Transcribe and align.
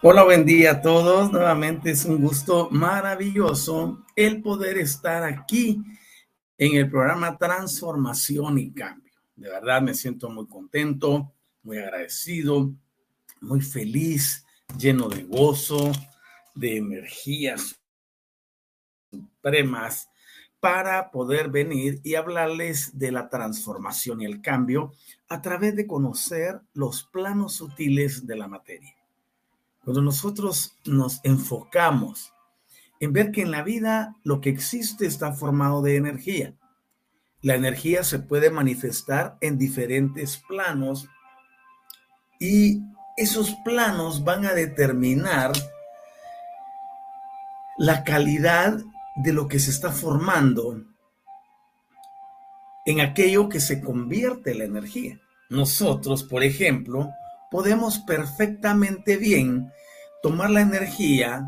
Hola, 0.00 0.22
buen 0.22 0.46
día 0.46 0.70
a 0.70 0.80
todos. 0.80 1.32
Nuevamente 1.32 1.90
es 1.90 2.04
un 2.04 2.20
gusto 2.20 2.68
maravilloso 2.70 4.06
el 4.14 4.40
poder 4.42 4.78
estar 4.78 5.24
aquí 5.24 5.82
en 6.56 6.76
el 6.76 6.88
programa 6.88 7.36
Transformación 7.36 8.60
y 8.60 8.72
Cambio. 8.72 9.12
De 9.34 9.50
verdad 9.50 9.82
me 9.82 9.94
siento 9.94 10.30
muy 10.30 10.46
contento, 10.46 11.34
muy 11.64 11.78
agradecido, 11.78 12.72
muy 13.40 13.60
feliz, 13.60 14.46
lleno 14.78 15.08
de 15.08 15.24
gozo, 15.24 15.90
de 16.54 16.76
energías 16.76 17.80
supremas 19.10 20.08
para 20.60 21.10
poder 21.10 21.48
venir 21.48 22.00
y 22.04 22.14
hablarles 22.14 22.96
de 22.96 23.10
la 23.10 23.28
transformación 23.28 24.22
y 24.22 24.26
el 24.26 24.42
cambio 24.42 24.92
a 25.28 25.42
través 25.42 25.74
de 25.74 25.88
conocer 25.88 26.60
los 26.72 27.02
planos 27.02 27.54
sutiles 27.54 28.28
de 28.28 28.36
la 28.36 28.46
materia. 28.46 28.97
Cuando 29.88 30.02
nosotros 30.02 30.76
nos 30.84 31.18
enfocamos 31.22 32.34
en 33.00 33.14
ver 33.14 33.32
que 33.32 33.40
en 33.40 33.50
la 33.50 33.62
vida 33.62 34.16
lo 34.22 34.42
que 34.42 34.50
existe 34.50 35.06
está 35.06 35.32
formado 35.32 35.80
de 35.80 35.96
energía. 35.96 36.52
La 37.40 37.54
energía 37.54 38.04
se 38.04 38.18
puede 38.18 38.50
manifestar 38.50 39.38
en 39.40 39.56
diferentes 39.56 40.42
planos 40.46 41.08
y 42.38 42.82
esos 43.16 43.56
planos 43.64 44.24
van 44.24 44.44
a 44.44 44.52
determinar 44.52 45.52
la 47.78 48.04
calidad 48.04 48.78
de 49.16 49.32
lo 49.32 49.48
que 49.48 49.58
se 49.58 49.70
está 49.70 49.90
formando 49.90 50.84
en 52.84 53.00
aquello 53.00 53.48
que 53.48 53.60
se 53.60 53.80
convierte 53.80 54.50
en 54.50 54.58
la 54.58 54.64
energía. 54.64 55.18
Nosotros, 55.48 56.24
por 56.24 56.44
ejemplo, 56.44 57.08
podemos 57.50 58.00
perfectamente 58.00 59.16
bien 59.16 59.72
tomar 60.22 60.50
la 60.50 60.60
energía, 60.60 61.46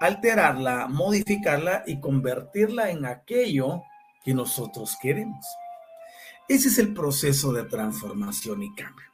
alterarla, 0.00 0.88
modificarla 0.88 1.84
y 1.86 2.00
convertirla 2.00 2.90
en 2.90 3.04
aquello 3.04 3.82
que 4.24 4.34
nosotros 4.34 4.96
queremos. 5.00 5.44
Ese 6.48 6.68
es 6.68 6.78
el 6.78 6.92
proceso 6.92 7.52
de 7.52 7.64
transformación 7.64 8.62
y 8.62 8.74
cambio. 8.74 9.06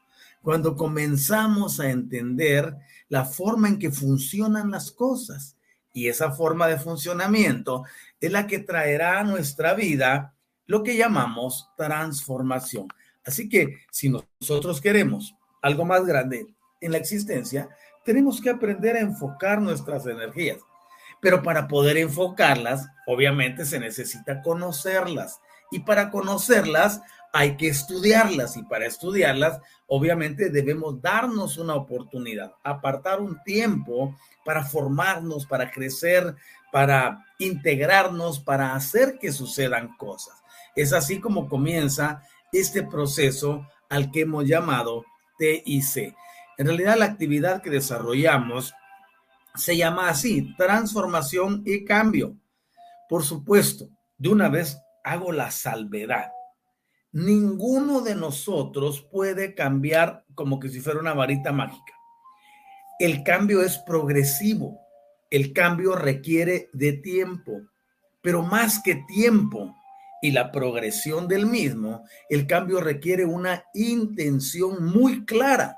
Cuando 0.42 0.76
comenzamos 0.76 1.80
a 1.80 1.90
entender 1.90 2.76
la 3.08 3.24
forma 3.24 3.68
en 3.68 3.78
que 3.78 3.90
funcionan 3.90 4.70
las 4.70 4.90
cosas 4.90 5.56
y 5.92 6.08
esa 6.08 6.32
forma 6.32 6.66
de 6.66 6.78
funcionamiento 6.78 7.84
es 8.20 8.30
la 8.30 8.46
que 8.46 8.60
traerá 8.60 9.20
a 9.20 9.24
nuestra 9.24 9.74
vida 9.74 10.34
lo 10.66 10.82
que 10.82 10.96
llamamos 10.96 11.68
transformación. 11.76 12.88
Así 13.24 13.48
que 13.48 13.80
si 13.90 14.08
nosotros 14.08 14.80
queremos 14.80 15.34
algo 15.62 15.84
más 15.84 16.04
grande 16.04 16.46
en 16.80 16.92
la 16.92 16.98
existencia, 16.98 17.68
tenemos 18.06 18.40
que 18.40 18.48
aprender 18.48 18.96
a 18.96 19.00
enfocar 19.00 19.60
nuestras 19.60 20.06
energías. 20.06 20.58
Pero 21.20 21.42
para 21.42 21.66
poder 21.66 21.96
enfocarlas, 21.96 22.86
obviamente 23.06 23.64
se 23.64 23.80
necesita 23.80 24.40
conocerlas. 24.42 25.40
Y 25.70 25.80
para 25.80 26.10
conocerlas 26.10 27.02
hay 27.32 27.56
que 27.56 27.68
estudiarlas. 27.68 28.56
Y 28.56 28.62
para 28.62 28.86
estudiarlas, 28.86 29.60
obviamente 29.88 30.50
debemos 30.50 31.02
darnos 31.02 31.58
una 31.58 31.74
oportunidad, 31.74 32.54
apartar 32.62 33.20
un 33.20 33.42
tiempo 33.42 34.16
para 34.44 34.64
formarnos, 34.64 35.44
para 35.46 35.70
crecer, 35.70 36.36
para 36.70 37.24
integrarnos, 37.38 38.38
para 38.38 38.74
hacer 38.74 39.18
que 39.18 39.32
sucedan 39.32 39.96
cosas. 39.96 40.42
Es 40.76 40.92
así 40.92 41.20
como 41.20 41.48
comienza 41.48 42.22
este 42.52 42.84
proceso 42.84 43.66
al 43.88 44.10
que 44.12 44.20
hemos 44.20 44.44
llamado 44.44 45.04
TIC. 45.38 46.14
En 46.58 46.66
realidad, 46.66 46.96
la 46.98 47.04
actividad 47.04 47.62
que 47.62 47.70
desarrollamos 47.70 48.74
se 49.54 49.76
llama 49.76 50.08
así, 50.08 50.54
transformación 50.56 51.62
y 51.66 51.84
cambio. 51.84 52.36
Por 53.08 53.24
supuesto, 53.24 53.88
de 54.18 54.28
una 54.28 54.48
vez 54.48 54.78
hago 55.04 55.32
la 55.32 55.50
salvedad. 55.50 56.32
Ninguno 57.12 58.00
de 58.00 58.14
nosotros 58.14 59.06
puede 59.10 59.54
cambiar 59.54 60.24
como 60.34 60.58
que 60.58 60.68
si 60.68 60.80
fuera 60.80 61.00
una 61.00 61.14
varita 61.14 61.52
mágica. 61.52 61.94
El 62.98 63.22
cambio 63.22 63.62
es 63.62 63.78
progresivo. 63.78 64.80
El 65.30 65.52
cambio 65.52 65.94
requiere 65.96 66.70
de 66.72 66.92
tiempo, 66.92 67.52
pero 68.22 68.42
más 68.42 68.80
que 68.82 68.96
tiempo 69.08 69.74
y 70.22 70.30
la 70.30 70.50
progresión 70.50 71.28
del 71.28 71.46
mismo, 71.46 72.04
el 72.30 72.46
cambio 72.46 72.80
requiere 72.80 73.24
una 73.24 73.64
intención 73.74 74.84
muy 74.84 75.24
clara 75.24 75.76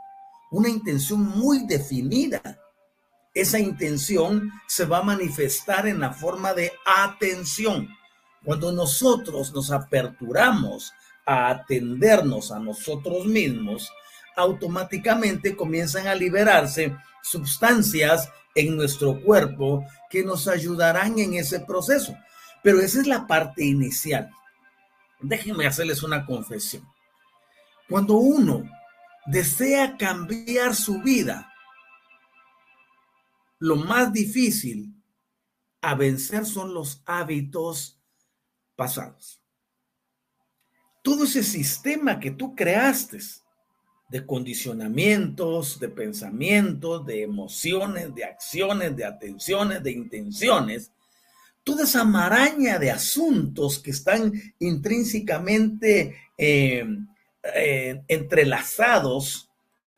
una 0.51 0.69
intención 0.69 1.23
muy 1.23 1.67
definida. 1.67 2.41
Esa 3.35 3.59
intención 3.59 4.51
se 4.67 4.85
va 4.85 4.99
a 4.99 5.03
manifestar 5.03 5.87
en 5.87 6.01
la 6.01 6.13
forma 6.13 6.55
de 6.55 6.73
atención. 6.85 7.89
Cuando 8.45 8.73
nosotros 8.73 9.53
nos 9.53 9.71
aperturamos 9.71 10.93
a 11.27 11.51
atendernos 11.51 12.51
a 12.51 12.59
nosotros 12.59 13.27
mismos, 13.27 13.93
automáticamente 14.37 15.57
comienzan 15.57 16.07
a 16.07 16.15
liberarse 16.15 16.97
sustancias 17.23 18.31
en 18.55 18.77
nuestro 18.77 19.21
cuerpo 19.21 19.85
que 20.09 20.25
nos 20.25 20.49
ayudarán 20.49 21.19
en 21.19 21.35
ese 21.35 21.61
proceso. 21.61 22.17
Pero 22.63 22.81
esa 22.81 23.01
es 23.01 23.07
la 23.07 23.27
parte 23.27 23.65
inicial. 23.65 24.31
Déjenme 25.21 25.67
hacerles 25.67 26.03
una 26.03 26.25
confesión. 26.25 26.89
Cuando 27.89 28.15
uno 28.15 28.65
desea 29.31 29.97
cambiar 29.97 30.75
su 30.75 31.03
vida, 31.03 31.53
lo 33.59 33.77
más 33.77 34.13
difícil 34.13 34.95
a 35.83 35.95
vencer 35.95 36.47
son 36.47 36.73
los 36.73 37.03
hábitos 37.05 38.01
pasados. 38.75 39.43
Todo 41.03 41.25
ese 41.25 41.43
sistema 41.43 42.19
que 42.19 42.31
tú 42.31 42.55
creaste 42.55 43.19
de 44.09 44.25
condicionamientos, 44.25 45.79
de 45.79 45.89
pensamientos, 45.89 47.05
de 47.05 47.23
emociones, 47.23 48.15
de 48.15 48.25
acciones, 48.25 48.97
de 48.97 49.05
atenciones, 49.05 49.83
de 49.83 49.93
intenciones, 49.93 50.93
toda 51.63 51.85
esa 51.85 52.05
maraña 52.05 52.79
de 52.79 52.91
asuntos 52.91 53.79
que 53.79 53.91
están 53.91 54.33
intrínsecamente 54.59 56.17
eh, 56.39 56.87
eh, 57.55 58.03
entrelazados. 58.09 59.51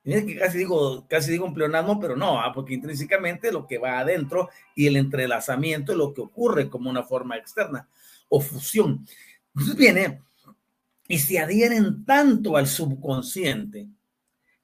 que 0.02 0.36
casi 0.38 0.58
digo, 0.58 1.06
casi 1.08 1.32
digo 1.32 1.46
un 1.46 1.54
pleonasmo, 1.54 2.00
pero 2.00 2.16
no, 2.16 2.40
ah, 2.40 2.52
porque 2.52 2.74
intrínsecamente 2.74 3.52
lo 3.52 3.66
que 3.66 3.78
va 3.78 3.98
adentro 3.98 4.48
y 4.74 4.86
el 4.86 4.96
entrelazamiento 4.96 5.92
es 5.92 5.98
lo 5.98 6.12
que 6.14 6.20
ocurre 6.20 6.68
como 6.68 6.90
una 6.90 7.02
forma 7.02 7.36
externa 7.36 7.88
o 8.28 8.40
fusión. 8.40 9.06
Entonces 9.54 9.76
viene 9.76 10.22
y 11.08 11.18
se 11.18 11.38
adhieren 11.38 12.04
tanto 12.04 12.56
al 12.56 12.66
subconsciente 12.66 13.88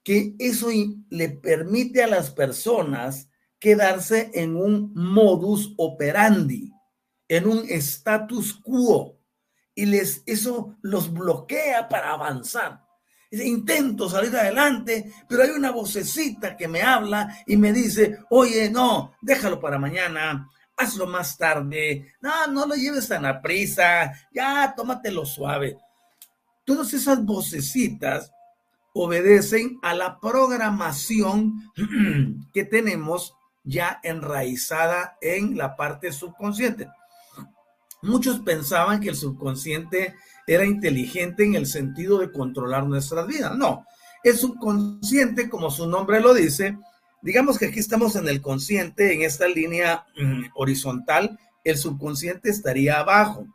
que 0.02 0.34
eso 0.38 0.68
le 1.10 1.28
permite 1.30 2.02
a 2.02 2.06
las 2.06 2.30
personas 2.30 3.28
quedarse 3.58 4.30
en 4.34 4.54
un 4.54 4.92
modus 4.94 5.74
operandi 5.76 6.72
en 7.28 7.48
un 7.48 7.64
status 7.68 8.54
quo 8.54 9.15
y 9.76 9.86
les, 9.86 10.22
eso 10.26 10.74
los 10.82 11.12
bloquea 11.12 11.88
para 11.88 12.10
avanzar. 12.10 12.84
Intento 13.30 14.08
salir 14.08 14.34
adelante, 14.34 15.12
pero 15.28 15.42
hay 15.42 15.50
una 15.50 15.70
vocecita 15.70 16.56
que 16.56 16.66
me 16.66 16.82
habla 16.82 17.36
y 17.46 17.56
me 17.56 17.72
dice, 17.72 18.20
oye, 18.30 18.70
no, 18.70 19.14
déjalo 19.20 19.60
para 19.60 19.78
mañana, 19.78 20.48
hazlo 20.76 21.06
más 21.06 21.36
tarde, 21.36 22.14
no, 22.20 22.46
no 22.46 22.66
lo 22.66 22.74
lleves 22.74 23.08
tan 23.08 23.26
a 23.26 23.42
prisa, 23.42 24.12
ya 24.32 24.72
tómatelo 24.74 25.26
suave. 25.26 25.76
Todas 26.64 26.94
esas 26.94 27.22
vocecitas 27.24 28.32
obedecen 28.94 29.78
a 29.82 29.94
la 29.94 30.18
programación 30.18 31.70
que 32.54 32.64
tenemos 32.64 33.34
ya 33.62 34.00
enraizada 34.02 35.18
en 35.20 35.58
la 35.58 35.76
parte 35.76 36.12
subconsciente. 36.12 36.88
Muchos 38.06 38.40
pensaban 38.40 39.00
que 39.00 39.08
el 39.08 39.16
subconsciente 39.16 40.14
era 40.46 40.64
inteligente 40.64 41.44
en 41.44 41.54
el 41.54 41.66
sentido 41.66 42.18
de 42.18 42.30
controlar 42.30 42.86
nuestras 42.86 43.26
vidas. 43.26 43.56
No, 43.56 43.84
el 44.22 44.36
subconsciente, 44.36 45.48
como 45.48 45.70
su 45.70 45.88
nombre 45.88 46.20
lo 46.20 46.32
dice, 46.32 46.78
digamos 47.22 47.58
que 47.58 47.66
aquí 47.66 47.80
estamos 47.80 48.16
en 48.16 48.28
el 48.28 48.40
consciente, 48.40 49.12
en 49.12 49.22
esta 49.22 49.48
línea 49.48 50.06
mm, 50.16 50.46
horizontal, 50.54 51.38
el 51.64 51.76
subconsciente 51.76 52.50
estaría 52.50 53.00
abajo, 53.00 53.46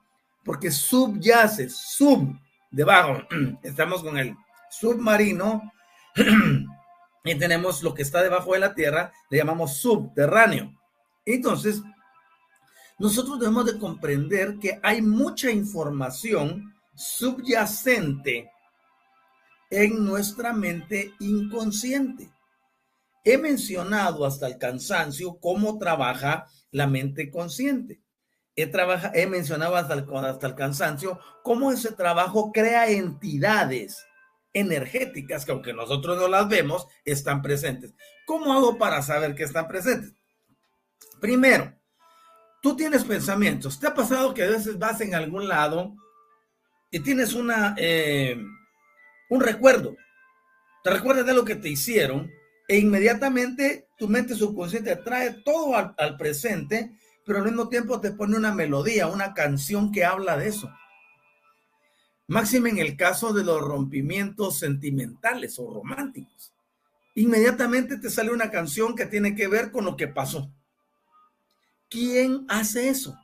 porque 0.44 0.72
subyace, 0.72 1.70
sub, 1.70 2.38
debajo, 2.72 3.22
estamos 3.64 4.04
con 4.04 4.18
el 4.18 4.36
submarino 4.70 5.72
y 7.24 7.36
tenemos 7.36 7.84
lo 7.84 7.94
que 7.94 8.02
está 8.02 8.22
debajo 8.22 8.54
de 8.54 8.60
la 8.60 8.74
tierra, 8.74 9.12
le 9.30 9.38
llamamos 9.38 9.78
subterráneo. 9.78 10.78
Entonces, 11.26 11.82
nosotros 13.02 13.40
debemos 13.40 13.66
de 13.66 13.80
comprender 13.80 14.60
que 14.60 14.80
hay 14.84 15.02
mucha 15.02 15.50
información 15.50 16.76
subyacente 16.94 18.52
en 19.72 20.06
nuestra 20.06 20.54
mente 20.54 21.12
inconsciente. 21.20 22.30
He 23.24 23.40
mencionado 23.40 24.24
hasta 24.24 24.46
el 24.46 24.60
cansancio 24.60 25.40
cómo 25.40 25.80
trabaja 25.80 26.46
la 26.70 26.86
mente 26.86 27.32
consciente. 27.32 28.04
He, 28.56 28.68
trabaja, 28.68 29.12
he 29.16 29.26
mencionado 29.26 29.78
hasta 29.78 29.96
el, 29.96 30.06
hasta 30.24 30.46
el 30.46 30.54
cansancio 30.54 31.20
cómo 31.42 31.72
ese 31.72 31.94
trabajo 31.94 32.52
crea 32.52 32.88
entidades 32.88 34.06
energéticas 34.54 35.44
que 35.44 35.54
aunque 35.54 35.74
nosotros 35.74 36.20
no 36.20 36.28
las 36.28 36.48
vemos, 36.48 36.86
están 37.04 37.42
presentes. 37.42 37.96
¿Cómo 38.28 38.54
hago 38.54 38.78
para 38.78 39.02
saber 39.02 39.34
que 39.34 39.44
están 39.44 39.68
presentes? 39.68 40.14
Primero, 41.20 41.81
tú 42.62 42.76
tienes 42.76 43.04
pensamientos. 43.04 43.80
¿Te 43.80 43.88
ha 43.88 43.94
pasado 43.94 44.34
que 44.34 44.44
a 44.44 44.50
veces 44.50 44.80
vas 44.80 45.02
en 45.02 45.16
algún 45.16 45.48
lado 45.48 45.96
y 46.92 47.00
tienes 47.00 47.34
una, 47.34 47.76
eh, 47.78 48.38
un 49.30 49.42
recuerdo? 49.42 49.98
Te 50.84 50.92
recuerdas 50.92 51.26
de 51.26 51.34
lo 51.34 51.44
que 51.44 51.56
te 51.56 51.70
hicieron 51.70 52.32
e 52.68 52.78
inmediatamente 52.78 53.88
tu 53.98 54.08
mente 54.08 54.36
subconsciente 54.36 54.96
trae 54.98 55.42
todo 55.44 55.76
al, 55.76 55.94
al 55.98 56.18
presente, 56.18 56.92
pero 57.26 57.40
al 57.40 57.46
mismo 57.46 57.68
tiempo 57.68 58.00
te 58.00 58.12
pone 58.12 58.38
una 58.38 58.54
melodía, 58.54 59.08
una 59.08 59.34
canción 59.34 59.92
que 59.92 60.06
habla 60.06 60.38
de 60.38 60.48
eso. 60.48 60.72
Máxime 62.28 62.70
en 62.70 62.78
el 62.78 62.96
caso 62.96 63.34
de 63.34 63.44
los 63.44 63.60
rompimientos 63.60 64.58
sentimentales 64.58 65.60
o 65.60 65.70
románticos. 65.70 66.54
Inmediatamente 67.16 67.98
te 67.98 68.10
sale 68.10 68.32
una 68.32 68.50
canción 68.50 68.96
que 68.96 69.06
tiene 69.06 69.36
que 69.36 69.48
ver 69.48 69.72
con 69.72 69.84
lo 69.84 69.98
que 69.98 70.08
pasó. 70.08 70.50
¿Quién 71.92 72.46
hace 72.48 72.88
eso? 72.88 73.20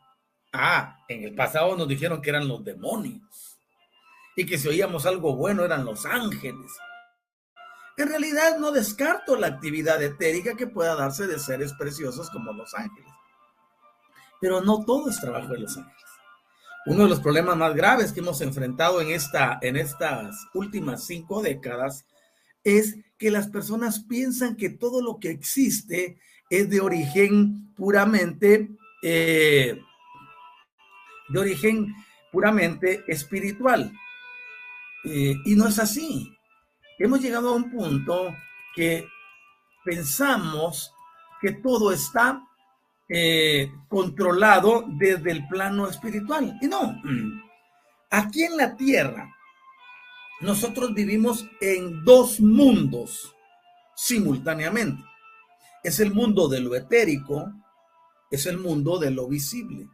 Ah, 0.51 0.99
en 1.07 1.23
el 1.23 1.33
pasado 1.33 1.77
nos 1.77 1.87
dijeron 1.87 2.21
que 2.21 2.29
eran 2.29 2.49
los 2.49 2.65
demonios 2.65 3.57
y 4.35 4.45
que 4.45 4.57
si 4.57 4.67
oíamos 4.67 5.05
algo 5.05 5.37
bueno 5.37 5.63
eran 5.63 5.85
los 5.85 6.05
ángeles. 6.05 6.69
En 7.95 8.09
realidad 8.09 8.59
no 8.59 8.73
descarto 8.73 9.37
la 9.37 9.47
actividad 9.47 10.03
etérica 10.03 10.55
que 10.57 10.67
pueda 10.67 10.95
darse 10.95 11.27
de 11.27 11.39
seres 11.39 11.73
preciosos 11.79 12.29
como 12.29 12.51
los 12.51 12.73
ángeles. 12.73 13.11
Pero 14.41 14.59
no 14.59 14.83
todo 14.83 15.09
es 15.09 15.19
trabajo 15.21 15.53
de 15.53 15.59
los 15.59 15.77
ángeles. 15.77 16.03
Uno 16.87 17.03
de 17.03 17.09
los 17.09 17.21
problemas 17.21 17.55
más 17.55 17.73
graves 17.73 18.11
que 18.11 18.19
hemos 18.19 18.41
enfrentado 18.41 18.99
en, 18.99 19.11
esta, 19.11 19.59
en 19.61 19.77
estas 19.77 20.35
últimas 20.53 21.05
cinco 21.05 21.41
décadas 21.41 22.05
es 22.65 22.97
que 23.17 23.31
las 23.31 23.47
personas 23.47 24.01
piensan 24.01 24.57
que 24.57 24.69
todo 24.69 25.01
lo 25.01 25.19
que 25.19 25.29
existe 25.29 26.19
es 26.49 26.69
de 26.69 26.79
origen 26.81 27.73
puramente, 27.75 28.69
eh, 29.03 29.79
de 31.29 31.39
origen 31.39 31.93
puramente 32.31 33.03
espiritual. 33.07 33.91
Eh, 35.03 35.35
y 35.45 35.55
no 35.55 35.67
es 35.67 35.79
así. 35.79 36.33
Hemos 36.99 37.21
llegado 37.21 37.49
a 37.49 37.55
un 37.55 37.69
punto 37.71 38.35
que 38.75 39.07
pensamos 39.85 40.93
que 41.41 41.51
todo 41.53 41.91
está 41.91 42.41
eh, 43.09 43.71
controlado 43.87 44.83
desde 44.87 45.31
el 45.31 45.47
plano 45.47 45.87
espiritual. 45.87 46.57
Y 46.61 46.67
no, 46.67 47.01
aquí 48.09 48.43
en 48.43 48.57
la 48.57 48.75
tierra, 48.75 49.33
nosotros 50.41 50.93
vivimos 50.93 51.47
en 51.61 52.03
dos 52.03 52.39
mundos 52.39 53.33
simultáneamente. 53.95 55.03
Es 55.87 56.01
el 56.01 56.13
mundo 56.13 56.49
de 56.49 56.59
lo 56.59 56.75
etérico, 56.75 57.49
es 58.29 58.45
el 58.45 58.57
mundo 58.57 58.99
de 58.99 59.09
lo 59.09 59.25
visible, 59.25 59.87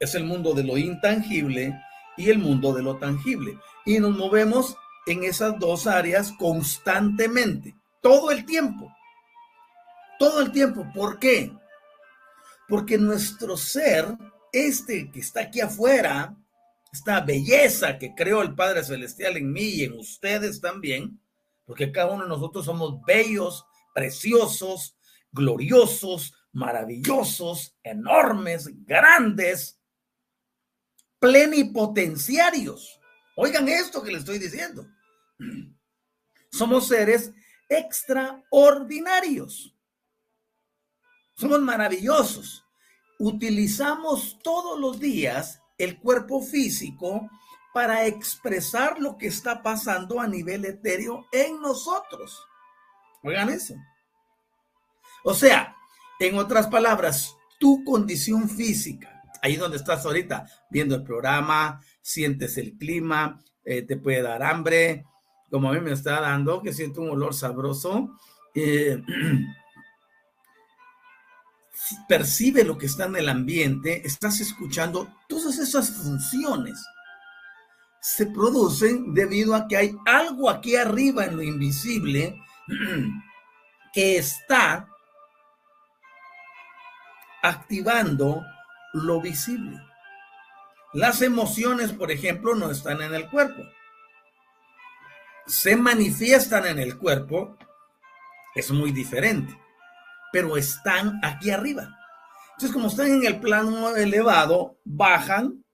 es 0.00 0.14
el 0.14 0.24
mundo 0.24 0.54
de 0.54 0.64
lo 0.64 0.78
intangible 0.78 1.78
y 2.16 2.30
el 2.30 2.38
mundo 2.38 2.72
de 2.72 2.82
lo 2.82 2.96
tangible. 2.96 3.58
Y 3.84 3.98
nos 3.98 4.16
movemos 4.16 4.74
en 5.06 5.24
esas 5.24 5.58
dos 5.58 5.86
áreas 5.86 6.32
constantemente, 6.38 7.74
todo 8.00 8.30
el 8.30 8.46
tiempo. 8.46 8.90
Todo 10.18 10.40
el 10.40 10.50
tiempo. 10.50 10.90
¿Por 10.94 11.18
qué? 11.18 11.52
Porque 12.66 12.96
nuestro 12.96 13.58
ser, 13.58 14.16
este 14.50 15.10
que 15.10 15.20
está 15.20 15.42
aquí 15.42 15.60
afuera, 15.60 16.34
esta 16.90 17.20
belleza 17.20 17.98
que 17.98 18.14
creó 18.14 18.40
el 18.40 18.54
Padre 18.54 18.82
Celestial 18.82 19.36
en 19.36 19.52
mí 19.52 19.62
y 19.62 19.84
en 19.84 19.92
ustedes 19.92 20.62
también, 20.62 21.20
porque 21.66 21.92
cada 21.92 22.14
uno 22.14 22.22
de 22.22 22.30
nosotros 22.30 22.64
somos 22.64 22.98
bellos, 23.06 23.66
preciosos, 23.92 24.96
gloriosos, 25.32 26.34
maravillosos, 26.52 27.76
enormes, 27.82 28.68
grandes, 28.84 29.80
plenipotenciarios. 31.18 33.00
Oigan 33.36 33.68
esto 33.68 34.02
que 34.02 34.12
le 34.12 34.18
estoy 34.18 34.38
diciendo. 34.38 34.86
Somos 36.50 36.88
seres 36.88 37.32
extraordinarios. 37.68 39.74
Somos 41.34 41.60
maravillosos. 41.62 42.64
Utilizamos 43.18 44.38
todos 44.42 44.78
los 44.78 45.00
días 45.00 45.60
el 45.78 45.98
cuerpo 45.98 46.42
físico 46.42 47.30
para 47.72 48.06
expresar 48.06 49.00
lo 49.00 49.16
que 49.16 49.28
está 49.28 49.62
pasando 49.62 50.20
a 50.20 50.26
nivel 50.26 50.66
etéreo 50.66 51.26
en 51.32 51.60
nosotros. 51.60 52.38
Oigan 53.22 53.48
eso. 53.48 53.74
O 55.24 55.34
sea, 55.34 55.76
en 56.18 56.36
otras 56.36 56.66
palabras, 56.66 57.36
tu 57.58 57.84
condición 57.84 58.48
física, 58.48 59.22
ahí 59.42 59.56
donde 59.56 59.76
estás 59.76 60.04
ahorita, 60.04 60.46
viendo 60.70 60.94
el 60.94 61.02
programa, 61.02 61.80
sientes 62.00 62.58
el 62.58 62.76
clima, 62.76 63.40
eh, 63.64 63.82
te 63.82 63.96
puede 63.96 64.22
dar 64.22 64.42
hambre, 64.42 65.04
como 65.50 65.68
a 65.68 65.72
mí 65.72 65.80
me 65.80 65.92
está 65.92 66.20
dando, 66.20 66.62
que 66.62 66.72
siento 66.72 67.02
un 67.02 67.10
olor 67.10 67.34
sabroso. 67.34 68.16
Eh, 68.54 69.02
percibe 72.08 72.64
lo 72.64 72.78
que 72.78 72.86
está 72.86 73.06
en 73.06 73.16
el 73.16 73.28
ambiente, 73.28 74.06
estás 74.06 74.40
escuchando 74.40 75.08
todas 75.28 75.58
esas 75.58 75.90
funciones 75.90 76.78
se 78.02 78.26
producen 78.26 79.14
debido 79.14 79.54
a 79.54 79.68
que 79.68 79.76
hay 79.76 79.96
algo 80.04 80.50
aquí 80.50 80.74
arriba 80.74 81.24
en 81.24 81.36
lo 81.36 81.42
invisible 81.42 82.36
que 83.92 84.18
está 84.18 84.88
activando 87.42 88.44
lo 88.92 89.20
visible. 89.20 89.80
Las 90.92 91.22
emociones, 91.22 91.92
por 91.92 92.10
ejemplo, 92.10 92.54
no 92.54 92.70
están 92.70 93.00
en 93.02 93.14
el 93.14 93.28
cuerpo. 93.30 93.62
Se 95.46 95.74
manifiestan 95.76 96.66
en 96.66 96.78
el 96.78 96.98
cuerpo, 96.98 97.56
es 98.54 98.70
muy 98.70 98.92
diferente, 98.92 99.58
pero 100.32 100.56
están 100.56 101.18
aquí 101.22 101.50
arriba. 101.50 101.98
Entonces, 102.52 102.72
como 102.72 102.88
están 102.88 103.06
en 103.06 103.26
el 103.26 103.40
plano 103.40 103.96
elevado, 103.96 104.78
bajan 104.84 105.64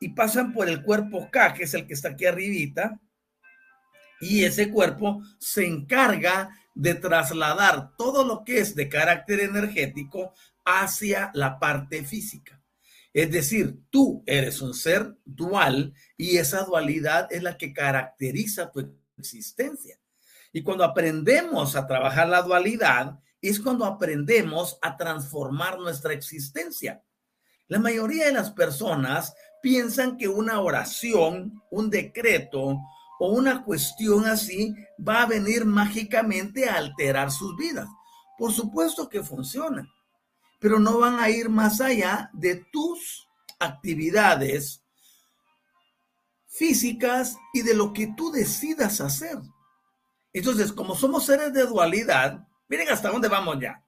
y 0.00 0.08
pasan 0.08 0.52
por 0.52 0.68
el 0.68 0.82
cuerpo 0.82 1.30
K, 1.30 1.54
que 1.54 1.64
es 1.64 1.74
el 1.74 1.86
que 1.86 1.94
está 1.94 2.08
aquí 2.08 2.26
arribita, 2.26 2.98
y 4.20 4.44
ese 4.44 4.70
cuerpo 4.70 5.22
se 5.38 5.66
encarga 5.66 6.50
de 6.74 6.94
trasladar 6.94 7.94
todo 7.96 8.24
lo 8.24 8.44
que 8.44 8.60
es 8.60 8.74
de 8.74 8.88
carácter 8.88 9.40
energético 9.40 10.32
hacia 10.64 11.30
la 11.34 11.58
parte 11.58 12.04
física. 12.04 12.62
Es 13.12 13.30
decir, 13.30 13.78
tú 13.90 14.22
eres 14.26 14.62
un 14.62 14.74
ser 14.74 15.16
dual 15.24 15.94
y 16.16 16.38
esa 16.38 16.64
dualidad 16.64 17.28
es 17.30 17.42
la 17.42 17.58
que 17.58 17.72
caracteriza 17.72 18.70
tu 18.70 18.98
existencia. 19.18 19.98
Y 20.52 20.62
cuando 20.62 20.84
aprendemos 20.84 21.76
a 21.76 21.86
trabajar 21.86 22.28
la 22.28 22.42
dualidad, 22.42 23.18
es 23.40 23.60
cuando 23.60 23.84
aprendemos 23.84 24.78
a 24.80 24.96
transformar 24.96 25.78
nuestra 25.78 26.12
existencia. 26.12 27.02
La 27.68 27.78
mayoría 27.78 28.26
de 28.26 28.32
las 28.32 28.50
personas 28.50 29.34
piensan 29.62 30.16
que 30.16 30.28
una 30.28 30.60
oración, 30.60 31.62
un 31.70 31.90
decreto 31.90 32.78
o 33.18 33.28
una 33.30 33.64
cuestión 33.64 34.26
así 34.26 34.74
va 34.98 35.22
a 35.22 35.26
venir 35.26 35.64
mágicamente 35.64 36.68
a 36.68 36.76
alterar 36.76 37.30
sus 37.30 37.56
vidas. 37.56 37.88
Por 38.38 38.52
supuesto 38.52 39.08
que 39.08 39.22
funciona, 39.22 39.86
pero 40.62 40.78
no 40.78 40.98
van 40.98 41.18
a 41.18 41.28
ir 41.28 41.48
más 41.48 41.80
allá 41.80 42.30
de 42.32 42.64
tus 42.72 43.28
actividades 43.58 44.84
físicas 46.46 47.36
y 47.52 47.62
de 47.62 47.74
lo 47.74 47.92
que 47.92 48.14
tú 48.16 48.30
decidas 48.30 49.00
hacer. 49.00 49.38
Entonces, 50.32 50.72
como 50.72 50.94
somos 50.94 51.26
seres 51.26 51.52
de 51.52 51.66
dualidad, 51.66 52.46
miren 52.68 52.88
hasta 52.90 53.10
dónde 53.10 53.26
vamos 53.26 53.58
ya. 53.60 53.84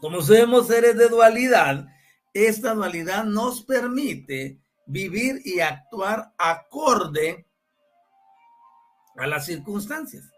Como 0.00 0.22
somos 0.22 0.68
seres 0.68 0.96
de 0.96 1.08
dualidad, 1.08 1.84
esta 2.32 2.74
dualidad 2.74 3.24
nos 3.24 3.64
permite 3.64 4.60
vivir 4.86 5.42
y 5.44 5.58
actuar 5.58 6.32
acorde 6.38 7.48
a 9.16 9.26
las 9.26 9.46
circunstancias. 9.46 10.30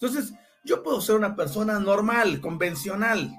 Entonces, 0.00 0.32
yo 0.64 0.84
puedo 0.84 1.00
ser 1.00 1.16
una 1.16 1.34
persona 1.34 1.80
normal, 1.80 2.40
convencional, 2.40 3.34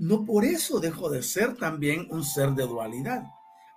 no 0.00 0.24
por 0.24 0.46
eso 0.46 0.80
dejo 0.80 1.10
de 1.10 1.22
ser 1.22 1.56
también 1.56 2.06
un 2.10 2.24
ser 2.24 2.52
de 2.52 2.66
dualidad. 2.66 3.22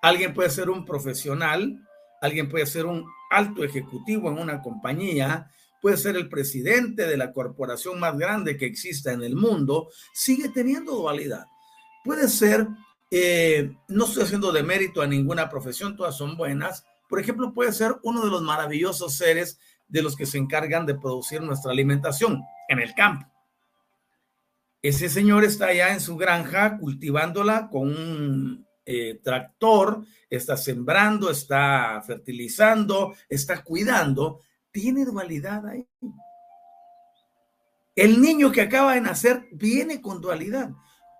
Alguien 0.01 0.34
puede 0.34 0.50
ser 0.50 0.70
un 0.70 0.86
profesional, 0.86 1.86
alguien 2.22 2.50
puede 2.50 2.65
ser 2.65 2.86
un 2.86 3.06
alto 3.30 3.62
ejecutivo 3.62 4.32
en 4.32 4.38
una 4.38 4.62
compañía, 4.62 5.51
puede 5.82 5.98
ser 5.98 6.15
el 6.15 6.30
presidente 6.30 7.08
de 7.08 7.18
la 7.18 7.34
corporación 7.34 8.00
más 8.00 8.18
grande 8.18 8.56
que 8.56 8.65
exista 8.65 9.12
en 9.12 9.22
el 9.22 9.36
mundo, 9.36 9.89
sigue 10.13 10.48
teniendo 10.48 10.96
dualidad. 10.96 11.46
Puede 12.06 12.30
ser, 12.30 12.70
eh, 13.12 13.74
no 13.89 14.06
estoy 14.06 14.24
haciendo 14.24 14.53
de 14.53 14.63
mérito 14.63 15.01
a 15.01 15.08
ninguna 15.08 15.50
profesión, 15.50 15.98
todas 15.98 16.15
son 16.15 16.38
buenas. 16.38 16.86
Por 17.10 17.20
ejemplo, 17.20 17.53
puede 17.53 17.74
ser 17.74 17.98
uno 18.01 18.24
de 18.24 18.32
los 18.32 18.44
maravillosos 18.44 19.18
seres 19.18 19.60
de 19.89 20.01
los 20.01 20.15
que 20.15 20.25
se 20.25 20.38
encargan 20.38 20.86
de 20.86 20.96
producir 20.96 21.42
nuestra 21.42 21.74
alimentación 21.74 22.42
en 22.70 22.80
el 22.80 22.94
campo. 22.94 23.33
Ese 24.84 25.08
señor 25.08 25.46
está 25.46 25.68
allá 25.68 25.94
en 25.94 26.02
su 26.02 26.18
granja 26.18 26.78
cultivándola 26.78 27.70
con 27.70 27.88
un 27.88 28.68
eh, 28.86 29.18
tractor, 29.24 30.04
está 30.30 30.58
sembrando, 30.58 31.32
está 31.32 32.04
fertilizando, 32.06 33.16
está 33.30 33.63
cuidando. 33.63 34.42
Tiene 34.74 35.06
dualidad 35.06 35.66
ahí. 35.66 35.88
El 37.96 38.22
niño 38.22 38.52
que 38.52 38.60
acaba 38.60 38.96
de 38.96 39.00
nacer 39.00 39.48
viene 39.54 40.02
con 40.02 40.20
dualidad. 40.20 40.72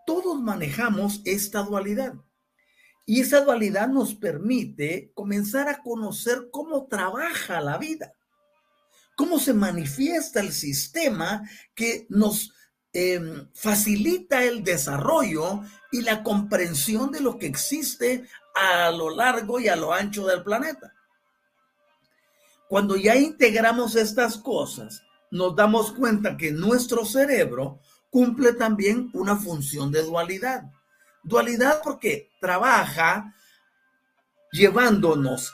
Todos 0.06 0.42
manejamos 0.42 1.22
esta 1.24 1.64
dualidad. 1.64 2.16
Y 3.06 3.22
esa 3.22 3.46
dualidad 3.46 3.88
nos 3.88 4.14
permite 4.14 5.14
comenzar 5.14 5.70
a 5.70 5.82
conocer 5.82 6.50
cómo 6.52 6.88
trabaja 6.88 7.62
la 7.62 7.78
vida, 7.78 8.14
cómo 9.16 9.40
se 9.40 9.54
manifiesta 9.54 10.42
el 10.42 10.52
sistema 10.52 11.50
que 11.74 12.08
nos 12.10 12.52
Em, 12.96 13.48
facilita 13.56 14.44
el 14.44 14.64
desarrollo 14.64 15.62
y 15.92 16.04
la 16.04 16.22
comprensión 16.22 17.10
de 17.10 17.22
lo 17.22 17.40
que 17.40 17.48
existe 17.48 18.28
a 18.54 18.92
lo 18.92 19.10
largo 19.10 19.60
y 19.60 19.68
a 19.68 19.76
lo 19.76 19.92
ancho 19.92 20.28
del 20.28 20.44
planeta. 20.44 20.94
Cuando 22.70 22.96
ya 22.96 23.16
integramos 23.16 23.96
estas 23.96 24.38
cosas, 24.38 25.02
nos 25.32 25.56
damos 25.56 25.92
cuenta 25.94 26.38
que 26.38 26.52
nuestro 26.52 27.04
cerebro 27.04 27.80
cumple 28.12 28.54
también 28.54 29.10
una 29.14 29.38
función 29.38 29.92
de 29.92 30.04
dualidad. 30.04 30.66
Dualidad 31.24 31.82
porque 31.84 32.30
trabaja 32.40 33.34
llevándonos 34.52 35.52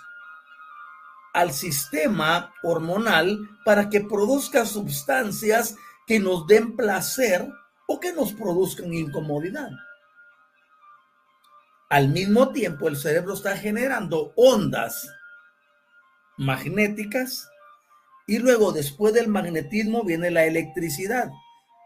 al 1.33 1.53
sistema 1.53 2.53
hormonal 2.63 3.39
para 3.63 3.89
que 3.89 4.01
produzca 4.01 4.65
sustancias 4.65 5.77
que 6.09 6.19
nos 6.19 6.47
den 6.47 6.75
placer 6.75 7.47
o 7.87 7.99
que 7.99 8.11
nos 8.11 8.33
produzcan 8.33 8.91
incomodidad. 8.91 9.69
Al 11.87 12.09
mismo 12.09 12.51
tiempo, 12.51 12.87
el 12.87 12.97
cerebro 12.97 13.35
está 13.35 13.55
generando 13.55 14.33
ondas 14.35 15.07
magnéticas 16.35 17.47
y 18.25 18.39
luego 18.39 18.71
después 18.71 19.13
del 19.13 19.27
magnetismo 19.27 20.03
viene 20.03 20.31
la 20.31 20.45
electricidad, 20.45 21.29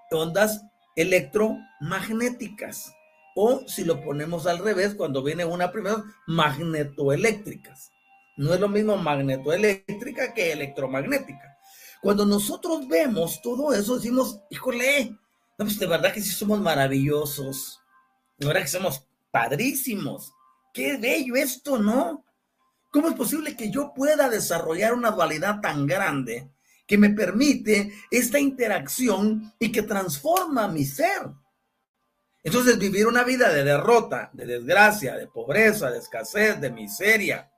ondas 0.10 0.62
electromagnéticas 0.96 2.94
o 3.36 3.68
si 3.68 3.84
lo 3.84 4.02
ponemos 4.06 4.48
al 4.48 4.60
revés, 4.60 4.96
cuando 4.96 5.22
viene 5.22 5.44
una 5.44 5.74
primera, 5.74 6.02
magnetoeléctricas. 6.28 7.92
No 8.38 8.54
es 8.54 8.60
lo 8.62 8.70
mismo 8.70 8.96
magnetoeléctrica 8.96 10.34
que 10.34 10.54
electromagnética. 10.54 11.53
Cuando 12.04 12.26
nosotros 12.26 12.86
vemos 12.86 13.42
todo 13.42 13.74
eso, 13.74 13.96
decimos, 13.96 14.42
híjole, 14.50 15.18
no, 15.58 15.66
pues 15.66 15.80
de 15.80 15.88
verdad 15.88 16.14
que 16.14 16.22
sí 16.22 16.32
somos 16.32 16.60
maravillosos. 16.60 17.80
De 18.38 18.46
verdad 18.46 18.64
que 18.64 18.68
somos 18.68 19.08
padrísimos. 19.32 20.34
Qué 20.74 20.98
bello 20.98 21.38
esto, 21.38 21.78
¿no? 21.78 22.26
¿Cómo 22.92 23.08
es 23.08 23.16
posible 23.16 23.56
que 23.56 23.72
yo 23.72 23.94
pueda 23.94 24.28
desarrollar 24.28 24.94
una 24.94 25.12
dualidad 25.12 25.62
tan 25.62 25.88
grande 25.88 26.52
que 26.86 26.98
me 26.98 27.12
permite 27.12 27.94
esta 28.12 28.38
interacción 28.38 29.54
y 29.58 29.72
que 29.72 29.84
transforma 29.84 30.68
mi 30.68 30.84
ser? 30.84 31.30
Entonces, 32.44 32.78
vivir 32.78 33.08
una 33.08 33.24
vida 33.24 33.48
de 33.54 33.64
derrota, 33.64 34.30
de 34.34 34.46
desgracia, 34.46 35.16
de 35.16 35.28
pobreza, 35.28 35.90
de 35.90 36.00
escasez, 36.00 36.60
de 36.60 36.70
miseria, 36.70 37.50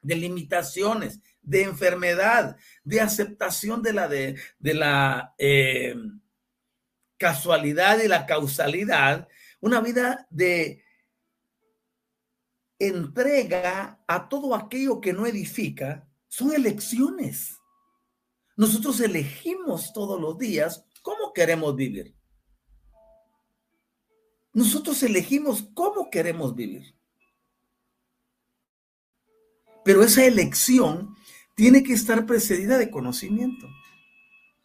de 0.00 0.16
limitaciones, 0.16 1.20
de 1.42 1.64
enfermedad, 1.64 2.56
de 2.84 3.00
aceptación 3.00 3.82
de 3.82 3.92
la, 3.92 4.08
de, 4.08 4.36
la 4.60 5.34
eh, 5.38 5.94
casualidad 7.18 8.00
y 8.00 8.08
la 8.08 8.26
causalidad, 8.26 9.28
una 9.60 9.80
vida 9.80 10.26
de 10.30 10.84
entrega 12.78 14.02
a 14.06 14.28
todo 14.28 14.54
aquello 14.54 15.00
que 15.00 15.12
no 15.12 15.26
edifica, 15.26 16.08
son 16.28 16.52
elecciones. 16.52 17.58
Nosotros 18.56 19.00
elegimos 19.00 19.92
todos 19.92 20.20
los 20.20 20.38
días 20.38 20.84
cómo 21.02 21.32
queremos 21.32 21.74
vivir. 21.76 22.16
Nosotros 24.52 25.02
elegimos 25.02 25.64
cómo 25.74 26.10
queremos 26.10 26.54
vivir. 26.54 26.94
Pero 29.84 30.02
esa 30.02 30.24
elección 30.24 31.16
tiene 31.62 31.84
que 31.84 31.92
estar 31.92 32.26
precedida 32.26 32.76
de 32.76 32.90
conocimiento. 32.90 33.70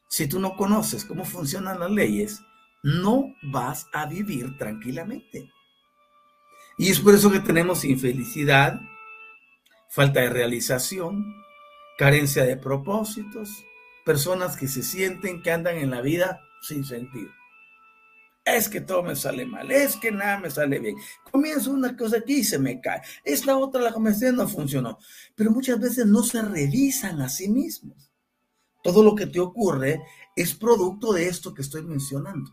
Si 0.09 0.27
tú 0.27 0.39
no 0.39 0.55
conoces 0.55 1.05
cómo 1.05 1.25
funcionan 1.25 1.79
las 1.79 1.91
leyes, 1.91 2.41
no 2.81 3.35
vas 3.43 3.87
a 3.93 4.07
vivir 4.07 4.57
tranquilamente. 4.57 5.47
Y 6.75 6.89
es 6.89 6.99
por 6.99 7.13
eso 7.13 7.29
que 7.31 7.39
tenemos 7.39 7.85
infelicidad, 7.85 8.81
falta 9.91 10.21
de 10.21 10.31
realización, 10.31 11.35
carencia 11.99 12.45
de 12.45 12.57
propósitos, 12.57 13.63
personas 14.03 14.57
que 14.57 14.67
se 14.67 14.81
sienten 14.81 15.43
que 15.43 15.51
andan 15.51 15.77
en 15.77 15.91
la 15.91 16.01
vida 16.01 16.41
sin 16.63 16.83
sentido. 16.83 17.29
Es 18.47 18.69
que 18.69 18.79
todo 18.79 19.03
me 19.03 19.13
sale 19.13 19.45
mal, 19.45 19.69
es 19.71 19.97
que 19.97 20.09
nada 20.09 20.39
me 20.39 20.49
sale 20.49 20.79
bien. 20.79 20.95
Comienzo 21.29 21.71
una 21.71 21.97
cosa 21.97 22.19
aquí 22.19 22.37
y 22.37 22.43
se 22.45 22.57
me 22.57 22.79
cae. 22.79 23.01
Esta 23.23 23.57
otra 23.57 23.81
la 23.81 23.91
comencé 23.91 24.31
no 24.31 24.47
funcionó. 24.47 24.97
Pero 25.35 25.51
muchas 25.51 25.77
veces 25.79 26.05
no 26.05 26.23
se 26.23 26.41
revisan 26.41 27.19
a 27.21 27.27
sí 27.27 27.49
mismos. 27.49 28.09
Todo 28.81 29.03
lo 29.03 29.15
que 29.15 29.27
te 29.27 29.41
ocurre 29.41 30.01
es 30.33 30.55
producto 30.55 31.11
de 31.11 31.27
esto 31.27 31.53
que 31.53 31.61
estoy 31.61 31.83
mencionando 31.83 32.49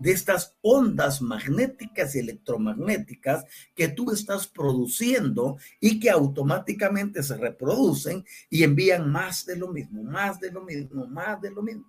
de 0.00 0.12
estas 0.12 0.56
ondas 0.62 1.20
magnéticas 1.20 2.16
y 2.16 2.20
electromagnéticas 2.20 3.44
que 3.74 3.88
tú 3.88 4.10
estás 4.10 4.46
produciendo 4.46 5.58
y 5.78 6.00
que 6.00 6.10
automáticamente 6.10 7.22
se 7.22 7.36
reproducen 7.36 8.24
y 8.48 8.64
envían 8.64 9.10
más 9.10 9.44
de 9.44 9.56
lo 9.56 9.68
mismo, 9.68 10.02
más 10.02 10.40
de 10.40 10.50
lo 10.50 10.62
mismo, 10.62 11.06
más 11.06 11.40
de 11.42 11.50
lo 11.50 11.62
mismo. 11.62 11.84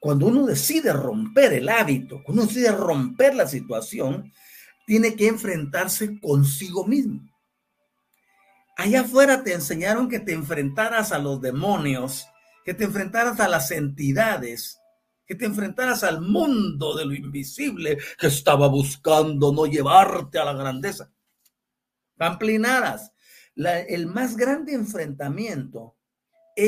Cuando 0.00 0.26
uno 0.26 0.46
decide 0.46 0.94
romper 0.94 1.52
el 1.52 1.68
hábito, 1.68 2.22
cuando 2.24 2.42
uno 2.42 2.48
decide 2.50 2.72
romper 2.72 3.34
la 3.34 3.46
situación, 3.46 4.32
tiene 4.86 5.14
que 5.14 5.28
enfrentarse 5.28 6.18
consigo 6.18 6.86
mismo. 6.86 7.20
Allá 8.78 9.02
afuera 9.02 9.44
te 9.44 9.52
enseñaron 9.52 10.08
que 10.08 10.18
te 10.18 10.32
enfrentaras 10.32 11.12
a 11.12 11.18
los 11.18 11.42
demonios, 11.42 12.26
que 12.64 12.72
te 12.72 12.84
enfrentaras 12.84 13.38
a 13.40 13.48
las 13.48 13.70
entidades, 13.72 14.80
que 15.26 15.34
te 15.34 15.44
enfrentaras 15.44 16.02
al 16.02 16.22
mundo 16.22 16.96
de 16.96 17.04
lo 17.04 17.14
invisible 17.14 17.98
que 18.18 18.26
estaba 18.26 18.68
buscando 18.68 19.52
no 19.52 19.66
llevarte 19.66 20.38
a 20.38 20.46
la 20.46 20.54
grandeza. 20.54 21.12
Pamplinadas, 22.16 23.12
el 23.54 24.06
más 24.06 24.34
grande 24.34 24.72
enfrentamiento 24.72 25.96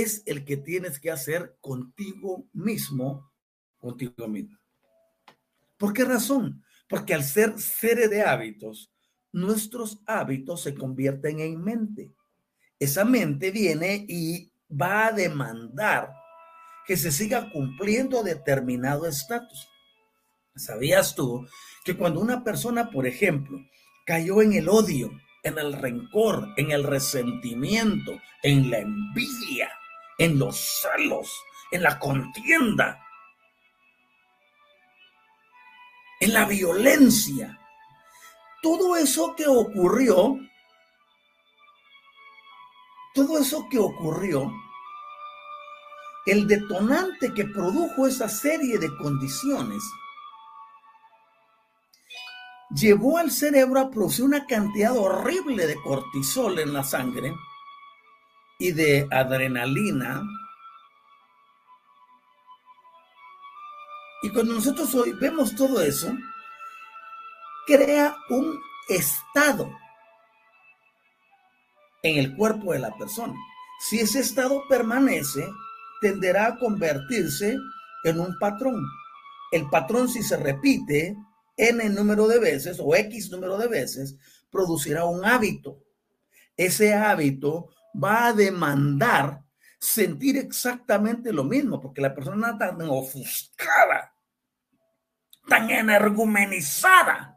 es 0.01 0.23
el 0.25 0.47
que 0.47 0.57
tienes 0.57 0.99
que 0.99 1.11
hacer 1.11 1.59
contigo 1.61 2.49
mismo, 2.55 3.31
contigo 3.77 4.27
mismo. 4.27 4.59
¿Por 5.77 5.93
qué 5.93 6.05
razón? 6.05 6.65
Porque 6.89 7.13
al 7.13 7.23
ser 7.25 7.59
seres 7.59 8.09
de 8.09 8.23
hábitos, 8.23 8.91
nuestros 9.33 10.01
hábitos 10.07 10.63
se 10.63 10.75
convierten 10.75 11.41
en 11.41 11.63
mente. 11.63 12.15
Esa 12.79 13.05
mente 13.05 13.51
viene 13.51 14.07
y 14.09 14.51
va 14.71 15.09
a 15.09 15.13
demandar 15.13 16.11
que 16.87 16.97
se 16.97 17.13
siga 17.13 17.51
cumpliendo 17.53 18.23
determinado 18.23 19.07
estatus. 19.07 19.69
¿Sabías 20.57 21.15
tú 21.15 21.47
que 21.85 21.97
cuando 21.99 22.21
una 22.21 22.43
persona, 22.43 22.91
por 22.91 23.07
ejemplo, 23.07 23.59
cayó 24.07 24.41
en 24.41 24.55
el 24.55 24.71
odio, 24.71 25.11
en 25.43 25.59
el 25.59 25.75
rencor, 25.75 26.49
en 26.57 26.71
el 26.71 26.85
resentimiento, 26.85 28.19
en 28.43 28.71
la 28.71 28.79
envidia, 28.79 29.71
en 30.19 30.39
los 30.39 30.57
celos, 30.83 31.33
en 31.71 31.83
la 31.83 31.99
contienda, 31.99 33.05
en 36.21 36.33
la 36.33 36.45
violencia, 36.45 37.59
todo 38.63 38.97
eso 38.97 39.35
que 39.37 39.47
ocurrió, 39.47 40.39
todo 43.15 43.39
eso 43.39 43.67
que 43.71 43.79
ocurrió 43.79 44.53
el 46.27 46.47
detonante 46.47 47.35
que 47.35 47.45
produjo 47.45 48.07
esa 48.07 48.29
serie 48.29 48.79
de 48.79 48.97
condiciones 48.97 49.83
llevó 52.71 53.19
al 53.19 53.31
cerebro 53.31 53.81
a 53.81 53.91
producir 53.91 54.25
una 54.25 54.47
cantidad 54.47 54.97
horrible 54.97 55.67
de 55.67 55.75
cortisol 55.77 56.59
en 56.61 56.73
la 56.73 56.85
sangre 56.85 57.35
y 58.63 58.71
de 58.71 59.09
adrenalina. 59.11 60.23
Y 64.23 64.31
cuando 64.31 64.55
nosotros 64.55 64.95
hoy 64.95 65.13
vemos 65.15 65.57
todo 65.57 65.83
eso, 65.83 66.17
crea 67.67 68.17
un 68.31 68.57
estado 68.89 69.69
en 72.05 72.19
el 72.19 72.37
cuerpo 72.37 72.73
de 72.73 72.79
la 72.79 72.97
persona. 72.97 73.35
Si 73.81 73.99
ese 73.99 74.21
estado 74.21 74.63
permanece, 74.69 75.45
tenderá 76.01 76.47
a 76.47 76.57
convertirse 76.57 77.59
en 78.05 78.21
un 78.21 78.39
patrón. 78.39 78.81
El 79.51 79.69
patrón, 79.71 80.09
si 80.09 80.23
se 80.23 80.37
repite 80.37 81.17
n 81.57 81.89
número 81.91 82.29
de 82.29 82.39
veces 82.39 82.79
o 82.81 82.95
x 82.95 83.29
número 83.33 83.59
de 83.59 83.67
veces, 83.67 84.15
producirá 84.53 85.05
un 85.05 85.25
hábito. 85.25 85.83
Ese 86.57 86.95
hábito 86.95 87.71
va 87.95 88.27
a 88.27 88.33
demandar 88.33 89.43
sentir 89.79 90.37
exactamente 90.37 91.33
lo 91.33 91.45
mismo, 91.45 91.81
porque 91.81 92.01
la 92.01 92.15
persona 92.15 92.57
tan 92.57 92.81
ofuscada, 92.83 94.15
tan 95.49 95.71
energumenizada. 95.71 97.37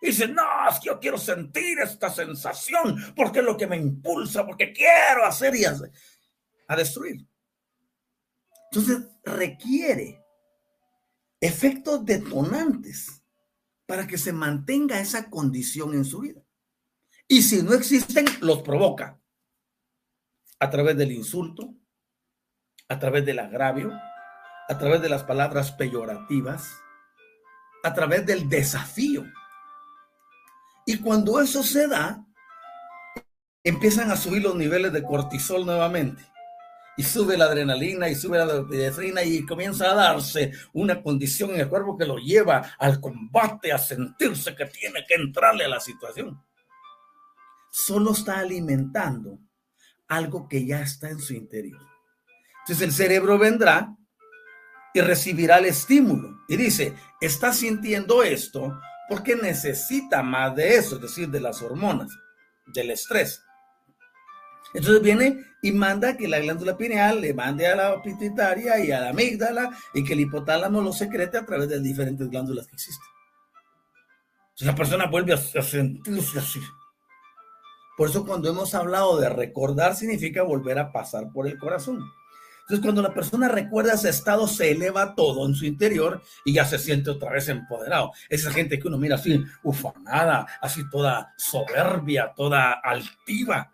Dice, 0.00 0.28
no, 0.28 0.42
es 0.70 0.78
que 0.80 0.86
yo 0.86 1.00
quiero 1.00 1.18
sentir 1.18 1.78
esta 1.80 2.10
sensación, 2.10 3.14
porque 3.16 3.38
es 3.40 3.44
lo 3.44 3.56
que 3.56 3.66
me 3.66 3.76
impulsa, 3.76 4.46
porque 4.46 4.72
quiero 4.72 5.24
hacer 5.24 5.56
y 5.56 5.64
hacer, 5.64 5.90
a 6.68 6.76
destruir. 6.76 7.26
Entonces 8.70 9.08
requiere 9.24 10.22
efectos 11.40 12.04
detonantes 12.04 13.22
para 13.86 14.06
que 14.06 14.18
se 14.18 14.32
mantenga 14.32 15.00
esa 15.00 15.30
condición 15.30 15.94
en 15.94 16.04
su 16.04 16.20
vida. 16.20 16.42
Y 17.26 17.42
si 17.42 17.62
no 17.62 17.72
existen, 17.72 18.26
los 18.40 18.62
provoca 18.62 19.17
a 20.60 20.70
través 20.70 20.96
del 20.96 21.12
insulto, 21.12 21.74
a 22.88 22.98
través 22.98 23.24
del 23.24 23.38
agravio, 23.38 23.92
a 24.68 24.78
través 24.78 25.00
de 25.00 25.08
las 25.08 25.24
palabras 25.24 25.72
peyorativas, 25.72 26.68
a 27.82 27.94
través 27.94 28.26
del 28.26 28.48
desafío. 28.48 29.24
Y 30.84 30.98
cuando 30.98 31.40
eso 31.40 31.62
se 31.62 31.86
da, 31.86 32.24
empiezan 33.62 34.10
a 34.10 34.16
subir 34.16 34.42
los 34.42 34.54
niveles 34.54 34.92
de 34.92 35.02
cortisol 35.02 35.64
nuevamente 35.64 36.24
y 36.96 37.02
sube 37.04 37.36
la 37.36 37.44
adrenalina 37.44 38.08
y 38.08 38.16
sube 38.16 38.38
la 38.38 38.56
epinefrina 38.56 39.22
y 39.22 39.46
comienza 39.46 39.90
a 39.90 39.94
darse 39.94 40.52
una 40.72 41.00
condición 41.00 41.50
en 41.50 41.60
el 41.60 41.68
cuerpo 41.68 41.96
que 41.96 42.04
lo 42.06 42.16
lleva 42.16 42.72
al 42.78 43.00
combate, 43.00 43.72
a 43.72 43.78
sentirse 43.78 44.56
que 44.56 44.66
tiene 44.66 45.04
que 45.06 45.14
entrarle 45.14 45.64
a 45.64 45.68
la 45.68 45.78
situación. 45.78 46.42
Solo 47.70 48.12
está 48.12 48.40
alimentando 48.40 49.38
algo 50.08 50.48
que 50.48 50.66
ya 50.66 50.80
está 50.80 51.10
en 51.10 51.20
su 51.20 51.34
interior. 51.34 51.80
Entonces 52.60 52.86
el 52.86 52.92
cerebro 52.92 53.38
vendrá 53.38 53.94
y 54.94 55.00
recibirá 55.00 55.58
el 55.58 55.66
estímulo 55.66 56.40
y 56.48 56.56
dice, 56.56 56.94
está 57.20 57.52
sintiendo 57.52 58.22
esto 58.22 58.80
porque 59.08 59.36
necesita 59.36 60.22
más 60.22 60.54
de 60.54 60.76
eso, 60.76 60.96
es 60.96 61.02
decir, 61.02 61.28
de 61.28 61.40
las 61.40 61.62
hormonas, 61.62 62.10
del 62.66 62.90
estrés. 62.90 63.42
Entonces 64.74 65.02
viene 65.02 65.44
y 65.62 65.72
manda 65.72 66.16
que 66.16 66.28
la 66.28 66.38
glándula 66.40 66.76
pineal 66.76 67.20
le 67.20 67.32
mande 67.32 67.66
a 67.66 67.74
la 67.74 68.02
pituitaria 68.02 68.78
y 68.84 68.92
a 68.92 69.00
la 69.00 69.10
amígdala 69.10 69.70
y 69.94 70.04
que 70.04 70.12
el 70.12 70.20
hipotálamo 70.20 70.82
lo 70.82 70.92
secrete 70.92 71.38
a 71.38 71.46
través 71.46 71.68
de 71.68 71.80
diferentes 71.80 72.28
glándulas 72.28 72.66
que 72.66 72.74
existen. 72.74 73.06
Entonces 74.50 74.66
la 74.66 74.74
persona 74.74 75.06
vuelve 75.06 75.32
a, 75.32 75.36
sentirse 75.36 76.38
así. 76.38 76.60
Por 77.98 78.08
eso 78.08 78.24
cuando 78.24 78.48
hemos 78.48 78.74
hablado 78.74 79.20
de 79.20 79.28
recordar 79.28 79.94
significa 79.94 80.42
volver 80.42 80.78
a 80.78 80.90
pasar 80.90 81.30
por 81.30 81.46
el 81.46 81.58
corazón. 81.58 82.02
Entonces 82.60 82.82
cuando 82.82 83.02
la 83.02 83.12
persona 83.12 83.48
recuerda 83.48 83.94
ese 83.94 84.08
estado 84.08 84.48
se 84.48 84.70
eleva 84.70 85.14
todo 85.14 85.46
en 85.46 85.54
su 85.54 85.66
interior 85.66 86.22
y 86.46 86.54
ya 86.54 86.64
se 86.64 86.78
siente 86.78 87.10
otra 87.10 87.32
vez 87.32 87.50
empoderado. 87.50 88.12
Esa 88.30 88.50
gente 88.50 88.78
que 88.78 88.88
uno 88.88 88.96
mira 88.96 89.16
así 89.16 89.44
ufanada, 89.62 90.46
así 90.62 90.88
toda 90.88 91.34
soberbia, 91.36 92.32
toda 92.34 92.72
altiva 92.72 93.70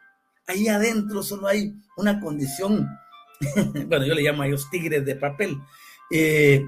ahí 0.47 0.69
adentro 0.69 1.23
solo 1.23 1.49
hay 1.49 1.75
una 1.97 2.21
condición, 2.21 2.89
bueno, 3.87 4.05
yo 4.05 4.15
le 4.15 4.23
llamo 4.23 4.43
a 4.43 4.47
ellos 4.47 4.69
tigres 4.71 5.05
de 5.05 5.17
papel, 5.17 5.59
eh, 6.11 6.65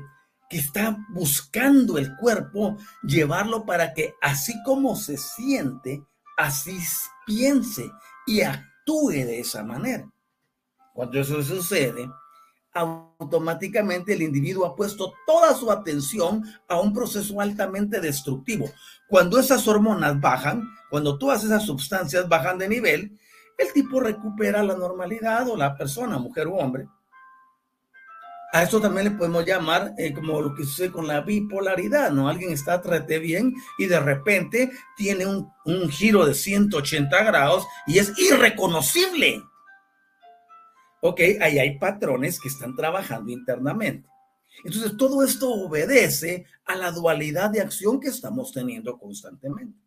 que 0.48 0.58
está 0.58 0.96
buscando 1.10 1.98
el 1.98 2.16
cuerpo 2.16 2.76
llevarlo 3.02 3.64
para 3.66 3.92
que 3.92 4.14
así 4.22 4.54
como 4.64 4.96
se 4.96 5.16
siente, 5.16 6.02
así 6.36 6.78
piense 7.26 7.90
y 8.26 8.42
actúe 8.42 9.10
de 9.10 9.40
esa 9.40 9.62
manera. 9.62 10.08
Cuando 10.92 11.20
eso 11.20 11.42
sucede, 11.42 12.08
automáticamente 12.72 14.12
el 14.12 14.22
individuo 14.22 14.66
ha 14.66 14.76
puesto 14.76 15.12
toda 15.26 15.54
su 15.54 15.70
atención 15.70 16.44
a 16.68 16.78
un 16.80 16.92
proceso 16.92 17.40
altamente 17.40 18.00
destructivo. 18.00 18.70
Cuando 19.08 19.38
esas 19.38 19.66
hormonas 19.66 20.20
bajan, 20.20 20.68
cuando 20.90 21.18
todas 21.18 21.44
esas 21.44 21.64
sustancias 21.64 22.28
bajan 22.28 22.58
de 22.58 22.68
nivel, 22.68 23.18
el 23.58 23.72
tipo 23.72 24.00
recupera 24.00 24.62
la 24.62 24.76
normalidad 24.76 25.48
o 25.48 25.56
la 25.56 25.76
persona, 25.76 26.18
mujer 26.18 26.48
u 26.48 26.56
hombre, 26.56 26.88
A 28.52 28.62
esto 28.62 28.80
también 28.80 29.04
le 29.04 29.10
podemos 29.12 29.44
llamar 29.44 29.94
eh, 29.98 30.12
como 30.12 30.40
lo 30.40 30.54
que 30.54 30.64
sucede 30.64 30.90
con 30.90 31.06
la 31.06 31.20
bipolaridad, 31.20 32.10
¿no? 32.10 32.28
Alguien 32.28 32.52
está 32.52 32.80
trate 32.80 33.18
bien 33.18 33.54
y 33.78 33.86
de 33.86 34.00
repente 34.00 34.70
tiene 34.96 35.26
un, 35.26 35.50
un 35.64 35.88
giro 35.88 36.24
de 36.24 36.34
180 36.34 37.24
grados 37.24 37.66
y 37.86 37.98
es 37.98 38.12
irreconocible. 38.18 39.42
Ok, 41.00 41.20
ahí 41.40 41.58
hay 41.58 41.78
patrones 41.78 42.40
que 42.40 42.48
están 42.48 42.74
trabajando 42.74 43.30
internamente. 43.30 44.08
Entonces, 44.64 44.96
todo 44.96 45.22
esto 45.22 45.50
obedece 45.50 46.46
a 46.64 46.76
la 46.76 46.90
dualidad 46.90 47.50
de 47.50 47.60
acción 47.60 48.00
que 48.00 48.08
estamos 48.08 48.52
teniendo 48.52 48.98
constantemente. 48.98 49.78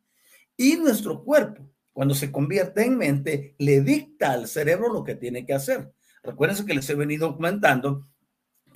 Y 0.55 0.75
nuestro 0.75 1.23
cuerpo, 1.23 1.63
cuando 1.93 2.13
se 2.13 2.31
convierte 2.31 2.85
en 2.85 2.97
mente, 2.97 3.55
le 3.57 3.81
dicta 3.81 4.31
al 4.31 4.47
cerebro 4.47 4.93
lo 4.93 5.03
que 5.03 5.15
tiene 5.15 5.45
que 5.45 5.53
hacer. 5.53 5.91
Recuerden 6.23 6.65
que 6.65 6.73
les 6.73 6.89
he 6.89 6.95
venido 6.95 7.35
comentando 7.35 8.07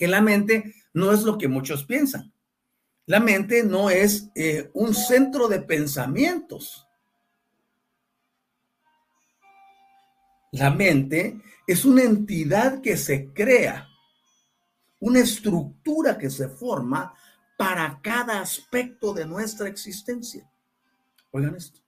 la 0.08 0.22
mente 0.22 0.76
no 0.94 1.12
es 1.12 1.24
lo 1.24 1.38
que 1.38 1.48
muchos 1.48 1.86
piensan. 1.86 2.34
La 3.06 3.20
mente 3.20 3.63
no 3.63 3.89
es 3.89 4.30
eh, 4.36 4.70
un 4.74 4.94
centro 4.94 5.48
de 5.48 5.60
pensamientos. 5.60 6.88
La 10.52 10.70
mente 10.70 11.42
es 11.68 11.84
una 11.84 12.04
entidad 12.04 12.82
que 12.82 12.96
se 12.96 13.34
crea, 13.34 13.89
una 15.00 15.20
estructura 15.20 16.18
que 16.18 16.30
se 16.30 16.48
forma 16.48 17.13
para 17.58 18.00
cada 18.02 18.39
aspecto 18.39 19.13
de 19.13 19.26
nuestra 19.26 19.68
existencia. 19.68 20.50
Oigan 21.32 21.56
esto. 21.56 21.82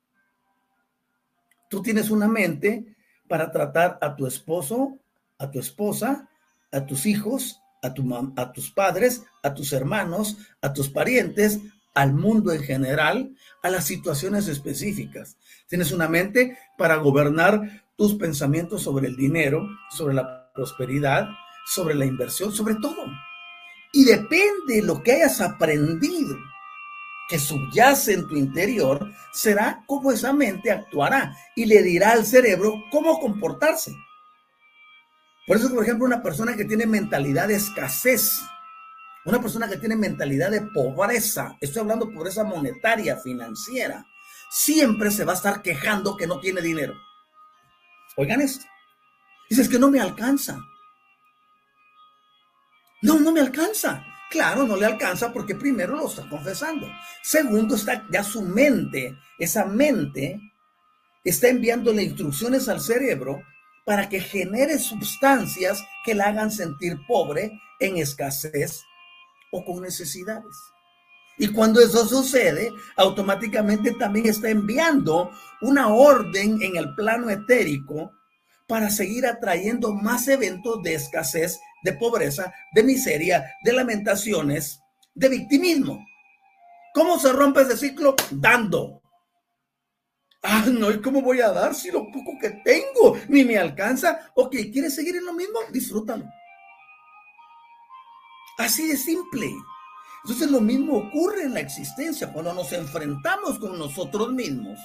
Tú 1.70 1.82
tienes 1.82 2.10
una 2.10 2.28
mente 2.28 2.96
para 3.28 3.52
tratar 3.52 3.98
a 4.02 4.16
tu 4.16 4.26
esposo, 4.28 5.00
a 5.38 5.50
tu 5.50 5.60
esposa, 5.60 6.30
a 6.72 6.86
tus 6.86 7.06
hijos, 7.06 7.62
a, 7.86 7.94
tu 7.94 8.34
a 8.36 8.52
tus 8.52 8.72
padres, 8.72 9.24
a 9.44 9.54
tus 9.54 9.74
hermanos, 9.74 10.38
a 10.62 10.74
tus 10.74 10.90
parientes, 10.90 11.60
al 11.94 12.14
mundo 12.14 12.52
en 12.52 12.62
general, 12.62 13.36
a 13.64 13.70
las 13.70 13.86
situaciones 13.86 14.48
específicas. 14.48 15.38
Tienes 15.68 15.92
una 15.92 16.08
mente 16.08 16.58
para 16.78 16.98
gobernar 16.98 17.86
tus 17.96 18.16
pensamientos 18.16 18.84
sobre 18.84 19.08
el 19.08 19.16
dinero, 19.16 19.66
sobre 19.90 20.14
la 20.14 20.52
prosperidad, 20.54 21.28
sobre 21.66 21.96
la 21.96 22.06
inversión, 22.06 22.52
sobre 22.52 22.76
todo. 22.76 23.06
Y 23.94 24.04
depende 24.04 24.76
de 24.76 24.82
lo 24.82 25.02
que 25.02 25.14
hayas 25.14 25.40
aprendido 25.40 26.36
que 27.28 27.40
subyace 27.40 28.14
en 28.14 28.28
tu 28.28 28.36
interior, 28.36 29.12
será 29.34 29.84
cómo 29.88 30.12
esa 30.12 30.32
mente 30.32 30.72
actuará 30.72 31.36
y 31.56 31.66
le 31.66 31.82
dirá 31.82 32.12
al 32.12 32.26
cerebro 32.26 32.84
cómo 32.92 33.20
comportarse. 33.20 33.96
Por 35.46 35.58
eso, 35.58 35.70
por 35.74 35.84
ejemplo, 35.84 36.06
una 36.06 36.24
persona 36.24 36.56
que 36.56 36.66
tiene 36.66 36.88
mentalidad 36.88 37.48
de 37.48 37.56
escasez, 37.56 38.42
una 39.26 39.40
persona 39.40 39.68
que 39.68 39.78
tiene 39.78 39.96
mentalidad 39.96 40.50
de 40.50 40.62
pobreza, 40.62 41.56
estoy 41.62 41.82
hablando 41.82 42.06
de 42.06 42.14
pobreza 42.14 42.44
monetaria, 42.44 43.18
financiera, 43.18 44.06
siempre 44.50 45.12
se 45.12 45.24
va 45.24 45.34
a 45.34 45.36
estar 45.36 45.62
quejando 45.62 46.18
que 46.18 46.26
no 46.28 46.40
tiene 46.40 46.62
dinero. 46.62 46.96
Oigan 48.18 48.42
esto. 48.42 48.66
Dices 49.50 49.70
que 49.70 49.78
no 49.78 49.92
me 49.92 50.00
alcanza. 50.00 50.60
No, 53.04 53.20
no 53.20 53.32
me 53.32 53.42
alcanza. 53.42 54.04
Claro, 54.32 54.66
no 54.66 54.76
le 54.76 54.86
alcanza 54.86 55.32
porque 55.32 55.54
primero 55.54 55.96
lo 55.96 56.08
está 56.08 56.28
confesando. 56.28 56.88
Segundo, 57.22 57.76
está 57.76 58.06
ya 58.10 58.24
su 58.24 58.42
mente, 58.42 59.16
esa 59.38 59.66
mente 59.66 60.40
está 61.24 61.50
enviándole 61.50 62.04
instrucciones 62.04 62.68
al 62.68 62.82
cerebro 62.82 63.44
para 63.86 64.10
que 64.10 64.20
genere 64.20 64.80
sustancias 64.80 65.84
que 66.04 66.16
la 66.16 66.26
hagan 66.26 66.52
sentir 66.52 66.98
pobre, 67.08 67.52
en 67.80 67.98
escasez 67.98 68.84
o 69.52 69.64
con 69.64 69.82
necesidades. 69.82 70.56
Y 71.38 71.50
cuando 71.50 71.82
eso 71.82 72.06
sucede, 72.08 72.72
automáticamente 72.96 73.92
también 73.94 74.28
está 74.28 74.50
enviando 74.50 75.32
una 75.62 75.90
orden 75.90 76.62
en 76.62 76.78
el 76.78 76.96
plano 76.96 77.30
etérico 77.30 78.12
para 78.68 78.90
seguir 78.90 79.26
atrayendo 79.28 79.94
más 79.94 80.28
eventos 80.28 80.82
de 80.82 80.96
escasez, 80.96 81.60
de 81.84 81.94
pobreza, 81.94 82.54
de 82.74 82.84
miseria, 82.84 83.46
de 83.64 83.74
lamentaciones, 83.74 84.80
de 85.14 85.30
victimismo. 85.30 86.06
¿Cómo 86.94 87.20
se 87.20 87.32
rompe 87.32 87.62
ese 87.62 87.78
ciclo? 87.78 88.16
Dando. 88.32 89.02
Ah, 90.48 90.66
no, 90.72 90.92
¿y 90.92 91.02
cómo 91.02 91.24
voy 91.24 91.42
a 91.42 91.50
dar 91.50 91.74
si 91.74 91.90
lo 91.90 92.06
poco 92.12 92.38
que 92.40 92.52
tengo 92.64 93.18
ni 93.28 93.44
me 93.44 93.58
alcanza? 93.58 94.32
Ok, 94.36 94.56
¿quieres 94.72 94.94
seguir 94.94 95.16
en 95.16 95.26
lo 95.26 95.34
mismo? 95.34 95.58
Disfrútalo. 95.72 96.26
Así 98.60 98.88
de 98.88 98.96
simple. 98.96 99.52
Entonces 100.24 100.52
lo 100.52 100.62
mismo 100.62 100.98
ocurre 100.98 101.44
en 101.44 101.56
la 101.56 101.62
existencia 101.62 102.32
cuando 102.32 102.54
nos 102.54 102.72
enfrentamos 102.74 103.58
con 103.58 103.78
nosotros 103.78 104.32
mismos. 104.34 104.80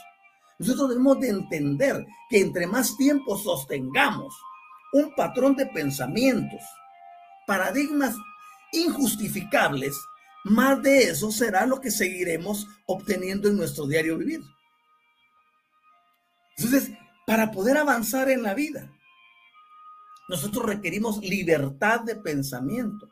Nosotros 0.58 0.90
debemos 0.90 1.20
de 1.20 1.28
entender 1.28 2.06
que 2.30 2.40
entre 2.40 2.66
más 2.66 2.96
tiempo 2.96 3.36
sostengamos 3.36 4.34
un 4.94 5.14
patrón 5.14 5.56
de 5.56 5.66
pensamientos, 5.66 6.62
paradigmas 7.46 8.14
injustificables, 8.72 9.94
más 10.44 10.82
de 10.82 11.02
eso 11.04 11.30
será 11.30 11.66
lo 11.66 11.82
que 11.82 11.90
seguiremos 11.90 12.66
obteniendo 12.86 13.48
en 13.48 13.58
nuestro 13.58 13.86
diario 13.86 14.16
vivir. 14.16 14.40
Entonces, 16.56 16.92
para 17.26 17.50
poder 17.50 17.76
avanzar 17.76 18.30
en 18.30 18.42
la 18.42 18.54
vida, 18.54 18.90
nosotros 20.28 20.64
requerimos 20.64 21.18
libertad 21.18 22.00
de 22.00 22.16
pensamiento, 22.16 23.08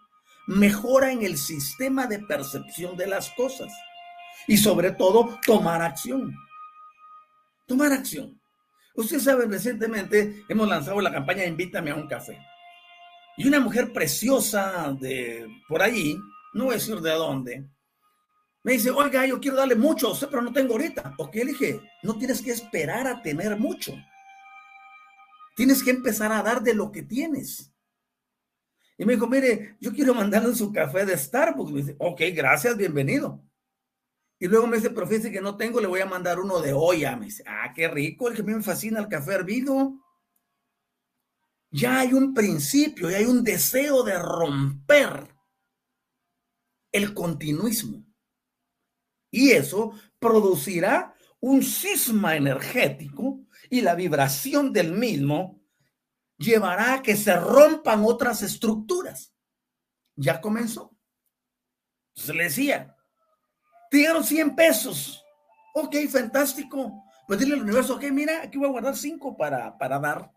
mejora 0.47 1.11
en 1.11 1.25
el 1.25 1.37
sistema 1.37 2.07
de 2.07 2.21
percepción 2.21 2.97
de 2.97 3.07
las 3.07 3.31
cosas 3.31 3.73
y 4.47 4.57
sobre 4.57 4.93
todo 4.93 5.39
tomar 5.45 5.83
acción. 5.83 6.35
Tomar 7.67 7.93
acción. 7.93 8.41
Ustedes 8.95 9.25
saben, 9.25 9.51
recientemente 9.51 10.45
hemos 10.49 10.69
lanzado 10.69 11.01
la 11.01 11.13
campaña 11.13 11.45
Invítame 11.45 11.91
a 11.91 11.95
un 11.95 12.09
café. 12.09 12.39
Y 13.37 13.47
una 13.47 13.61
mujer 13.61 13.93
preciosa 13.93 14.97
de 14.99 15.47
por 15.69 15.83
allí, 15.83 16.19
no 16.55 16.65
voy 16.65 16.75
a 16.75 16.79
decir 16.79 16.97
de 17.01 17.11
dónde, 17.11 17.65
me 18.69 18.75
dice, 18.75 18.91
oiga, 18.91 19.25
yo 19.25 19.41
quiero 19.41 19.57
darle 19.57 19.77
mucho 19.77 20.13
a 20.13 20.29
pero 20.29 20.43
no 20.43 20.53
tengo 20.53 20.75
ahorita. 20.75 21.15
Ok, 21.17 21.37
le 21.37 21.45
dije, 21.47 21.81
no 22.03 22.19
tienes 22.19 22.43
que 22.43 22.51
esperar 22.51 23.07
a 23.07 23.23
tener 23.23 23.59
mucho. 23.59 23.95
Tienes 25.57 25.83
que 25.83 25.89
empezar 25.89 26.31
a 26.33 26.43
dar 26.43 26.63
de 26.63 26.75
lo 26.75 26.93
que 26.93 27.03
tienes. 27.03 27.73
Y 28.99 29.07
me 29.07 29.15
dijo, 29.15 29.27
mire, 29.27 29.79
yo 29.81 29.91
quiero 29.91 30.13
mandarle 30.13 30.55
su 30.55 30.71
café 30.71 31.07
de 31.07 31.17
Starbucks. 31.17 31.73
Me 31.73 31.81
dice, 31.81 31.97
ok, 31.99 32.21
gracias, 32.35 32.77
bienvenido. 32.77 33.43
Y 34.39 34.49
luego 34.49 34.67
me 34.67 34.77
dice, 34.77 34.91
pero 34.91 35.09
que 35.09 35.41
no 35.41 35.57
tengo, 35.57 35.81
le 35.81 35.87
voy 35.87 36.01
a 36.01 36.07
mandar 36.07 36.39
uno 36.39 36.61
de 36.61 36.75
olla. 36.75 37.17
Me 37.17 37.25
dice, 37.25 37.45
ah, 37.47 37.73
qué 37.75 37.89
rico, 37.89 38.29
el 38.29 38.37
que 38.37 38.43
me 38.43 38.63
fascina 38.63 39.01
el 39.01 39.09
café 39.09 39.33
hervido. 39.33 39.95
Ya 41.71 42.01
hay 42.01 42.13
un 42.13 42.35
principio, 42.35 43.09
ya 43.09 43.17
hay 43.17 43.25
un 43.25 43.43
deseo 43.43 44.03
de 44.03 44.19
romper 44.19 45.35
el 46.93 47.15
continuismo. 47.15 48.08
Y 49.31 49.51
eso 49.51 49.93
producirá 50.19 51.15
un 51.41 51.63
cisma 51.63 52.37
energético 52.37 53.41
y 53.71 53.81
la 53.81 53.95
vibración 53.95 54.73
del 54.73 54.93
mismo 54.93 55.61
llevará 56.37 56.95
a 56.95 57.03
que 57.03 57.17
se 57.17 57.35
rompan 57.37 58.03
otras 58.05 58.43
estructuras. 58.43 59.35
Ya 60.17 60.41
comenzó. 60.41 60.97
Se 62.15 62.35
le 62.35 62.45
decía, 62.45 62.97
te 63.91 63.99
dieron 63.99 64.25
100 64.25 64.57
pesos. 64.57 65.25
Ok, 65.75 65.97
fantástico. 66.11 67.05
Pues 67.27 67.39
dile 67.39 67.55
al 67.55 67.63
universo, 67.63 67.97
ok, 67.97 68.05
mira, 68.11 68.43
aquí 68.43 68.59
voy 68.59 68.69
a 68.69 68.73
guardar 68.73 68.97
5 68.97 69.37
para, 69.37 69.77
para 69.77 69.99
dar. 69.99 70.33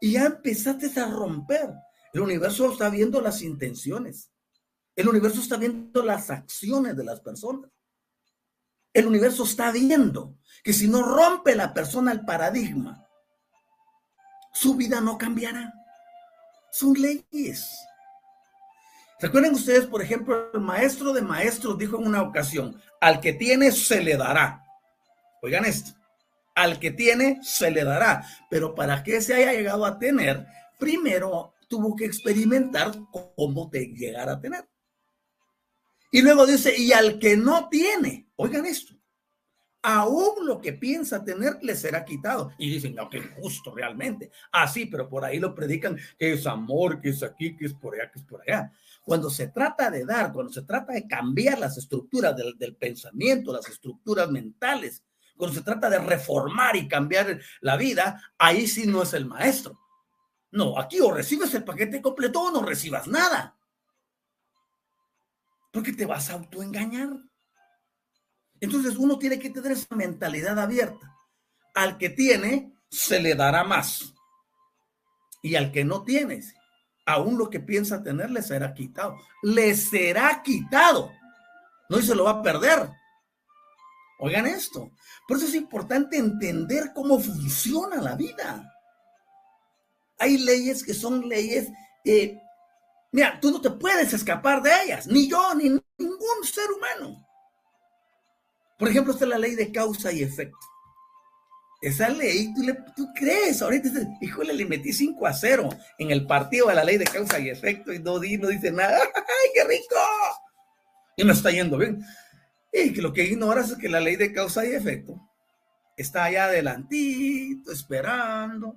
Y 0.00 0.12
ya 0.12 0.26
empezaste 0.26 1.00
a 1.00 1.06
romper. 1.06 1.70
El 2.12 2.20
universo 2.20 2.70
está 2.70 2.90
viendo 2.90 3.20
las 3.20 3.42
intenciones. 3.42 4.30
El 4.94 5.08
universo 5.08 5.40
está 5.40 5.56
viendo 5.56 6.02
las 6.02 6.30
acciones 6.30 6.96
de 6.96 7.04
las 7.04 7.20
personas 7.20 7.70
el 8.92 9.06
universo 9.06 9.44
está 9.44 9.70
viendo 9.70 10.36
que 10.62 10.72
si 10.72 10.88
no 10.88 11.02
rompe 11.02 11.54
la 11.54 11.72
persona 11.74 12.12
el 12.12 12.24
paradigma, 12.24 13.06
su 14.52 14.76
vida 14.76 15.00
no 15.00 15.18
cambiará. 15.18 15.72
Son 16.70 16.94
leyes. 16.94 17.68
Recuerden 19.20 19.54
ustedes, 19.54 19.86
por 19.86 20.02
ejemplo, 20.02 20.50
el 20.52 20.60
maestro 20.60 21.12
de 21.12 21.22
maestros 21.22 21.78
dijo 21.78 21.98
en 21.98 22.06
una 22.06 22.22
ocasión, 22.22 22.80
al 23.00 23.20
que 23.20 23.32
tiene 23.32 23.72
se 23.72 24.02
le 24.02 24.16
dará. 24.16 24.64
Oigan 25.42 25.64
esto, 25.64 25.92
al 26.54 26.78
que 26.78 26.90
tiene 26.90 27.40
se 27.42 27.70
le 27.70 27.84
dará, 27.84 28.24
pero 28.50 28.74
para 28.74 29.02
que 29.02 29.20
se 29.20 29.34
haya 29.34 29.52
llegado 29.52 29.86
a 29.86 29.98
tener, 29.98 30.46
primero 30.78 31.54
tuvo 31.68 31.96
que 31.96 32.04
experimentar 32.04 32.92
cómo 33.36 33.70
te 33.70 33.86
llegar 33.86 34.28
a 34.28 34.40
tener. 34.40 34.68
Y 36.14 36.20
luego 36.20 36.44
dice, 36.44 36.76
y 36.76 36.92
al 36.92 37.18
que 37.18 37.38
no 37.38 37.70
tiene, 37.70 38.28
oigan 38.36 38.66
esto, 38.66 38.94
aún 39.80 40.46
lo 40.46 40.60
que 40.60 40.74
piensa 40.74 41.24
tener 41.24 41.58
le 41.62 41.74
será 41.74 42.04
quitado. 42.04 42.52
Y 42.58 42.68
dicen, 42.68 42.94
no, 42.94 43.08
que 43.08 43.16
injusto 43.16 43.74
realmente. 43.74 44.30
Así, 44.52 44.84
ah, 44.84 44.88
pero 44.90 45.08
por 45.08 45.24
ahí 45.24 45.40
lo 45.40 45.54
predican 45.54 45.98
que 46.18 46.34
es 46.34 46.46
amor, 46.46 47.00
que 47.00 47.08
es 47.08 47.22
aquí, 47.22 47.56
que 47.56 47.64
es 47.64 47.72
por 47.72 47.94
allá, 47.94 48.10
que 48.10 48.18
es 48.18 48.26
por 48.26 48.42
allá. 48.42 48.70
Cuando 49.02 49.30
se 49.30 49.48
trata 49.48 49.90
de 49.90 50.04
dar, 50.04 50.34
cuando 50.34 50.52
se 50.52 50.62
trata 50.62 50.92
de 50.92 51.08
cambiar 51.08 51.58
las 51.58 51.78
estructuras 51.78 52.36
del, 52.36 52.58
del 52.58 52.76
pensamiento, 52.76 53.50
las 53.50 53.66
estructuras 53.70 54.30
mentales, 54.30 55.02
cuando 55.34 55.56
se 55.56 55.64
trata 55.64 55.88
de 55.88 55.98
reformar 55.98 56.76
y 56.76 56.86
cambiar 56.86 57.40
la 57.62 57.78
vida, 57.78 58.20
ahí 58.36 58.66
sí 58.66 58.86
no 58.86 59.02
es 59.02 59.14
el 59.14 59.24
maestro. 59.24 59.80
No, 60.50 60.78
aquí 60.78 61.00
o 61.00 61.10
recibes 61.10 61.54
el 61.54 61.64
paquete 61.64 62.02
completo 62.02 62.42
o 62.42 62.50
no 62.50 62.62
recibas 62.62 63.08
nada. 63.08 63.56
Porque 65.72 65.92
te 65.92 66.06
vas 66.06 66.30
a 66.30 66.34
autoengañar. 66.34 67.10
Entonces 68.60 68.96
uno 68.96 69.18
tiene 69.18 69.38
que 69.38 69.50
tener 69.50 69.72
esa 69.72 69.94
mentalidad 69.96 70.58
abierta. 70.58 71.16
Al 71.74 71.98
que 71.98 72.10
tiene, 72.10 72.72
se 72.90 73.20
le 73.20 73.34
dará 73.34 73.64
más. 73.64 74.14
Y 75.42 75.56
al 75.56 75.72
que 75.72 75.84
no 75.84 76.04
tiene, 76.04 76.40
aún 77.06 77.36
lo 77.38 77.50
que 77.50 77.58
piensa 77.58 78.02
tener 78.02 78.30
le 78.30 78.42
será 78.42 78.74
quitado. 78.74 79.16
Le 79.42 79.74
será 79.74 80.42
quitado. 80.42 81.10
No 81.88 81.98
y 81.98 82.02
se 82.02 82.14
lo 82.14 82.24
va 82.24 82.32
a 82.32 82.42
perder. 82.42 82.90
Oigan 84.20 84.46
esto. 84.46 84.92
Por 85.26 85.36
eso 85.36 85.46
es 85.46 85.54
importante 85.54 86.16
entender 86.16 86.92
cómo 86.94 87.18
funciona 87.18 88.00
la 88.00 88.14
vida. 88.14 88.72
Hay 90.18 90.38
leyes 90.38 90.84
que 90.84 90.94
son 90.94 91.28
leyes, 91.28 91.68
eh, 92.04 92.38
mira, 93.12 93.38
tú 93.40 93.50
no 93.50 93.60
te 93.60 93.70
puedes 93.70 94.12
escapar 94.12 94.62
de 94.62 94.70
ellas, 94.84 95.06
ni 95.06 95.28
yo, 95.28 95.54
ni 95.54 95.68
ningún 95.98 96.44
ser 96.44 96.70
humano. 96.72 97.24
Por 98.78 98.88
ejemplo, 98.88 99.12
está 99.12 99.26
la 99.26 99.38
ley 99.38 99.54
de 99.54 99.70
causa 99.70 100.10
y 100.10 100.22
efecto. 100.22 100.58
Esa 101.80 102.08
ley, 102.08 102.52
tú, 102.54 102.62
le, 102.62 102.78
crees, 103.14 103.60
ahorita, 103.60 103.88
híjole, 104.20 104.52
le 104.54 104.66
metí 104.66 104.92
5 104.92 105.26
a 105.26 105.32
0 105.32 105.68
en 105.98 106.10
el 106.10 106.26
partido 106.26 106.68
de 106.68 106.74
la 106.74 106.84
ley 106.84 106.96
de 106.96 107.04
causa 107.04 107.38
y 107.40 107.48
efecto 107.48 107.92
y 107.92 107.98
no, 107.98 108.14
no 108.14 108.48
dice 108.48 108.70
nada. 108.70 108.98
¡Ay, 109.16 109.50
qué 109.54 109.64
rico! 109.64 109.96
Y 111.16 111.24
me 111.24 111.32
está 111.32 111.50
yendo 111.50 111.76
bien. 111.76 112.00
Y 112.72 112.92
que 112.92 113.02
lo 113.02 113.12
que 113.12 113.24
ignoras 113.24 113.70
es 113.70 113.78
que 113.78 113.88
la 113.88 114.00
ley 114.00 114.16
de 114.16 114.32
causa 114.32 114.64
y 114.64 114.70
efecto 114.70 115.20
está 115.96 116.24
allá 116.24 116.44
adelantito, 116.44 117.72
esperando 117.72 118.76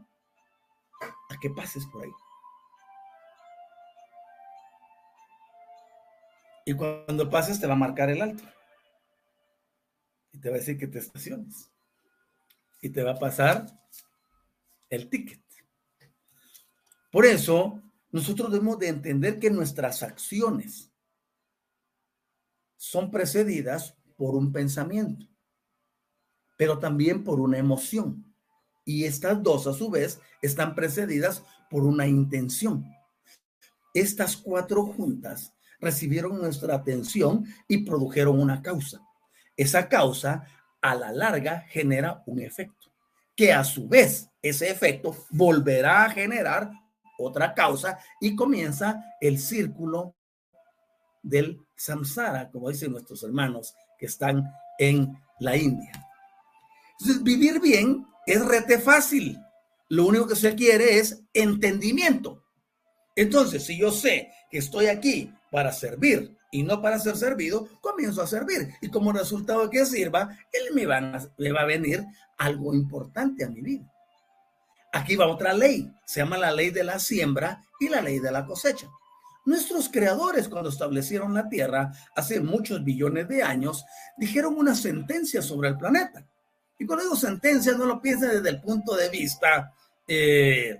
a 1.29 1.39
que 1.39 1.49
pases 1.51 1.85
por 1.91 2.03
ahí. 2.03 2.11
Y 6.65 6.73
cuando 6.73 7.29
pases 7.29 7.59
te 7.59 7.67
va 7.67 7.73
a 7.73 7.77
marcar 7.77 8.09
el 8.09 8.21
alto 8.21 8.43
y 10.31 10.39
te 10.39 10.49
va 10.49 10.55
a 10.55 10.59
decir 10.59 10.77
que 10.77 10.87
te 10.87 10.99
estaciones. 10.99 11.71
Y 12.81 12.89
te 12.89 13.03
va 13.03 13.11
a 13.11 13.19
pasar 13.19 13.67
el 14.89 15.09
ticket. 15.09 15.41
Por 17.11 17.25
eso, 17.25 17.81
nosotros 18.11 18.51
debemos 18.51 18.77
de 18.79 18.89
entender 18.89 19.39
que 19.39 19.49
nuestras 19.49 20.03
acciones 20.03 20.91
son 22.75 23.11
precedidas 23.11 23.95
por 24.17 24.35
un 24.35 24.51
pensamiento, 24.51 25.25
pero 26.57 26.79
también 26.79 27.23
por 27.23 27.39
una 27.39 27.57
emoción. 27.57 28.35
Y 28.83 29.05
estas 29.05 29.41
dos, 29.41 29.67
a 29.67 29.73
su 29.73 29.89
vez, 29.89 30.19
están 30.41 30.75
precedidas 30.75 31.43
por 31.69 31.83
una 31.83 32.07
intención. 32.07 32.85
Estas 33.93 34.35
cuatro 34.35 34.85
juntas 34.85 35.54
recibieron 35.79 36.37
nuestra 36.37 36.75
atención 36.75 37.45
y 37.67 37.85
produjeron 37.85 38.39
una 38.39 38.61
causa 38.61 39.01
esa 39.57 39.87
causa 39.87 40.45
a 40.81 40.95
la 40.95 41.11
larga 41.11 41.61
genera 41.69 42.23
un 42.25 42.41
efecto, 42.41 42.91
que 43.35 43.53
a 43.53 43.63
su 43.63 43.87
vez 43.87 44.29
ese 44.41 44.69
efecto 44.69 45.15
volverá 45.31 46.05
a 46.05 46.09
generar 46.09 46.71
otra 47.17 47.53
causa 47.53 47.97
y 48.19 48.35
comienza 48.35 49.03
el 49.19 49.39
círculo 49.39 50.15
del 51.23 51.59
samsara, 51.75 52.51
como 52.51 52.69
dicen 52.69 52.91
nuestros 52.91 53.23
hermanos 53.23 53.73
que 53.97 54.05
están 54.05 54.51
en 54.77 55.17
la 55.39 55.57
India. 55.57 55.91
Vivir 57.21 57.59
bien 57.59 58.05
es 58.25 58.45
rete 58.45 58.79
fácil. 58.79 59.39
Lo 59.89 60.05
único 60.05 60.27
que 60.27 60.35
se 60.35 60.55
quiere 60.55 60.99
es 60.99 61.23
entendimiento. 61.33 62.43
Entonces, 63.15 63.65
si 63.65 63.77
yo 63.77 63.91
sé 63.91 64.31
que 64.51 64.57
estoy 64.59 64.87
aquí 64.87 65.33
para 65.55 65.71
servir 65.71 66.37
y 66.51 66.63
no 66.63 66.81
para 66.81 66.99
ser 66.99 67.15
servido, 67.15 67.69
comienzo 67.79 68.21
a 68.21 68.27
servir. 68.27 68.73
Y 68.81 68.89
como 68.89 69.13
resultado 69.13 69.63
de 69.63 69.69
que 69.69 69.85
sirva, 69.85 70.37
él 70.51 70.73
me 70.73 70.85
va, 70.85 70.97
a, 70.97 71.29
me 71.37 71.53
va 71.53 71.61
a 71.61 71.65
venir 71.65 72.03
algo 72.37 72.73
importante 72.73 73.45
a 73.45 73.49
mi 73.49 73.61
vida. 73.61 73.89
Aquí 74.91 75.15
va 75.15 75.27
otra 75.27 75.53
ley, 75.53 75.89
se 76.05 76.19
llama 76.19 76.37
la 76.37 76.51
ley 76.51 76.71
de 76.71 76.83
la 76.83 76.99
siembra 76.99 77.63
y 77.79 77.87
la 77.87 78.01
ley 78.01 78.19
de 78.19 78.33
la 78.33 78.45
cosecha. 78.45 78.89
Nuestros 79.45 79.87
creadores, 79.87 80.49
cuando 80.49 80.67
establecieron 80.67 81.33
la 81.33 81.47
Tierra 81.47 81.93
hace 82.17 82.41
muchos 82.41 82.83
billones 82.83 83.29
de 83.29 83.41
años, 83.41 83.85
dijeron 84.17 84.57
una 84.57 84.75
sentencia 84.75 85.41
sobre 85.41 85.69
el 85.69 85.77
planeta. 85.77 86.25
Y 86.77 86.85
cuando 86.85 87.05
digo 87.05 87.15
sentencia, 87.15 87.71
no 87.77 87.85
lo 87.85 88.01
piensen 88.01 88.31
desde 88.31 88.49
el 88.49 88.59
punto 88.59 88.93
de 88.93 89.07
vista 89.07 89.73
eh, 90.05 90.77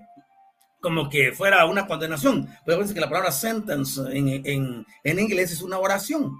como 0.80 1.08
que 1.08 1.32
fuera 1.32 1.66
una 1.66 1.86
condenación. 1.86 2.48
Pero 2.64 2.86
que 2.86 3.00
la 3.00 3.08
palabra 3.08 3.32
sentence 3.32 4.00
en, 4.12 4.86
en 5.04 5.18
inglés 5.18 5.52
es 5.52 5.62
una 5.62 5.78
oración. 5.78 6.36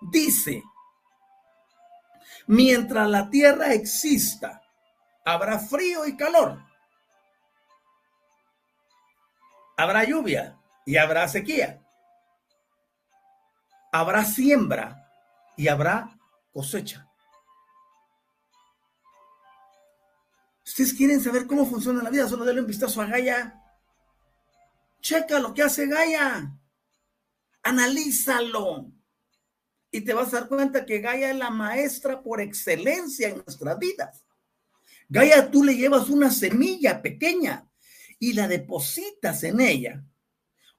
Dice, 0.00 0.62
mientras 2.46 3.08
la 3.08 3.28
tierra 3.30 3.74
exista, 3.74 4.62
habrá 5.24 5.58
frío 5.58 6.06
y 6.06 6.16
calor. 6.16 6.62
Habrá 9.76 10.04
lluvia 10.04 10.58
y 10.84 10.96
habrá 10.96 11.28
sequía. 11.28 11.80
Habrá 13.92 14.24
siembra 14.24 15.08
y 15.56 15.68
habrá 15.68 16.18
cosecha. 16.52 17.08
Ustedes 20.64 20.92
quieren 20.94 21.20
saber 21.20 21.46
cómo 21.46 21.64
funciona 21.64 22.02
la 22.02 22.10
vida, 22.10 22.28
solo 22.28 22.44
denle 22.44 22.60
un 22.60 22.66
vistazo 22.66 23.00
a 23.00 23.06
Gaia. 23.06 23.54
Checa 25.08 25.38
lo 25.38 25.54
que 25.54 25.62
hace 25.62 25.86
Gaia. 25.86 26.54
Analízalo. 27.62 28.92
Y 29.90 30.02
te 30.02 30.12
vas 30.12 30.34
a 30.34 30.40
dar 30.40 30.48
cuenta 30.48 30.84
que 30.84 30.98
Gaia 30.98 31.30
es 31.30 31.36
la 31.36 31.48
maestra 31.48 32.22
por 32.22 32.42
excelencia 32.42 33.30
en 33.30 33.36
nuestras 33.36 33.78
vidas. 33.78 34.22
Gaia, 35.08 35.50
tú 35.50 35.64
le 35.64 35.74
llevas 35.74 36.10
una 36.10 36.30
semilla 36.30 37.00
pequeña 37.00 37.66
y 38.18 38.34
la 38.34 38.48
depositas 38.48 39.42
en 39.44 39.62
ella. 39.62 40.04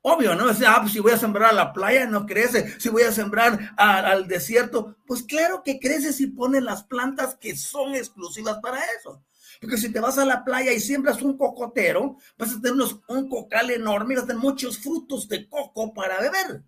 Obvio, 0.01 0.35
¿no? 0.35 0.45
ah, 0.47 0.77
pues 0.81 0.93
si 0.93 0.99
voy 0.99 1.13
a 1.13 1.17
sembrar 1.17 1.49
a 1.49 1.53
la 1.53 1.73
playa, 1.73 2.05
no 2.05 2.27
crece. 2.27 2.79
Si 2.79 2.89
voy 2.89 3.01
a 3.01 3.11
sembrar 3.11 3.73
al 3.77 4.27
desierto, 4.27 4.95
pues 5.07 5.23
claro 5.23 5.63
que 5.63 5.79
crece 5.79 6.13
si 6.13 6.27
pones 6.27 6.61
las 6.61 6.83
plantas 6.83 7.33
que 7.33 7.57
son 7.57 7.95
exclusivas 7.95 8.59
para 8.61 8.79
eso. 8.99 9.23
Porque 9.59 9.77
si 9.77 9.91
te 9.91 9.99
vas 9.99 10.17
a 10.17 10.25
la 10.25 10.43
playa 10.43 10.71
y 10.71 10.79
siembras 10.79 11.21
un 11.21 11.37
cocotero, 11.37 12.17
vas 12.37 12.53
a 12.53 12.61
tener 12.61 12.79
un 13.09 13.29
cocal 13.29 13.69
enorme 13.71 14.13
y 14.13 14.15
vas 14.15 14.23
a 14.23 14.27
tener 14.27 14.41
muchos 14.41 14.79
frutos 14.79 15.27
de 15.27 15.49
coco 15.49 15.93
para 15.93 16.19
beber. 16.21 16.63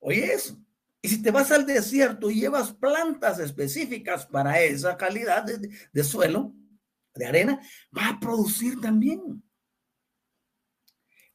Oye 0.00 0.32
eso. 0.32 0.58
Y 1.02 1.08
si 1.08 1.22
te 1.22 1.30
vas 1.30 1.50
al 1.52 1.66
desierto 1.66 2.30
y 2.30 2.40
llevas 2.40 2.72
plantas 2.72 3.38
específicas 3.38 4.24
para 4.24 4.62
esa 4.62 4.96
calidad 4.96 5.42
de, 5.44 5.68
de 5.92 6.04
suelo, 6.04 6.54
de 7.14 7.26
arena, 7.26 7.60
va 7.96 8.08
a 8.08 8.20
producir 8.20 8.80
también. 8.80 9.42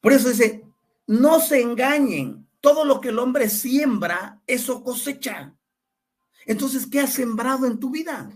Por 0.01 0.13
eso 0.13 0.29
dice, 0.29 0.65
no 1.05 1.39
se 1.39 1.61
engañen, 1.61 2.47
todo 2.61 2.83
lo 2.83 2.99
que 2.99 3.09
el 3.09 3.19
hombre 3.19 3.49
siembra, 3.49 4.41
eso 4.47 4.83
cosecha. 4.83 5.55
Entonces, 6.45 6.87
¿qué 6.87 7.01
has 7.01 7.13
sembrado 7.13 7.67
en 7.67 7.79
tu 7.79 7.91
vida? 7.91 8.31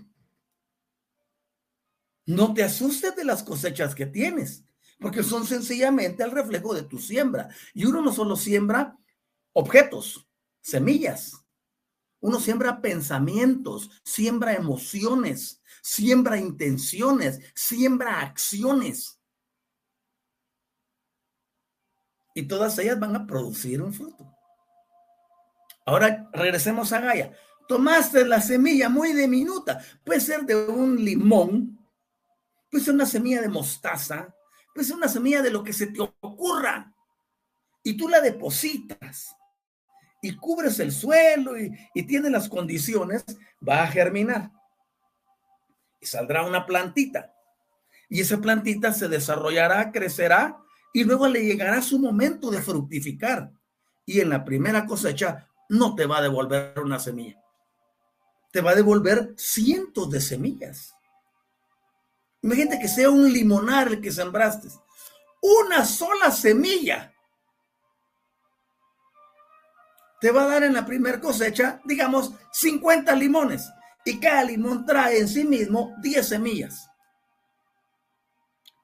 No 2.26 2.54
te 2.54 2.64
asustes 2.64 3.16
de 3.16 3.26
las 3.26 3.44
cosechas 3.44 3.96
que 3.96 4.06
tienes, 4.06 4.64
porque 5.00 5.24
son 5.24 5.46
sencillamente 5.46 6.24
el 6.24 6.32
reflejo 6.32 6.74
de 6.74 6.84
tu 6.84 6.98
siembra. 6.98 7.50
Y 7.74 7.86
uno 7.86 8.02
no 8.02 8.14
solo 8.14 8.36
siembra 8.36 8.98
objetos, 9.54 10.28
semillas. 10.62 11.44
Uno 12.22 12.40
siembra 12.40 12.82
pensamientos, 12.82 13.90
siembra 14.06 14.54
emociones, 14.54 15.62
siembra 15.82 16.38
intenciones, 16.38 17.42
siembra 17.54 18.22
acciones. 18.22 19.20
Y 22.34 22.44
todas 22.44 22.80
ellas 22.80 22.98
van 23.00 23.16
a 23.16 23.28
producir 23.28 23.82
un 23.82 23.94
fruto. 23.94 24.34
Ahora 25.86 26.30
regresemos 26.32 26.94
a 26.94 27.02
Gaia. 27.02 27.38
Tomaste 27.68 28.26
la 28.26 28.42
semilla 28.42 28.90
muy 28.90 29.14
diminuta, 29.14 29.84
puede 30.04 30.20
ser 30.20 30.44
de 30.44 30.56
un 30.56 31.04
limón, 31.04 31.83
puede 32.74 32.86
ser 32.86 32.96
una 32.96 33.06
semilla 33.06 33.40
de 33.40 33.50
mostaza, 33.50 34.34
puede 34.74 34.88
ser 34.88 34.96
una 34.96 35.08
semilla 35.08 35.44
de 35.44 35.52
lo 35.52 35.64
que 35.64 35.74
se 35.74 35.86
te 35.86 36.02
ocurra. 36.02 36.92
Y 37.84 37.96
tú 37.96 38.10
la 38.10 38.20
depositas. 38.20 39.36
y 40.24 40.36
cubres 40.38 40.80
el 40.80 40.92
suelo 40.92 41.60
y, 41.60 41.72
y 41.94 42.20
las 42.32 42.50
condiciones, 42.50 43.24
va 43.62 43.84
a 43.84 43.88
germinar. 43.88 44.50
Y 46.02 46.08
saldrá 46.08 46.44
una 46.48 46.66
plantita. 46.66 47.36
Y 48.10 48.22
esa 48.22 48.40
plantita 48.40 48.92
se 48.92 49.08
desarrollará, 49.08 49.92
crecerá 49.92 50.58
y 50.94 51.04
luego 51.04 51.28
le 51.28 51.46
llegará 51.46 51.80
su 51.84 52.00
momento 52.00 52.50
de 52.50 52.64
fructificar. 52.64 53.52
Y 54.04 54.20
en 54.20 54.30
la 54.30 54.44
primera 54.44 54.88
cosecha 54.88 55.48
no 55.70 55.94
te 55.94 56.08
va 56.08 56.18
a 56.18 56.24
devolver 56.24 56.80
una 56.80 56.98
semilla. 56.98 57.40
Te 58.52 58.62
va 58.62 58.72
a 58.72 58.76
devolver 58.76 59.36
cientos 59.38 60.10
de 60.10 60.22
semillas. 60.22 60.96
Imagínate 62.44 62.80
que 62.80 62.90
sea 62.90 63.10
un 63.10 63.32
limonar 63.32 63.88
el 63.88 64.02
que 64.02 64.12
sembraste. 64.12 64.68
Una 65.42 65.86
sola 65.86 66.30
semilla 66.30 67.14
te 70.20 70.32
va 70.32 70.44
a 70.44 70.48
dar 70.48 70.64
en 70.64 70.74
la 70.74 70.86
primera 70.86 71.20
cosecha, 71.20 71.82
digamos, 71.86 72.34
50 72.52 73.16
limones. 73.16 73.70
Y 74.06 74.20
cada 74.20 74.44
limón 74.44 74.86
trae 74.86 75.20
en 75.20 75.28
sí 75.28 75.46
mismo 75.46 75.96
10 76.02 76.28
semillas. 76.28 76.90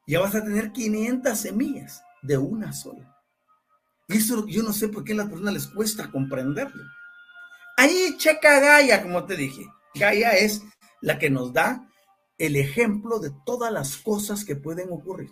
Ya 0.08 0.22
vas 0.22 0.36
a 0.36 0.44
tener 0.44 0.72
500 0.72 1.38
semillas 1.38 2.02
de 2.22 2.38
una 2.38 2.72
sola. 2.72 3.16
Eso 4.08 4.48
yo 4.48 4.64
no 4.64 4.74
sé 4.74 4.88
por 4.88 5.04
qué 5.04 5.14
a 5.14 5.18
las 5.18 5.30
personas 5.30 5.54
les 5.54 5.68
cuesta 5.68 6.10
comprenderlo. 6.10 6.84
Ahí 7.78 8.16
checa 8.18 8.60
Gaia, 8.60 9.04
como 9.04 9.26
te 9.26 9.36
dije. 9.36 9.66
Gaia 9.96 10.32
es 10.32 10.62
la 11.02 11.20
que 11.20 11.30
nos 11.30 11.54
da 11.54 11.89
el 12.40 12.56
ejemplo 12.56 13.20
de 13.20 13.32
todas 13.46 13.72
las 13.72 13.98
cosas 13.98 14.46
que 14.46 14.56
pueden 14.56 14.92
ocurrir. 14.92 15.30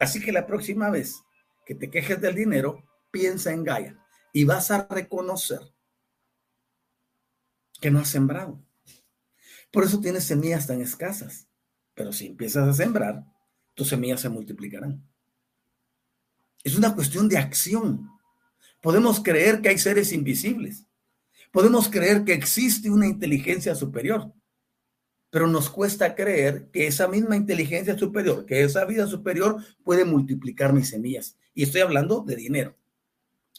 Así 0.00 0.20
que 0.20 0.32
la 0.32 0.46
próxima 0.46 0.90
vez 0.90 1.22
que 1.66 1.74
te 1.74 1.90
quejes 1.90 2.20
del 2.20 2.34
dinero, 2.34 2.82
piensa 3.10 3.52
en 3.52 3.62
Gaia 3.62 4.02
y 4.32 4.44
vas 4.44 4.70
a 4.70 4.86
reconocer 4.88 5.60
que 7.80 7.90
no 7.90 8.00
has 8.00 8.08
sembrado. 8.08 8.60
Por 9.70 9.84
eso 9.84 10.00
tienes 10.00 10.24
semillas 10.24 10.66
tan 10.66 10.80
escasas. 10.80 11.46
Pero 11.94 12.12
si 12.12 12.28
empiezas 12.28 12.66
a 12.66 12.72
sembrar, 12.72 13.24
tus 13.74 13.88
semillas 13.88 14.20
se 14.20 14.28
multiplicarán. 14.28 15.06
Es 16.64 16.76
una 16.76 16.94
cuestión 16.94 17.28
de 17.28 17.36
acción. 17.36 18.08
Podemos 18.80 19.20
creer 19.20 19.60
que 19.60 19.68
hay 19.68 19.78
seres 19.78 20.12
invisibles. 20.12 20.86
Podemos 21.52 21.88
creer 21.88 22.24
que 22.24 22.32
existe 22.32 22.90
una 22.90 23.06
inteligencia 23.06 23.74
superior 23.74 24.32
pero 25.30 25.46
nos 25.46 25.68
cuesta 25.68 26.14
creer 26.14 26.70
que 26.70 26.86
esa 26.86 27.06
misma 27.06 27.36
inteligencia 27.36 27.98
superior, 27.98 28.46
que 28.46 28.62
esa 28.62 28.84
vida 28.84 29.06
superior 29.06 29.62
puede 29.84 30.04
multiplicar 30.04 30.72
mis 30.72 30.88
semillas. 30.88 31.36
Y 31.54 31.64
estoy 31.64 31.82
hablando 31.82 32.20
de 32.20 32.36
dinero, 32.36 32.76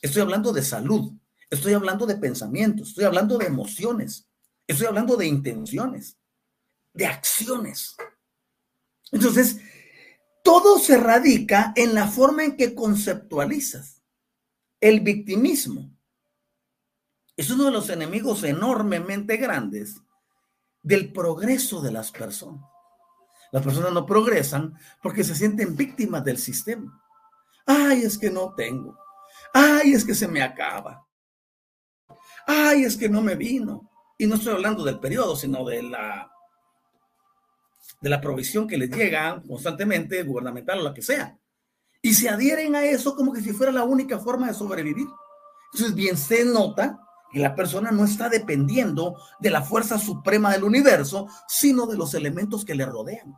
estoy 0.02 0.22
hablando 0.22 0.52
de 0.52 0.64
salud, 0.64 1.14
estoy 1.50 1.74
hablando 1.74 2.06
de 2.06 2.18
pensamientos, 2.18 2.90
estoy 2.90 3.06
hablando 3.06 3.38
de 3.38 3.46
emociones, 3.46 4.28
estoy 4.68 4.88
hablando 4.88 5.16
de 5.16 5.28
intenciones, 5.28 6.18
de 6.94 7.06
acciones. 7.06 7.96
Entonces, 9.12 9.60
todo 10.44 10.80
se 10.80 10.98
radica 10.98 11.74
en 11.76 11.94
la 11.94 12.08
forma 12.08 12.44
en 12.44 12.58
que 12.58 12.74
conceptualizas. 12.74 14.02
El 14.82 15.02
victimismo 15.02 15.92
es 17.36 17.50
uno 17.52 17.66
de 17.66 17.72
los 17.72 17.90
enemigos 17.90 18.44
enormemente 18.44 19.38
grandes 19.38 20.02
del 20.82 21.12
progreso 21.12 21.82
de 21.82 21.92
las 21.92 22.12
personas. 22.12 22.63
Las 23.52 23.63
personas 23.63 23.92
no 23.92 24.06
progresan 24.06 24.74
porque 25.02 25.24
se 25.24 25.36
sienten 25.36 25.76
víctimas 25.76 26.24
del 26.24 26.38
sistema. 26.38 27.02
Ay, 27.65 28.02
es 28.02 28.18
que 28.18 28.30
no 28.30 28.54
tengo. 28.56 28.98
Ay, 29.54 29.94
es 29.94 30.06
que 30.06 30.13
se 30.13 30.28
me 30.28 30.42
acaba. 30.42 31.06
Ay, 32.46 32.84
es 32.84 32.96
que 32.96 33.10
no 33.10 33.22
me 33.22 33.36
vino. 33.36 33.89
Y 34.18 34.28
no 34.28 34.36
estoy 34.36 34.54
hablando 34.54 34.84
del 34.84 35.00
periodo, 35.00 35.36
sino 35.36 35.65
de 35.65 35.84
la 35.84 36.32
de 38.02 38.10
la 38.10 38.22
provisión 38.22 38.68
que 38.68 38.78
les 38.78 38.89
llega 38.89 39.42
constantemente, 39.46 40.24
gubernamental 40.24 40.80
o 40.80 40.84
lo 40.84 40.94
que 40.94 41.02
sea. 41.02 41.38
Y 42.02 42.13
se 42.13 42.30
adhieren 42.30 42.76
a 42.76 42.86
eso 42.86 43.15
como 43.15 43.34
que 43.34 43.42
si 43.42 43.52
fuera 43.52 43.72
la 43.72 43.84
única 43.84 44.20
forma 44.20 44.48
de 44.48 44.54
sobrevivir. 44.54 45.08
Entonces, 45.74 45.94
bien 45.96 46.15
se 46.15 46.46
nota 46.46 47.00
que 47.32 47.39
la 47.39 47.56
persona 47.56 47.92
no 47.92 48.06
está 48.06 48.30
dependiendo 48.30 49.15
de 49.39 49.52
la 49.52 49.62
fuerza 49.62 50.00
suprema 50.00 50.52
del 50.52 50.63
universo, 50.63 51.28
sino 51.48 51.86
de 51.86 51.98
los 51.98 52.13
elementos 52.13 52.65
que 52.65 52.76
le 52.76 52.86
rodean. 52.86 53.36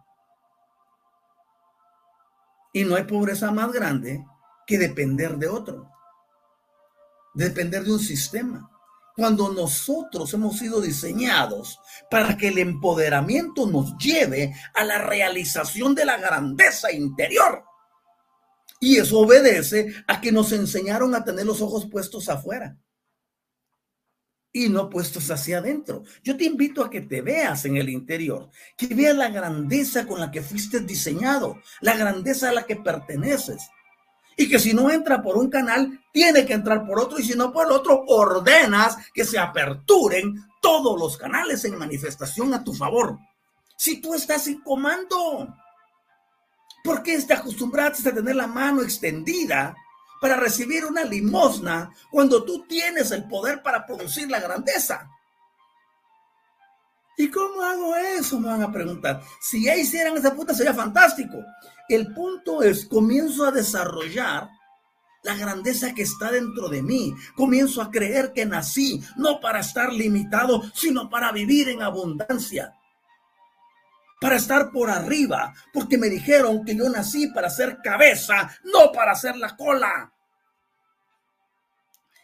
Y 2.74 2.86
no 2.86 2.96
hay 2.96 3.04
pobreza 3.04 3.52
más 3.52 3.72
grande 3.72 4.26
que 4.66 4.78
depender 4.78 5.38
de 5.38 5.50
otro, 5.50 5.90
depender 7.34 7.84
de 7.84 7.94
un 7.94 8.00
sistema. 8.00 8.70
Cuando 9.14 9.52
nosotros 9.52 10.34
hemos 10.34 10.58
sido 10.58 10.80
diseñados 10.80 11.80
para 12.10 12.38
que 12.38 12.48
el 12.48 12.58
empoderamiento 12.60 13.68
nos 13.68 13.98
lleve 13.98 14.56
a 14.74 14.86
la 14.86 15.00
realización 15.00 15.94
de 15.94 16.06
la 16.06 16.18
grandeza 16.18 16.94
interior. 16.94 17.66
Y 18.80 18.98
eso 18.98 19.20
obedece 19.20 19.94
a 20.08 20.22
que 20.22 20.32
nos 20.32 20.54
enseñaron 20.54 21.14
a 21.14 21.26
tener 21.26 21.46
los 21.46 21.62
ojos 21.62 21.88
puestos 21.88 22.30
afuera 22.30 22.78
y 24.54 24.70
no 24.70 24.90
puestos 24.90 25.30
hacia 25.32 25.60
adentro. 25.60 26.04
Yo 26.24 26.36
te 26.36 26.46
invito 26.46 26.84
a 26.84 26.90
que 26.90 27.02
te 27.02 27.22
veas 27.22 27.66
en 27.66 27.78
el 27.78 27.90
interior, 27.90 28.50
que 28.78 28.88
veas 28.88 29.16
la 29.16 29.30
grandeza 29.30 30.06
con 30.06 30.20
la 30.20 30.32
que 30.32 30.42
fuiste 30.42 30.82
diseñado, 30.82 31.62
la 31.80 31.96
grandeza 31.96 32.50
a 32.50 32.54
la 32.54 32.64
que 32.64 32.76
perteneces. 32.76 33.70
Y 34.36 34.50
que 34.50 34.60
si 34.60 34.74
no 34.74 34.90
entra 34.90 35.22
por 35.22 35.38
un 35.38 35.50
canal, 35.50 36.00
tiene 36.12 36.46
que 36.46 36.54
entrar 36.54 36.86
por 36.86 37.00
otro, 37.00 37.20
y 37.20 37.24
si 37.24 37.36
no 37.36 37.52
por 37.52 37.68
el 37.68 37.74
otro, 37.74 38.04
ordenas 38.08 38.98
que 39.14 39.24
se 39.24 39.38
aperturen 39.38 40.36
todos 40.62 41.00
los 41.00 41.18
canales 41.18 41.64
en 41.66 41.78
manifestación 41.78 42.54
a 42.54 42.64
tu 42.64 42.74
favor. 42.74 43.18
Si 43.78 44.02
tú 44.02 44.14
estás 44.14 44.48
en 44.48 44.62
comando, 44.62 45.54
¿por 46.84 47.04
qué 47.04 47.20
te 47.22 47.34
acostumbraste 47.34 48.10
a 48.10 48.14
tener 48.14 48.36
la 48.36 48.48
mano 48.48 48.82
extendida 48.82 49.76
para 50.22 50.38
recibir 50.38 50.86
una 50.86 51.04
limosna 51.04 51.92
cuando 52.12 52.44
tú 52.44 52.64
tienes 52.68 53.10
el 53.10 53.28
poder 53.28 53.64
para 53.64 53.88
producir 53.88 54.30
la 54.30 54.40
grandeza. 54.40 55.10
¿Y 57.18 57.30
cómo 57.30 57.62
hago 57.64 57.96
eso? 57.96 58.40
Me 58.40 58.48
van 58.48 58.62
a 58.62 58.72
preguntar. 58.72 59.22
Si 59.42 59.66
ya 59.66 59.76
hicieran 59.76 60.16
esa 60.16 60.36
puta 60.36 60.54
sería 60.54 60.76
fantástico. 60.76 61.38
El 61.90 62.14
punto 62.14 62.62
es, 62.62 62.86
comienzo 62.86 63.46
a 63.46 63.52
desarrollar 63.52 64.48
la 65.24 65.36
grandeza 65.36 65.94
que 65.96 66.04
está 66.04 66.32
dentro 66.32 66.70
de 66.70 66.84
mí. 66.84 67.16
Comienzo 67.36 67.82
a 67.82 67.90
creer 67.90 68.32
que 68.32 68.46
nací 68.46 69.04
no 69.18 69.40
para 69.42 69.62
estar 69.62 69.92
limitado, 69.92 70.62
sino 70.76 71.10
para 71.10 71.32
vivir 71.32 71.68
en 71.70 71.82
abundancia. 71.82 72.76
Para 74.22 74.36
estar 74.36 74.72
por 74.72 74.90
arriba, 74.90 75.52
porque 75.74 75.98
me 75.98 76.08
dijeron 76.08 76.64
que 76.64 76.76
yo 76.76 76.88
nací 76.90 77.28
para 77.28 77.50
ser 77.50 77.80
cabeza, 77.84 78.56
no 78.64 78.92
para 78.92 79.16
ser 79.16 79.36
la 79.36 79.58
cola. 79.58 80.14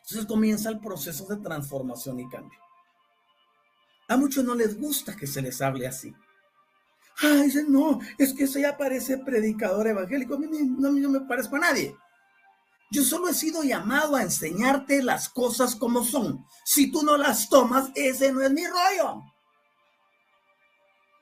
Entonces 0.01 0.27
comienza 0.27 0.69
el 0.69 0.79
proceso 0.79 1.25
de 1.25 1.38
transformación 1.38 2.19
y 2.19 2.29
cambio. 2.29 2.60
A 4.07 4.15
muchos 4.15 4.45
no 4.45 4.53
les 4.53 4.79
gusta 4.79 5.15
que 5.15 5.25
se 5.25 5.41
les 5.41 5.60
hable 5.60 5.88
así. 5.88 6.13
Ay, 7.19 7.51
no, 7.67 7.99
es 8.17 8.31
que 8.33 8.43
eso 8.43 8.60
ya 8.60 8.77
parece 8.77 9.17
predicador 9.17 9.88
evangélico. 9.88 10.36
A 10.36 10.38
mí 10.38 10.47
no, 10.47 10.91
no 10.91 11.10
me 11.10 11.21
parezco 11.21 11.55
a 11.55 11.60
nadie. 11.60 11.97
Yo 12.91 13.03
solo 13.03 13.27
he 13.27 13.33
sido 13.33 13.63
llamado 13.63 14.15
a 14.15 14.21
enseñarte 14.21 15.01
las 15.01 15.29
cosas 15.29 15.75
como 15.75 16.03
son. 16.03 16.45
Si 16.63 16.91
tú 16.91 17.03
no 17.03 17.17
las 17.17 17.49
tomas, 17.49 17.89
ese 17.95 18.31
no 18.31 18.41
es 18.41 18.51
mi 18.51 18.65
rollo. 18.65 19.23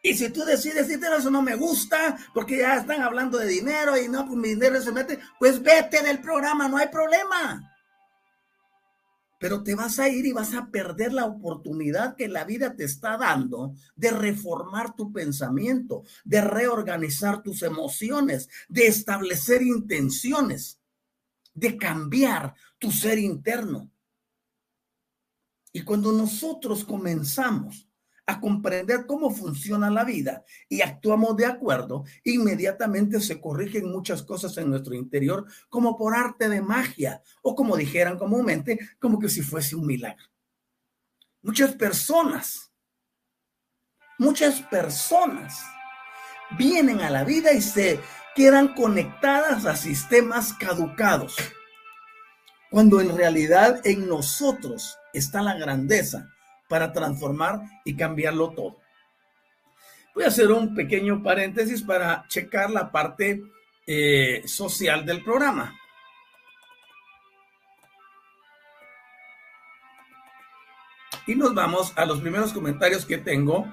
Y 0.05 0.13
si 0.13 0.29
tú 0.29 0.45
decides 0.45 0.87
eso 0.87 1.31
no 1.31 1.41
me 1.41 1.55
gusta, 1.55 2.15
porque 2.31 2.59
ya 2.59 2.75
están 2.75 3.01
hablando 3.01 3.39
de 3.39 3.47
dinero 3.47 3.97
y 3.97 4.07
no, 4.07 4.27
pues 4.27 4.37
mi 4.37 4.49
dinero 4.49 4.79
se 4.79 4.91
mete, 4.91 5.17
pues 5.39 5.59
vete 5.63 6.03
del 6.03 6.21
programa, 6.21 6.67
no 6.67 6.77
hay 6.77 6.89
problema 6.89 7.71
pero 9.37 9.61
te 9.61 9.75
vas 9.75 9.99
a 9.99 10.09
ir 10.09 10.25
y 10.25 10.31
vas 10.31 10.55
a 10.55 10.71
perder 10.71 11.13
la 11.13 11.25
oportunidad 11.25 12.15
que 12.15 12.27
la 12.27 12.45
vida 12.45 12.75
te 12.75 12.85
está 12.85 13.17
dando 13.17 13.75
de 13.95 14.09
reformar 14.09 14.95
tu 14.95 15.11
pensamiento, 15.11 16.03
de 16.23 16.41
reorganizar 16.41 17.43
tus 17.43 17.61
emociones, 17.61 18.49
de 18.69 18.87
establecer 18.87 19.61
intenciones, 19.61 20.79
de 21.53 21.77
cambiar 21.77 22.56
tu 22.79 22.91
ser 22.91 23.19
interno. 23.19 23.91
Y 25.73 25.81
cuando 25.81 26.12
nosotros 26.12 26.83
comenzamos 26.83 27.87
a 28.28 28.40
comprender 28.40 29.06
cómo 29.06 29.30
funciona 29.30 29.90
la 29.90 30.04
vida 30.04 30.44
y 30.67 30.82
actuamos 30.82 31.38
de 31.38 31.46
acuerdo, 31.46 32.06
inmediatamente 32.23 33.19
se 33.19 33.40
corrigen 33.40 33.92
muchas 33.92 34.23
cosas 34.23 34.58
en 34.58 34.69
nuestro 34.69 34.96
interior 34.96 35.46
como 35.69 35.96
por 35.96 36.15
arte 36.15 36.50
de 36.50 36.62
magia 36.62 37.21
o 37.44 37.56
como 37.56 37.78
dijeran 37.78 38.17
comúnmente, 38.17 38.80
como 39.00 39.19
que 39.19 39.30
si 39.30 39.42
fuese 39.42 39.76
un 39.76 39.86
milagro. 39.86 40.26
Muchas 41.44 41.76
personas, 41.76 42.71
muchas 44.17 44.62
personas 44.62 45.63
vienen 46.58 47.02
a 47.02 47.12
la 47.12 47.23
vida 47.23 47.54
y 47.54 47.62
se 47.62 48.00
quedan 48.36 48.73
conectadas 48.73 49.65
a 49.65 49.76
sistemas 49.76 50.54
caducados 50.54 51.36
cuando 52.71 53.00
en 53.00 53.15
realidad 53.15 53.80
en 53.86 54.08
nosotros 54.08 54.98
está 55.13 55.42
la 55.42 55.56
grandeza 55.56 56.35
para 56.67 56.91
transformar 56.91 57.61
y 57.83 57.95
cambiarlo 57.95 58.51
todo. 58.51 58.77
Voy 60.13 60.23
a 60.23 60.27
hacer 60.27 60.51
un 60.51 60.73
pequeño 60.73 61.21
paréntesis 61.21 61.81
para 61.81 62.25
checar 62.27 62.71
la 62.71 62.91
parte 62.91 63.43
eh, 63.85 64.41
social 64.45 65.05
del 65.05 65.23
programa. 65.23 65.77
Y 71.27 71.35
nos 71.35 71.53
vamos 71.53 71.91
a 71.95 72.05
los 72.05 72.21
primeros 72.21 72.53
comentarios 72.53 73.05
que 73.05 73.17
tengo. 73.17 73.65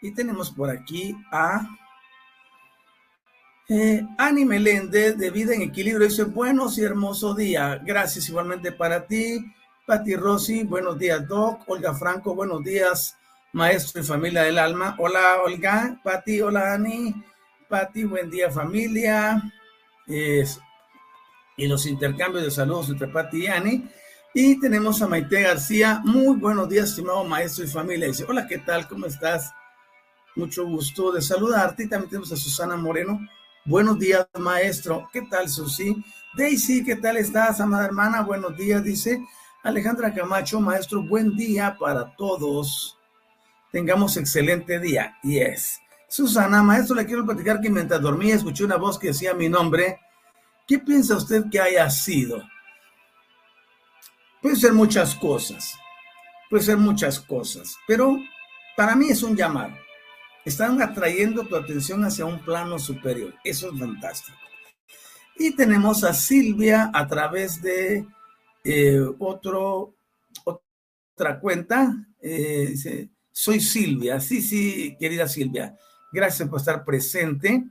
Y 0.00 0.14
tenemos 0.14 0.50
por 0.50 0.70
aquí 0.70 1.14
a 1.32 1.68
eh, 3.68 4.02
Ani 4.16 4.44
Meléndez 4.44 5.18
de 5.18 5.30
Vida 5.30 5.54
en 5.54 5.62
Equilibrio. 5.62 6.08
Dice, 6.08 6.24
buenos 6.24 6.78
y 6.78 6.84
hermoso 6.84 7.34
día. 7.34 7.80
Gracias 7.84 8.28
igualmente 8.28 8.72
para 8.72 9.06
ti. 9.06 9.44
Pati 9.88 10.16
Rossi, 10.16 10.64
buenos 10.64 10.98
días, 10.98 11.26
Doc. 11.26 11.62
Olga 11.66 11.94
Franco, 11.94 12.34
buenos 12.34 12.62
días, 12.62 13.16
maestro 13.54 14.02
y 14.02 14.04
familia 14.04 14.42
del 14.42 14.58
alma. 14.58 14.94
Hola, 14.98 15.38
Olga. 15.42 15.98
Pati, 16.04 16.42
hola, 16.42 16.74
Ani. 16.74 17.14
Pati, 17.70 18.04
buen 18.04 18.28
día, 18.28 18.50
familia. 18.50 19.42
y 20.06 21.66
los 21.66 21.86
intercambios 21.86 22.44
de 22.44 22.50
saludos 22.50 22.90
entre 22.90 23.08
Pati 23.08 23.44
y 23.44 23.46
Ani. 23.46 23.88
Y 24.34 24.60
tenemos 24.60 25.00
a 25.00 25.08
Maite 25.08 25.40
García. 25.40 26.02
Muy 26.04 26.36
buenos 26.36 26.68
días, 26.68 26.90
estimado 26.90 27.24
maestro 27.24 27.64
y 27.64 27.68
familia. 27.68 28.08
Dice, 28.08 28.26
hola, 28.28 28.46
¿qué 28.46 28.58
tal? 28.58 28.86
¿Cómo 28.88 29.06
estás? 29.06 29.54
Mucho 30.36 30.66
gusto 30.66 31.12
de 31.12 31.22
saludarte. 31.22 31.84
Y 31.84 31.88
también 31.88 32.10
tenemos 32.10 32.30
a 32.30 32.36
Susana 32.36 32.76
Moreno. 32.76 33.26
Buenos 33.64 33.98
días, 33.98 34.26
maestro. 34.38 35.08
¿Qué 35.14 35.22
tal, 35.22 35.48
Susi? 35.48 35.96
Daisy, 36.36 36.84
¿qué 36.84 36.96
tal 36.96 37.16
estás, 37.16 37.58
amada 37.58 37.86
hermana? 37.86 38.20
Buenos 38.20 38.54
días, 38.54 38.84
dice. 38.84 39.18
Alejandra 39.64 40.14
Camacho, 40.14 40.60
maestro, 40.60 41.02
buen 41.02 41.34
día 41.34 41.76
para 41.78 42.14
todos. 42.14 42.96
Tengamos 43.72 44.16
excelente 44.16 44.78
día. 44.78 45.18
Yes. 45.22 45.80
Susana, 46.08 46.62
maestro, 46.62 46.94
le 46.94 47.04
quiero 47.04 47.26
platicar 47.26 47.60
que 47.60 47.68
mientras 47.68 48.00
dormía 48.00 48.36
escuché 48.36 48.64
una 48.64 48.76
voz 48.76 48.98
que 48.98 49.08
decía 49.08 49.34
mi 49.34 49.48
nombre. 49.48 49.98
¿Qué 50.66 50.78
piensa 50.78 51.16
usted 51.16 51.46
que 51.50 51.60
haya 51.60 51.90
sido? 51.90 52.40
Puede 54.40 54.54
ser 54.54 54.72
muchas 54.72 55.16
cosas. 55.16 55.74
Puede 56.48 56.62
ser 56.62 56.76
muchas 56.76 57.18
cosas. 57.18 57.76
Pero 57.86 58.16
para 58.76 58.94
mí 58.94 59.10
es 59.10 59.24
un 59.24 59.36
llamado. 59.36 59.74
Están 60.44 60.80
atrayendo 60.80 61.44
tu 61.44 61.56
atención 61.56 62.04
hacia 62.04 62.24
un 62.24 62.38
plano 62.38 62.78
superior. 62.78 63.34
Eso 63.42 63.72
es 63.72 63.78
fantástico. 63.78 64.38
Y 65.36 65.54
tenemos 65.56 66.04
a 66.04 66.14
Silvia 66.14 66.90
a 66.94 67.06
través 67.08 67.60
de 67.60 68.06
eh, 68.70 69.00
otro, 69.18 69.94
otra 70.44 71.40
cuenta. 71.40 72.06
Eh, 72.20 72.66
dice, 72.70 73.08
soy 73.32 73.60
Silvia. 73.60 74.20
Sí, 74.20 74.42
sí, 74.42 74.94
querida 75.00 75.26
Silvia. 75.26 75.74
Gracias 76.12 76.46
por 76.48 76.58
estar 76.58 76.84
presente. 76.84 77.64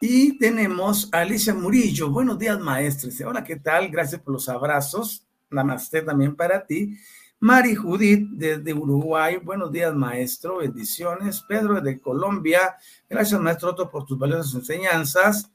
Y 0.00 0.38
tenemos 0.38 1.08
a 1.12 1.18
Alicia 1.18 1.52
Murillo. 1.52 2.10
Buenos 2.10 2.38
días, 2.38 2.60
maestra. 2.60 3.10
Dice, 3.10 3.24
hola, 3.24 3.42
¿qué 3.42 3.56
tal? 3.56 3.88
Gracias 3.88 4.20
por 4.20 4.34
los 4.34 4.48
abrazos. 4.48 5.26
Namaste 5.50 6.02
también 6.02 6.36
para 6.36 6.64
ti. 6.64 6.96
Mari 7.40 7.74
Judith 7.74 8.28
desde 8.32 8.74
Uruguay, 8.74 9.38
buenos 9.38 9.72
días 9.72 9.94
maestro, 9.94 10.58
bendiciones. 10.58 11.40
Pedro 11.48 11.80
de 11.80 11.98
Colombia, 11.98 12.76
gracias 13.08 13.40
maestro 13.40 13.70
Otto 13.70 13.90
por 13.90 14.04
tus 14.04 14.18
valiosas 14.18 14.54
enseñanzas. 14.54 15.50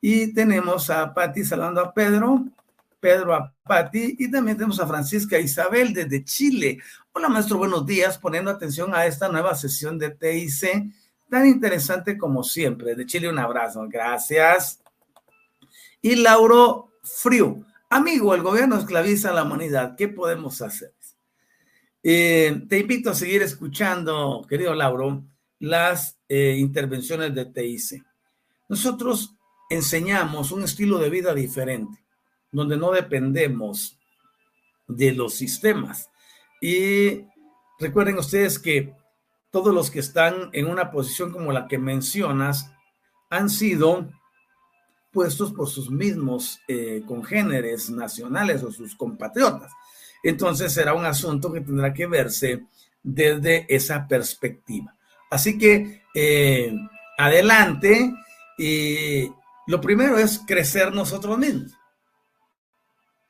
Y 0.00 0.34
tenemos 0.34 0.90
a 0.90 1.14
Patti 1.14 1.44
saludando 1.44 1.80
a 1.80 1.94
Pedro. 1.94 2.46
Pedro 3.00 3.34
a 3.34 3.54
Patti 3.64 4.16
y 4.18 4.30
también 4.30 4.56
tenemos 4.56 4.78
a 4.78 4.86
Francisca 4.86 5.38
Isabel 5.38 5.94
desde 5.94 6.22
Chile. 6.22 6.78
Hola 7.12 7.28
maestro, 7.28 7.56
buenos 7.58 7.86
días, 7.86 8.18
poniendo 8.18 8.50
atención 8.50 8.94
a 8.94 9.06
esta 9.06 9.28
nueva 9.28 9.54
sesión 9.54 9.98
de 9.98 10.10
TIC, 10.10 10.92
tan 11.28 11.46
interesante 11.46 12.18
como 12.18 12.44
siempre. 12.44 12.94
De 12.94 13.06
Chile 13.06 13.30
un 13.30 13.38
abrazo, 13.38 13.86
gracias. 13.88 14.80
Y 16.02 16.16
Lauro 16.16 16.92
Frio, 17.02 17.64
amigo, 17.88 18.34
el 18.34 18.42
gobierno 18.42 18.76
esclaviza 18.76 19.30
a 19.30 19.34
la 19.34 19.44
humanidad, 19.44 19.96
¿qué 19.96 20.08
podemos 20.08 20.60
hacer? 20.60 20.92
Eh, 22.02 22.62
te 22.68 22.78
invito 22.78 23.10
a 23.10 23.14
seguir 23.14 23.42
escuchando, 23.42 24.44
querido 24.48 24.74
Lauro, 24.74 25.24
las 25.58 26.18
eh, 26.28 26.56
intervenciones 26.58 27.34
de 27.34 27.46
TIC. 27.46 28.04
Nosotros 28.68 29.34
enseñamos 29.70 30.52
un 30.52 30.64
estilo 30.64 30.98
de 30.98 31.10
vida 31.10 31.34
diferente 31.34 32.00
donde 32.52 32.76
no 32.76 32.90
dependemos 32.92 33.98
de 34.88 35.12
los 35.12 35.34
sistemas. 35.34 36.10
Y 36.60 37.24
recuerden 37.78 38.18
ustedes 38.18 38.58
que 38.58 38.94
todos 39.50 39.74
los 39.74 39.90
que 39.90 40.00
están 40.00 40.50
en 40.52 40.66
una 40.66 40.90
posición 40.90 41.32
como 41.32 41.52
la 41.52 41.66
que 41.66 41.78
mencionas 41.78 42.70
han 43.30 43.48
sido 43.48 44.08
puestos 45.12 45.52
por 45.52 45.68
sus 45.68 45.90
mismos 45.90 46.60
eh, 46.68 47.02
congéneres 47.06 47.90
nacionales 47.90 48.62
o 48.62 48.70
sus 48.70 48.94
compatriotas. 48.94 49.72
Entonces 50.22 50.72
será 50.72 50.94
un 50.94 51.04
asunto 51.04 51.52
que 51.52 51.60
tendrá 51.60 51.92
que 51.92 52.06
verse 52.06 52.66
desde 53.02 53.66
esa 53.74 54.06
perspectiva. 54.06 54.94
Así 55.30 55.58
que 55.58 56.02
eh, 56.14 56.72
adelante 57.18 58.12
y 58.58 59.30
lo 59.66 59.80
primero 59.80 60.18
es 60.18 60.40
crecer 60.46 60.92
nosotros 60.92 61.38
mismos. 61.38 61.72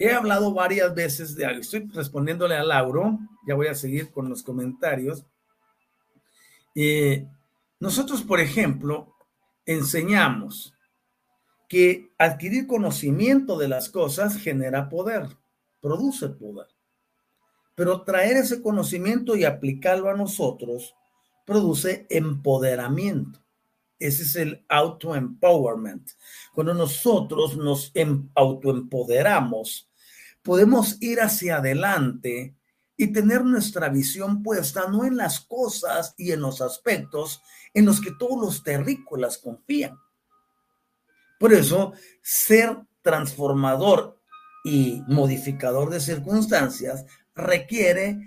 He 0.03 0.11
hablado 0.11 0.55
varias 0.55 0.94
veces 0.94 1.36
de 1.36 1.44
algo. 1.44 1.61
Estoy 1.61 1.86
respondiéndole 1.92 2.57
a 2.57 2.64
Lauro. 2.64 3.18
Ya 3.46 3.55
voy 3.55 3.66
a 3.66 3.74
seguir 3.74 4.11
con 4.11 4.30
los 4.30 4.42
comentarios. 4.42 5.26
Eh, 6.74 7.28
nosotros, 7.78 8.22
por 8.22 8.40
ejemplo, 8.40 9.14
enseñamos 9.66 10.72
que 11.68 12.14
adquirir 12.16 12.66
conocimiento 12.66 13.59
de 13.59 13.68
las 13.68 13.90
cosas 13.90 14.38
genera 14.38 14.88
poder, 14.88 15.36
produce 15.82 16.30
poder. 16.30 16.68
Pero 17.74 18.01
traer 18.01 18.38
ese 18.38 18.62
conocimiento 18.62 19.36
y 19.36 19.44
aplicarlo 19.44 20.09
a 20.09 20.16
nosotros 20.16 20.96
produce 21.44 22.07
empoderamiento. 22.09 23.38
Ese 23.98 24.22
es 24.22 24.36
el 24.36 24.64
auto-empowerment. 24.66 26.12
Cuando 26.55 26.72
nosotros 26.72 27.59
nos 27.59 27.90
em, 27.92 28.30
autoempoderamos, 28.34 29.89
podemos 30.43 30.97
ir 31.01 31.20
hacia 31.20 31.57
adelante 31.57 32.55
y 32.97 33.12
tener 33.12 33.45
nuestra 33.45 33.88
visión 33.88 34.43
puesta 34.43 34.88
no 34.88 35.05
en 35.05 35.16
las 35.16 35.41
cosas 35.41 36.14
y 36.18 36.32
en 36.32 36.41
los 36.41 36.61
aspectos 36.61 37.43
en 37.72 37.86
los 37.86 38.01
que 38.01 38.12
todos 38.12 38.38
los 38.38 38.62
terrícolas 38.62 39.38
confían. 39.38 39.99
Por 41.38 41.55
eso, 41.55 41.93
ser 42.22 42.76
transformador 43.01 44.20
y 44.64 45.03
modificador 45.09 45.88
de 45.88 46.01
circunstancias 46.01 47.07
requiere 47.34 48.18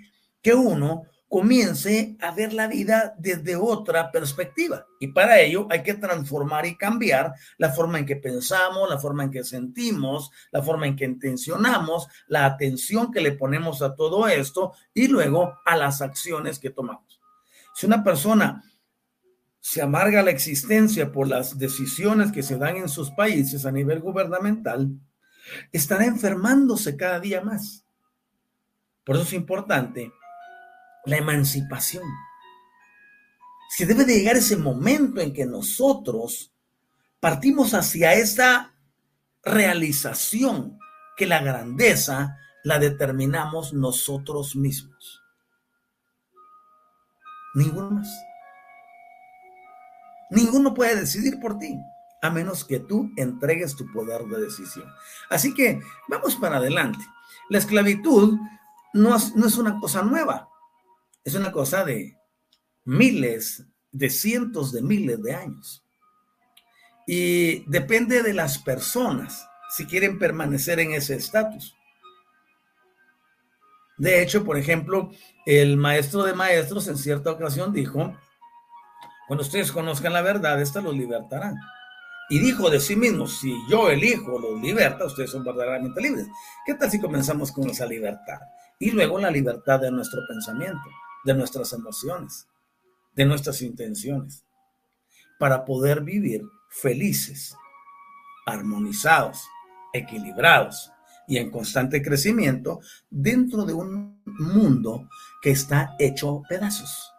que 0.42 0.54
uno 0.54 1.04
comience 1.28 2.16
a 2.20 2.30
ver 2.30 2.52
la 2.52 2.68
vida 2.68 3.14
desde 3.18 3.56
otra 3.56 4.12
perspectiva. 4.12 4.86
Y 5.00 5.08
para 5.08 5.40
ello 5.40 5.66
hay 5.70 5.82
que 5.82 5.94
transformar 5.94 6.66
y 6.66 6.76
cambiar 6.76 7.34
la 7.58 7.72
forma 7.72 7.98
en 7.98 8.06
que 8.06 8.16
pensamos, 8.16 8.88
la 8.88 8.98
forma 8.98 9.24
en 9.24 9.30
que 9.30 9.42
sentimos, 9.42 10.30
la 10.52 10.62
forma 10.62 10.86
en 10.86 10.96
que 10.96 11.04
intencionamos, 11.04 12.06
la 12.28 12.46
atención 12.46 13.10
que 13.10 13.20
le 13.20 13.32
ponemos 13.32 13.82
a 13.82 13.94
todo 13.94 14.28
esto 14.28 14.74
y 14.92 15.08
luego 15.08 15.58
a 15.64 15.76
las 15.76 16.02
acciones 16.02 16.58
que 16.58 16.70
tomamos. 16.70 17.20
Si 17.74 17.86
una 17.86 18.04
persona 18.04 18.62
se 19.60 19.82
amarga 19.82 20.22
la 20.22 20.30
existencia 20.30 21.10
por 21.10 21.26
las 21.26 21.58
decisiones 21.58 22.30
que 22.30 22.42
se 22.42 22.58
dan 22.58 22.76
en 22.76 22.88
sus 22.88 23.10
países 23.10 23.66
a 23.66 23.72
nivel 23.72 24.00
gubernamental, 24.00 24.90
estará 25.72 26.04
enfermándose 26.04 26.96
cada 26.96 27.18
día 27.18 27.40
más. 27.40 27.84
Por 29.04 29.16
eso 29.16 29.24
es 29.24 29.32
importante 29.32 30.12
la 31.04 31.16
emancipación. 31.16 32.04
Si 33.70 33.84
debe 33.84 34.04
de 34.04 34.18
llegar 34.18 34.36
ese 34.36 34.56
momento 34.56 35.20
en 35.20 35.32
que 35.32 35.46
nosotros 35.46 36.52
partimos 37.20 37.74
hacia 37.74 38.14
esa 38.14 38.74
realización 39.42 40.78
que 41.16 41.26
la 41.26 41.42
grandeza 41.42 42.38
la 42.64 42.78
determinamos 42.78 43.72
nosotros 43.72 44.56
mismos. 44.56 45.20
Ninguno 47.54 47.90
más. 47.90 48.08
Ninguno 50.30 50.74
puede 50.74 50.96
decidir 50.96 51.38
por 51.40 51.58
ti, 51.58 51.78
a 52.22 52.30
menos 52.30 52.64
que 52.64 52.80
tú 52.80 53.10
entregues 53.16 53.76
tu 53.76 53.90
poder 53.92 54.22
de 54.24 54.40
decisión. 54.40 54.86
Así 55.30 55.54
que 55.54 55.80
vamos 56.08 56.36
para 56.36 56.56
adelante. 56.56 57.04
La 57.50 57.58
esclavitud 57.58 58.38
no 58.94 59.14
es, 59.14 59.36
no 59.36 59.46
es 59.46 59.56
una 59.56 59.78
cosa 59.78 60.02
nueva 60.02 60.48
es 61.24 61.34
una 61.34 61.50
cosa 61.52 61.84
de 61.84 62.16
miles, 62.84 63.64
de 63.90 64.10
cientos 64.10 64.72
de 64.72 64.82
miles 64.82 65.22
de 65.22 65.34
años. 65.34 65.84
Y 67.06 67.64
depende 67.70 68.22
de 68.22 68.34
las 68.34 68.58
personas 68.58 69.46
si 69.70 69.86
quieren 69.86 70.18
permanecer 70.18 70.80
en 70.80 70.92
ese 70.92 71.16
estatus. 71.16 71.74
De 73.96 74.22
hecho, 74.22 74.44
por 74.44 74.58
ejemplo, 74.58 75.10
el 75.46 75.76
maestro 75.76 76.24
de 76.24 76.34
maestros 76.34 76.88
en 76.88 76.96
cierta 76.96 77.30
ocasión 77.30 77.72
dijo, 77.72 78.16
cuando 79.26 79.42
ustedes 79.42 79.72
conozcan 79.72 80.12
la 80.12 80.22
verdad, 80.22 80.60
esta 80.60 80.80
los 80.80 80.94
libertará. 80.94 81.54
Y 82.28 82.38
dijo 82.38 82.70
de 82.70 82.80
sí 82.80 82.96
mismo, 82.96 83.26
si 83.26 83.54
yo 83.68 83.90
elijo 83.90 84.38
los 84.38 84.60
liberta, 84.60 85.04
ustedes 85.04 85.30
son 85.30 85.44
verdaderamente 85.44 86.00
libres. 86.00 86.26
¿Qué 86.64 86.74
tal 86.74 86.90
si 86.90 87.00
comenzamos 87.00 87.52
con 87.52 87.68
esa 87.68 87.86
libertad? 87.86 88.40
Y 88.78 88.90
luego 88.90 89.18
la 89.18 89.30
libertad 89.30 89.80
de 89.80 89.90
nuestro 89.90 90.20
pensamiento, 90.26 90.82
de 91.24 91.34
nuestras 91.34 91.72
emociones, 91.72 92.46
de 93.14 93.24
nuestras 93.24 93.62
intenciones, 93.62 94.44
para 95.38 95.64
poder 95.64 96.02
vivir 96.02 96.42
felices, 96.68 97.56
armonizados, 98.46 99.42
equilibrados 99.92 100.90
y 101.26 101.38
en 101.38 101.50
constante 101.50 102.02
crecimiento 102.02 102.80
dentro 103.10 103.64
de 103.64 103.72
un 103.72 104.22
mundo 104.24 105.08
que 105.40 105.50
está 105.50 105.94
hecho 105.98 106.42
pedazos. 106.48 107.10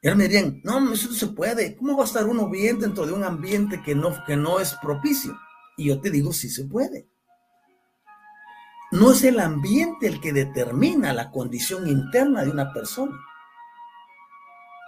Y 0.00 0.10
me 0.14 0.28
dirían, 0.28 0.60
no, 0.64 0.92
eso 0.92 1.08
no 1.08 1.14
se 1.14 1.26
puede. 1.28 1.76
¿Cómo 1.76 1.96
va 1.96 2.04
a 2.04 2.06
estar 2.06 2.26
uno 2.26 2.48
bien 2.48 2.78
dentro 2.78 3.04
de 3.04 3.12
un 3.12 3.24
ambiente 3.24 3.82
que 3.82 3.94
no, 3.94 4.24
que 4.24 4.36
no 4.36 4.60
es 4.60 4.74
propicio? 4.80 5.36
Y 5.76 5.86
yo 5.88 6.00
te 6.00 6.10
digo, 6.10 6.32
sí 6.32 6.48
se 6.48 6.64
puede. 6.64 7.08
No 8.90 9.12
es 9.12 9.22
el 9.24 9.38
ambiente 9.38 10.06
el 10.06 10.20
que 10.20 10.32
determina 10.32 11.12
la 11.12 11.30
condición 11.30 11.86
interna 11.88 12.42
de 12.42 12.50
una 12.50 12.72
persona. 12.72 13.14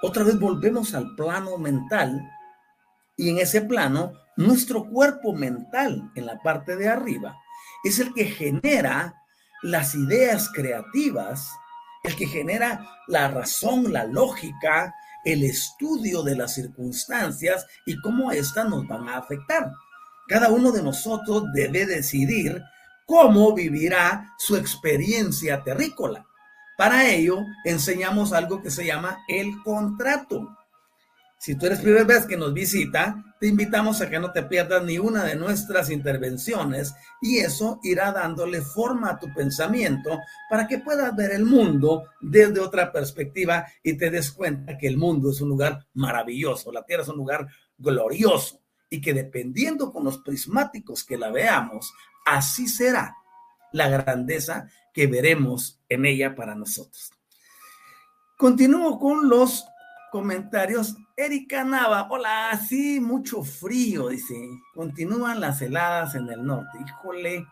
Otra 0.03 0.25
vez 0.25 0.39
volvemos 0.41 0.95
al 0.95 1.15
plano 1.17 1.59
mental 1.59 2.19
y 3.15 3.29
en 3.29 3.39
ese 3.39 3.61
plano, 3.61 4.15
nuestro 4.39 4.85
cuerpo 4.89 5.35
mental 5.35 6.11
en 6.15 6.25
la 6.25 6.39
parte 6.39 6.77
de 6.77 6.89
arriba 6.89 7.37
es 7.85 7.99
el 7.99 8.15
que 8.15 8.25
genera 8.25 9.15
las 9.63 9.95
ideas 9.95 10.51
creativas, 10.55 11.51
el 12.03 12.17
que 12.17 12.27
genera 12.27 12.89
la 13.09 13.29
razón, 13.29 13.93
la 13.93 14.05
lógica, 14.05 14.95
el 15.27 15.45
estudio 15.45 16.23
de 16.23 16.37
las 16.37 16.55
circunstancias 16.55 17.67
y 17.85 18.01
cómo 18.01 18.33
éstas 18.33 18.67
nos 18.71 18.89
van 18.89 19.07
a 19.11 19.19
afectar. 19.19 19.71
Cada 20.27 20.49
uno 20.49 20.73
de 20.73 20.83
nosotros 20.83 21.45
debe 21.53 21.85
decidir 21.85 22.63
cómo 23.11 23.53
vivirá 23.53 24.37
su 24.39 24.55
experiencia 24.55 25.65
terrícola. 25.65 26.25
Para 26.79 27.11
ello, 27.11 27.39
enseñamos 27.65 28.33
algo 28.33 28.63
que 28.63 28.71
se 28.71 28.87
llama 28.87 29.19
el 29.27 29.61
contrato. 29.65 30.57
Si 31.37 31.57
tú 31.57 31.67
eres 31.67 31.81
primera 31.81 32.05
vez 32.05 32.25
que 32.25 32.37
nos 32.37 32.55
visita, 32.55 33.21
te 33.41 33.49
invitamos 33.49 34.01
a 34.01 34.09
que 34.09 34.21
no 34.21 34.31
te 34.31 34.45
pierdas 34.45 34.85
ni 34.85 34.99
una 34.99 35.25
de 35.25 35.35
nuestras 35.35 35.91
intervenciones 35.91 36.95
y 37.21 37.39
eso 37.39 37.81
irá 37.83 38.13
dándole 38.13 38.61
forma 38.61 39.11
a 39.11 39.19
tu 39.19 39.27
pensamiento 39.35 40.17
para 40.49 40.69
que 40.69 40.79
puedas 40.79 41.15
ver 41.17 41.33
el 41.33 41.45
mundo 41.45 42.05
desde 42.21 42.61
otra 42.61 42.93
perspectiva 42.93 43.67
y 43.83 43.99
te 43.99 44.11
des 44.11 44.31
cuenta 44.31 44.79
que 44.79 44.87
el 44.87 44.97
mundo 44.97 45.31
es 45.31 45.41
un 45.41 45.49
lugar 45.49 45.85
maravilloso, 45.95 46.71
la 46.71 46.85
Tierra 46.85 47.03
es 47.03 47.09
un 47.09 47.17
lugar 47.17 47.49
glorioso 47.77 48.60
y 48.91 49.01
que 49.01 49.15
dependiendo 49.15 49.93
con 49.93 50.05
los 50.05 50.19
prismáticos 50.19 51.05
que 51.05 51.17
la 51.17 51.31
veamos, 51.31 51.95
así 52.27 52.67
será 52.67 53.17
la 53.73 53.89
grandeza 53.89 54.69
que 54.93 55.07
veremos 55.07 55.81
en 55.89 56.05
ella 56.05 56.35
para 56.35 56.55
nosotros. 56.55 57.13
Continúo 58.37 58.99
con 58.99 59.29
los 59.29 59.65
comentarios. 60.11 60.97
Erika 61.17 61.63
Nava, 61.63 62.09
hola, 62.11 62.59
sí, 62.69 62.99
mucho 62.99 63.43
frío, 63.43 64.09
dice. 64.09 64.35
Continúan 64.75 65.41
las 65.41 65.63
heladas 65.63 66.15
en 66.17 66.29
el 66.29 66.45
norte. 66.45 66.79
Híjole, 66.85 67.47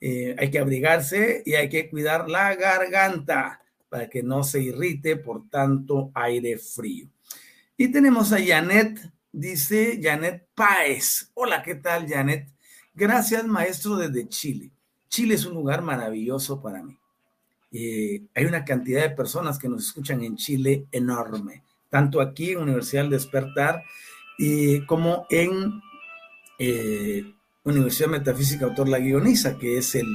eh, 0.00 0.34
hay 0.38 0.50
que 0.50 0.58
abrigarse 0.58 1.42
y 1.46 1.54
hay 1.54 1.68
que 1.68 1.88
cuidar 1.88 2.28
la 2.28 2.54
garganta 2.54 3.62
para 3.88 4.08
que 4.08 4.22
no 4.22 4.42
se 4.42 4.60
irrite 4.60 5.16
por 5.16 5.48
tanto 5.48 6.10
aire 6.14 6.58
frío. 6.58 7.08
Y 7.76 7.88
tenemos 7.88 8.32
a 8.32 8.38
Janet, 8.44 8.98
dice 9.36 10.00
Janet 10.02 10.48
Páez. 10.54 11.30
Hola, 11.34 11.62
¿qué 11.62 11.74
tal, 11.74 12.08
Janet? 12.08 12.48
Gracias, 12.94 13.44
maestro, 13.46 13.96
desde 13.96 14.28
Chile. 14.28 14.70
Chile 15.10 15.34
es 15.34 15.44
un 15.44 15.54
lugar 15.54 15.82
maravilloso 15.82 16.60
para 16.62 16.82
mí. 16.82 16.96
Eh, 17.70 18.22
hay 18.34 18.44
una 18.46 18.64
cantidad 18.64 19.02
de 19.02 19.14
personas 19.14 19.58
que 19.58 19.68
nos 19.68 19.86
escuchan 19.86 20.22
en 20.24 20.36
Chile 20.36 20.86
enorme, 20.90 21.62
tanto 21.90 22.22
aquí 22.22 22.52
en 22.52 22.60
Universidad 22.60 23.02
del 23.02 23.10
Despertar 23.10 23.82
y 24.38 24.86
como 24.86 25.26
en 25.28 25.82
eh, 26.58 27.34
Universidad 27.64 28.08
Metafísica 28.08 28.64
Autor 28.64 28.88
La 28.88 28.98
Guioniza, 28.98 29.58
que 29.58 29.76
es 29.76 29.96
el, 29.96 30.08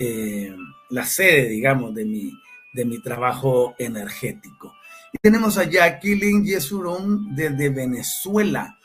eh, 0.00 0.56
la 0.90 1.06
sede, 1.06 1.48
digamos, 1.48 1.94
de 1.94 2.04
mi, 2.04 2.32
de 2.74 2.84
mi 2.84 3.00
trabajo 3.00 3.76
energético. 3.78 4.74
Y 5.12 5.18
tenemos 5.18 5.58
a 5.58 5.64
Jacqueline 5.64 6.44
Yesurón 6.44 7.34
desde 7.34 7.70
Venezuela. 7.70 8.76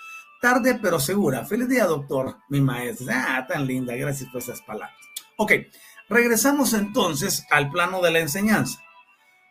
Tarde 0.41 0.79
pero 0.81 0.99
segura. 0.99 1.45
Feliz 1.45 1.69
día, 1.69 1.85
doctor, 1.85 2.37
mi 2.49 2.61
maestra. 2.61 3.37
Ah, 3.37 3.47
tan 3.47 3.65
linda. 3.65 3.95
Gracias 3.95 4.29
por 4.29 4.41
esas 4.41 4.61
palabras. 4.61 4.97
Ok, 5.37 5.51
Regresamos 6.09 6.73
entonces 6.73 7.45
al 7.49 7.69
plano 7.71 8.01
de 8.01 8.11
la 8.11 8.19
enseñanza. 8.19 8.79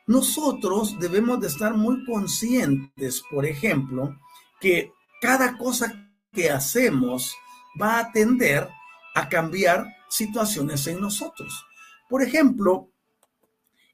Nosotros 0.06 0.98
debemos 1.00 1.40
de 1.40 1.46
estar 1.46 1.74
muy 1.74 2.04
conscientes, 2.04 3.22
por 3.30 3.46
ejemplo, 3.46 4.16
que 4.60 4.92
cada 5.20 5.56
cosa 5.56 6.10
que 6.32 6.50
hacemos 6.50 7.34
va 7.80 7.98
a 7.98 8.12
tender 8.12 8.68
a 9.14 9.28
cambiar 9.28 9.86
situaciones 10.08 10.86
en 10.86 11.00
nosotros. 11.00 11.64
Por 12.08 12.22
ejemplo, 12.22 12.90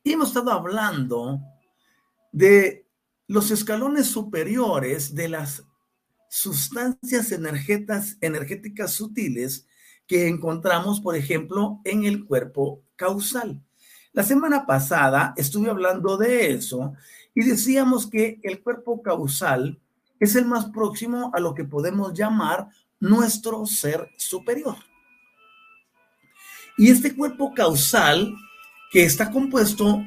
hemos 0.02 0.28
estado 0.28 0.52
hablando 0.52 1.38
de 2.32 2.86
los 3.26 3.50
escalones 3.50 4.06
superiores 4.06 5.14
de 5.14 5.28
las 5.28 5.64
sustancias 6.30 7.32
energéticas, 7.32 8.92
sutiles 8.92 9.66
que 10.06 10.28
encontramos, 10.28 11.00
por 11.00 11.16
ejemplo, 11.16 11.80
en 11.84 12.04
el 12.04 12.24
cuerpo 12.24 12.82
causal. 12.96 13.62
La 14.12 14.22
semana 14.22 14.66
pasada 14.66 15.34
estuve 15.36 15.70
hablando 15.70 16.16
de 16.16 16.52
eso 16.52 16.94
y 17.34 17.44
decíamos 17.44 18.08
que 18.08 18.40
el 18.42 18.62
cuerpo 18.62 19.02
causal 19.02 19.78
es 20.18 20.34
el 20.34 20.46
más 20.46 20.66
próximo 20.70 21.30
a 21.34 21.40
lo 21.40 21.54
que 21.54 21.64
podemos 21.64 22.12
llamar 22.14 22.68
nuestro 22.98 23.64
ser 23.66 24.08
superior. 24.16 24.76
Y 26.76 26.90
este 26.90 27.14
cuerpo 27.14 27.52
causal, 27.54 28.34
que 28.90 29.04
está 29.04 29.30
compuesto 29.30 30.02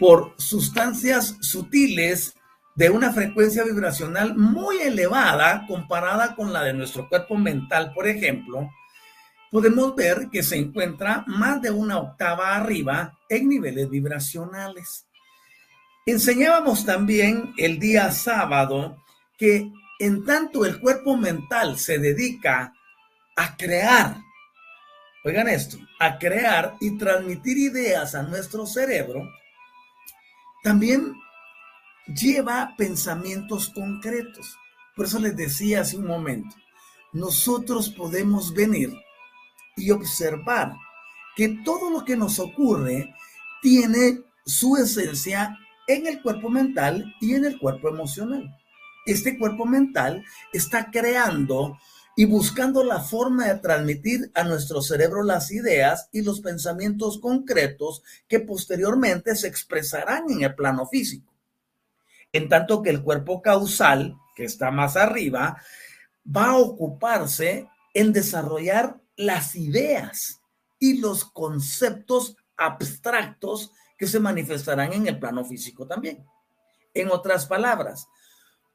por 0.00 0.34
sustancias 0.38 1.36
sutiles 1.40 2.34
de 2.74 2.88
una 2.88 3.12
frecuencia 3.12 3.62
vibracional 3.62 4.34
muy 4.34 4.78
elevada 4.78 5.66
comparada 5.68 6.34
con 6.34 6.52
la 6.52 6.64
de 6.64 6.72
nuestro 6.72 7.06
cuerpo 7.08 7.36
mental, 7.36 7.92
por 7.94 8.08
ejemplo, 8.08 8.70
podemos 9.50 9.94
ver 9.94 10.28
que 10.32 10.42
se 10.42 10.56
encuentra 10.56 11.22
más 11.26 11.60
de 11.60 11.70
una 11.70 11.98
octava 11.98 12.56
arriba 12.56 13.18
en 13.28 13.50
niveles 13.50 13.90
vibracionales. 13.90 15.06
Enseñábamos 16.06 16.86
también 16.86 17.52
el 17.58 17.78
día 17.78 18.10
sábado 18.10 18.96
que 19.36 19.70
en 19.98 20.24
tanto 20.24 20.64
el 20.64 20.80
cuerpo 20.80 21.18
mental 21.18 21.78
se 21.78 21.98
dedica 21.98 22.72
a 23.36 23.56
crear, 23.56 24.16
oigan 25.24 25.48
esto, 25.48 25.76
a 25.98 26.18
crear 26.18 26.76
y 26.80 26.96
transmitir 26.96 27.58
ideas 27.58 28.14
a 28.14 28.22
nuestro 28.22 28.64
cerebro, 28.64 29.28
también 30.62 31.14
lleva 32.06 32.74
pensamientos 32.76 33.68
concretos. 33.70 34.56
Por 34.96 35.06
eso 35.06 35.18
les 35.18 35.36
decía 35.36 35.80
hace 35.80 35.96
un 35.96 36.06
momento, 36.06 36.54
nosotros 37.12 37.90
podemos 37.90 38.52
venir 38.54 38.92
y 39.76 39.90
observar 39.90 40.74
que 41.36 41.48
todo 41.64 41.90
lo 41.90 42.04
que 42.04 42.16
nos 42.16 42.38
ocurre 42.38 43.14
tiene 43.62 44.20
su 44.44 44.76
esencia 44.76 45.56
en 45.86 46.06
el 46.06 46.22
cuerpo 46.22 46.50
mental 46.50 47.14
y 47.20 47.34
en 47.34 47.44
el 47.44 47.58
cuerpo 47.58 47.88
emocional. 47.88 48.56
Este 49.06 49.38
cuerpo 49.38 49.64
mental 49.64 50.24
está 50.52 50.90
creando 50.90 51.78
y 52.20 52.26
buscando 52.26 52.84
la 52.84 53.00
forma 53.00 53.46
de 53.46 53.60
transmitir 53.60 54.30
a 54.34 54.44
nuestro 54.44 54.82
cerebro 54.82 55.22
las 55.22 55.50
ideas 55.52 56.10
y 56.12 56.20
los 56.20 56.42
pensamientos 56.42 57.18
concretos 57.18 58.02
que 58.28 58.40
posteriormente 58.40 59.34
se 59.34 59.48
expresarán 59.48 60.30
en 60.30 60.42
el 60.42 60.54
plano 60.54 60.86
físico. 60.86 61.32
En 62.30 62.50
tanto 62.50 62.82
que 62.82 62.90
el 62.90 63.02
cuerpo 63.02 63.40
causal, 63.40 64.18
que 64.36 64.44
está 64.44 64.70
más 64.70 64.98
arriba, 64.98 65.62
va 66.26 66.50
a 66.50 66.58
ocuparse 66.58 67.70
en 67.94 68.12
desarrollar 68.12 69.00
las 69.16 69.56
ideas 69.56 70.42
y 70.78 70.98
los 70.98 71.24
conceptos 71.24 72.36
abstractos 72.54 73.72
que 73.96 74.06
se 74.06 74.20
manifestarán 74.20 74.92
en 74.92 75.08
el 75.08 75.18
plano 75.18 75.42
físico 75.42 75.86
también. 75.86 76.22
En 76.92 77.10
otras 77.10 77.46
palabras, 77.46 78.08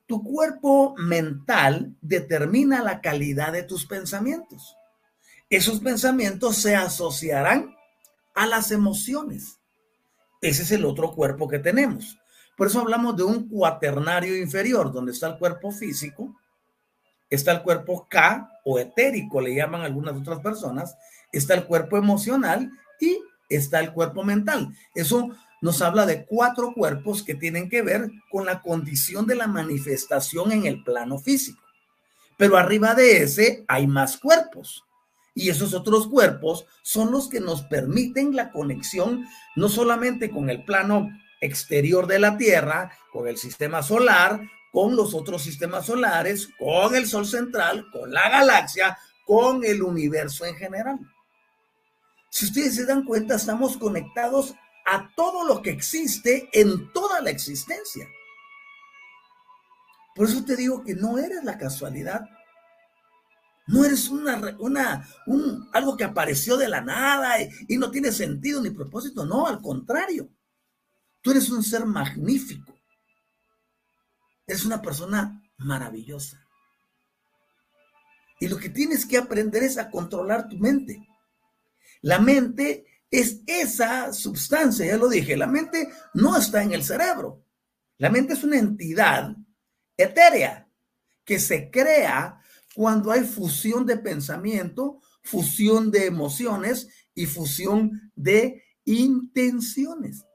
tu 0.08 0.24
cuerpo 0.24 0.96
mental 0.98 1.96
determina 2.02 2.84
la 2.84 3.02
calidad 3.02 3.54
de 3.54 3.64
tus 3.64 3.86
pensamientos. 3.86 4.76
esos 5.50 5.80
pensamientos 5.80 6.58
se 6.58 6.76
asociarán 6.76 7.76
a 8.34 8.48
las 8.48 8.72
emociones. 8.72 9.60
Ese 10.42 10.64
es 10.64 10.72
el 10.72 10.86
otro 10.86 11.14
cuerpo 11.14 11.48
que 11.48 11.60
tenemos. 11.60 12.18
Por 12.58 12.68
eso 12.68 12.80
hablamos 12.82 13.16
de 13.16 13.24
un 13.24 13.48
cuaternario 13.48 14.36
inferior, 14.38 14.92
donde 14.92 15.12
está 15.12 15.28
el 15.28 15.38
cuerpo 15.38 15.72
físico, 15.72 16.36
está 17.30 17.52
el 17.52 17.64
cuerpo 17.64 18.08
K 18.10 18.50
o 18.64 18.80
etérico, 18.80 19.42
le 19.42 19.56
llaman 19.56 19.82
algunas 19.82 20.16
otras 20.16 20.40
personas, 20.40 20.96
está 21.32 21.54
el 21.54 21.66
cuerpo 21.66 21.98
emocional 21.98 22.72
y 23.00 23.20
está 23.50 23.80
el 23.80 23.94
cuerpo 23.94 24.24
mental. 24.24 24.74
Eso 24.94 25.30
nos 25.62 25.82
habla 25.82 26.06
de 26.06 26.26
cuatro 26.26 26.74
cuerpos 26.74 27.24
que 27.24 27.36
tienen 27.36 27.70
que 27.70 27.82
ver 27.82 28.10
con 28.30 28.46
la 28.46 28.62
condición 28.62 29.26
de 29.26 29.36
la 29.36 29.48
manifestación 29.48 30.52
en 30.52 30.66
el 30.66 30.84
plano 30.84 31.18
físico. 31.18 31.62
Pero 32.38 32.58
arriba 32.58 32.94
de 32.94 33.24
ese 33.24 33.66
hay 33.68 33.88
más 33.88 34.18
cuerpos. 34.18 34.86
Y 35.34 35.50
esos 35.50 35.74
otros 35.74 36.08
cuerpos 36.08 36.66
son 36.82 37.12
los 37.12 37.28
que 37.28 37.40
nos 37.40 37.64
permiten 37.64 38.36
la 38.36 38.52
conexión 38.52 39.26
no 39.56 39.68
solamente 39.68 40.30
con 40.30 40.50
el 40.50 40.64
plano 40.64 41.10
exterior 41.42 42.08
de 42.08 42.20
la 42.20 42.38
Tierra, 42.38 42.92
con 43.12 43.28
el 43.28 43.38
sistema 43.38 43.84
solar, 43.84 44.42
con 44.72 44.96
los 44.96 45.14
otros 45.14 45.42
sistemas 45.44 45.86
solares, 45.86 46.50
con 46.58 46.96
el 46.96 47.08
Sol 47.08 47.26
central, 47.26 47.88
con 47.92 48.12
la 48.12 48.30
galaxia, 48.30 48.98
con 49.26 49.64
el 49.64 49.82
universo 49.82 50.46
en 50.46 50.56
general. 50.56 51.00
Si 52.30 52.46
ustedes 52.46 52.76
se 52.76 52.86
dan 52.86 53.04
cuenta, 53.04 53.36
estamos 53.36 53.78
conectados 53.78 54.56
a 54.86 55.12
todo 55.16 55.44
lo 55.46 55.62
que 55.62 55.72
existe 55.72 56.50
en 56.54 56.92
toda 56.94 57.22
la 57.22 57.32
existencia. 57.32 58.08
Por 60.14 60.28
eso 60.28 60.46
te 60.46 60.56
digo 60.56 60.84
que 60.84 60.96
no 60.96 61.18
eres 61.18 61.44
la 61.44 61.58
casualidad. 61.58 62.22
No 63.68 63.84
eres 63.84 64.10
una, 64.10 64.56
una 64.60 65.08
un, 65.26 65.70
algo 65.74 65.98
que 65.98 66.04
apareció 66.04 66.56
de 66.56 66.70
la 66.70 66.82
nada 66.82 67.42
y, 67.42 67.50
y 67.68 67.78
no 67.78 67.90
tiene 67.90 68.12
sentido 68.12 68.62
ni 68.62 68.70
propósito. 68.70 69.26
No, 69.26 69.48
al 69.48 69.60
contrario. 69.62 70.30
Tú 71.22 71.32
eres 71.32 71.50
un 71.50 71.64
ser 71.64 71.86
magnífico. 71.86 72.74
Eres 74.46 74.64
una 74.64 74.82
persona 74.82 75.42
maravillosa. 75.58 76.46
Y 78.40 78.48
lo 78.48 78.58
que 78.58 78.70
tienes 78.70 79.06
que 79.06 79.18
aprender 79.18 79.64
es 79.64 79.78
a 79.78 79.90
controlar 79.90 80.48
tu 80.48 80.58
mente. 80.58 81.08
La 82.02 82.20
mente 82.20 82.86
es 83.20 83.42
esa 83.46 84.14
sustancia, 84.14 84.86
ya 84.86 84.98
lo 84.98 85.08
dije, 85.08 85.38
la 85.38 85.48
mente 85.48 85.90
no 86.14 86.38
está 86.38 86.64
en 86.64 86.74
el 86.74 86.84
cerebro. 86.84 87.44
La 87.98 88.10
mente 88.10 88.34
es 88.34 88.44
una 88.44 88.58
entidad 88.58 89.36
etérea 89.98 90.68
que 91.24 91.40
se 91.40 91.72
crea 91.72 92.40
cuando 92.76 93.12
hay 93.12 93.24
fusión 93.24 93.86
de 93.86 93.98
pensamiento, 93.98 95.02
fusión 95.22 95.92
de 95.92 96.06
emociones 96.06 96.90
y 97.14 97.26
fusión 97.26 98.12
de 98.16 98.64
intenciones. 98.84 100.26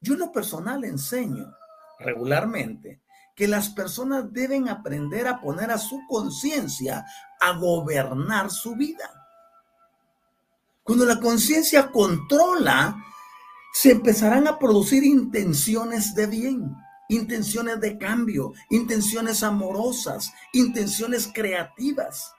Yo 0.00 0.14
en 0.14 0.20
lo 0.20 0.32
personal 0.32 0.84
enseño 0.84 1.52
regularmente 1.98 3.02
que 3.34 3.48
las 3.48 3.70
personas 3.70 4.32
deben 4.32 4.68
aprender 4.68 5.26
a 5.26 5.40
poner 5.40 5.70
a 5.70 5.78
su 5.78 6.00
conciencia 6.08 7.04
a 7.40 7.58
gobernar 7.58 8.50
su 8.50 8.76
vida. 8.76 9.23
Cuando 10.84 11.06
la 11.06 11.18
conciencia 11.18 11.90
controla, 11.90 13.02
se 13.72 13.92
empezarán 13.92 14.46
a 14.46 14.58
producir 14.58 15.02
intenciones 15.02 16.14
de 16.14 16.26
bien, 16.26 16.76
intenciones 17.08 17.80
de 17.80 17.96
cambio, 17.96 18.52
intenciones 18.68 19.42
amorosas, 19.42 20.30
intenciones 20.52 21.30
creativas, 21.32 22.30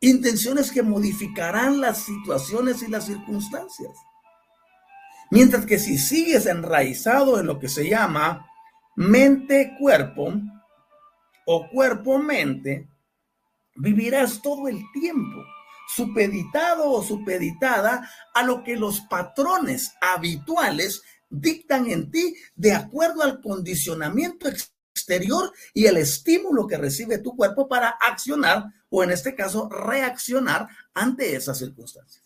intenciones 0.00 0.72
que 0.72 0.82
modificarán 0.82 1.78
las 1.82 1.98
situaciones 1.98 2.82
y 2.82 2.88
las 2.88 3.04
circunstancias. 3.04 3.92
Mientras 5.30 5.66
que 5.66 5.78
si 5.78 5.98
sigues 5.98 6.46
enraizado 6.46 7.38
en 7.38 7.46
lo 7.46 7.58
que 7.58 7.68
se 7.68 7.86
llama 7.86 8.46
mente-cuerpo 8.96 10.32
o 11.44 11.68
cuerpo-mente, 11.68 12.88
vivirás 13.74 14.40
todo 14.40 14.68
el 14.68 14.82
tiempo 14.94 15.44
supeditado 15.94 16.90
o 16.90 17.02
supeditada 17.02 18.08
a 18.34 18.42
lo 18.42 18.62
que 18.62 18.76
los 18.76 19.00
patrones 19.02 19.92
habituales 20.00 21.02
dictan 21.30 21.90
en 21.90 22.10
ti 22.10 22.36
de 22.54 22.72
acuerdo 22.72 23.22
al 23.22 23.40
condicionamiento 23.40 24.48
exterior 24.48 25.52
y 25.72 25.86
el 25.86 25.96
estímulo 25.96 26.66
que 26.66 26.76
recibe 26.76 27.18
tu 27.18 27.34
cuerpo 27.36 27.68
para 27.68 27.88
accionar 27.88 28.66
o 28.90 29.02
en 29.02 29.10
este 29.10 29.34
caso 29.34 29.68
reaccionar 29.68 30.68
ante 30.94 31.34
esas 31.34 31.58
circunstancias. 31.58 32.24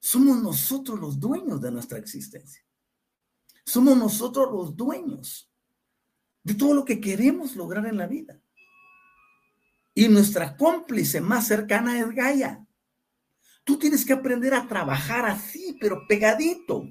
Somos 0.00 0.42
nosotros 0.42 1.00
los 1.00 1.18
dueños 1.18 1.60
de 1.62 1.70
nuestra 1.70 1.98
existencia. 1.98 2.62
Somos 3.64 3.96
nosotros 3.96 4.52
los 4.52 4.76
dueños 4.76 5.50
de 6.42 6.54
todo 6.54 6.74
lo 6.74 6.84
que 6.84 7.00
queremos 7.00 7.56
lograr 7.56 7.86
en 7.86 7.96
la 7.96 8.06
vida. 8.06 8.38
Y 9.94 10.08
nuestra 10.08 10.56
cómplice 10.56 11.20
más 11.20 11.46
cercana 11.46 11.98
es 11.98 12.10
Gaia. 12.10 12.66
Tú 13.64 13.78
tienes 13.78 14.04
que 14.04 14.12
aprender 14.12 14.52
a 14.52 14.66
trabajar 14.66 15.24
así, 15.24 15.76
pero 15.80 16.06
pegadito. 16.06 16.84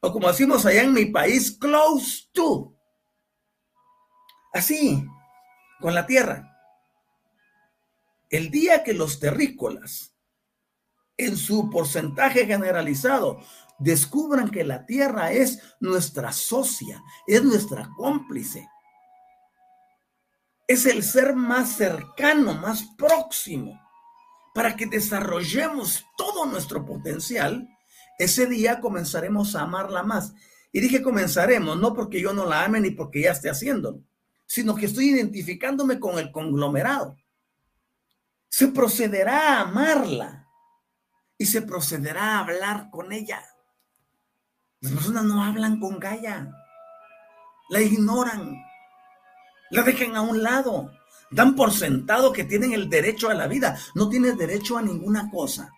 O 0.00 0.12
como 0.12 0.28
decimos 0.28 0.64
allá 0.64 0.82
en 0.82 0.92
mi 0.92 1.06
país, 1.06 1.52
close 1.52 2.28
to. 2.32 2.74
Así, 4.52 5.04
con 5.80 5.94
la 5.94 6.06
tierra. 6.06 6.50
El 8.30 8.50
día 8.50 8.84
que 8.84 8.94
los 8.94 9.18
terrícolas 9.18 10.14
en 11.16 11.36
su 11.36 11.70
porcentaje 11.70 12.46
generalizado, 12.46 13.40
descubran 13.78 14.50
que 14.50 14.64
la 14.64 14.86
tierra 14.86 15.32
es 15.32 15.60
nuestra 15.80 16.32
socia, 16.32 17.02
es 17.26 17.42
nuestra 17.42 17.90
cómplice. 17.96 18.68
Es 20.66 20.86
el 20.86 21.02
ser 21.02 21.34
más 21.34 21.72
cercano, 21.72 22.54
más 22.54 22.84
próximo, 22.96 23.80
para 24.54 24.76
que 24.76 24.86
desarrollemos 24.86 26.06
todo 26.16 26.46
nuestro 26.46 26.84
potencial. 26.86 27.68
Ese 28.18 28.46
día 28.46 28.80
comenzaremos 28.80 29.54
a 29.54 29.62
amarla 29.62 30.02
más. 30.02 30.32
Y 30.72 30.80
dije 30.80 31.02
comenzaremos, 31.02 31.78
no 31.78 31.94
porque 31.94 32.20
yo 32.20 32.32
no 32.32 32.46
la 32.46 32.64
ame 32.64 32.80
ni 32.80 32.90
porque 32.90 33.22
ya 33.22 33.32
esté 33.32 33.50
haciéndolo, 33.50 34.02
sino 34.46 34.74
que 34.74 34.86
estoy 34.86 35.10
identificándome 35.10 36.00
con 36.00 36.18
el 36.18 36.32
conglomerado. 36.32 37.16
Se 38.48 38.68
procederá 38.68 39.58
a 39.58 39.60
amarla 39.60 40.48
y 41.38 41.46
se 41.46 41.62
procederá 41.62 42.36
a 42.36 42.38
hablar 42.40 42.90
con 42.90 43.12
ella. 43.12 43.44
Las 44.80 44.92
personas 44.92 45.24
no 45.24 45.42
hablan 45.42 45.78
con 45.78 45.98
Gaia, 45.98 46.52
la 47.70 47.80
ignoran, 47.80 48.63
la 49.70 49.82
dejan 49.82 50.16
a 50.16 50.22
un 50.22 50.42
lado, 50.42 50.92
dan 51.30 51.56
por 51.56 51.72
sentado 51.72 52.32
que 52.32 52.44
tienen 52.44 52.72
el 52.72 52.88
derecho 52.88 53.28
a 53.28 53.34
la 53.34 53.46
vida. 53.46 53.78
No 53.94 54.08
tienes 54.08 54.36
derecho 54.36 54.78
a 54.78 54.82
ninguna 54.82 55.30
cosa 55.30 55.70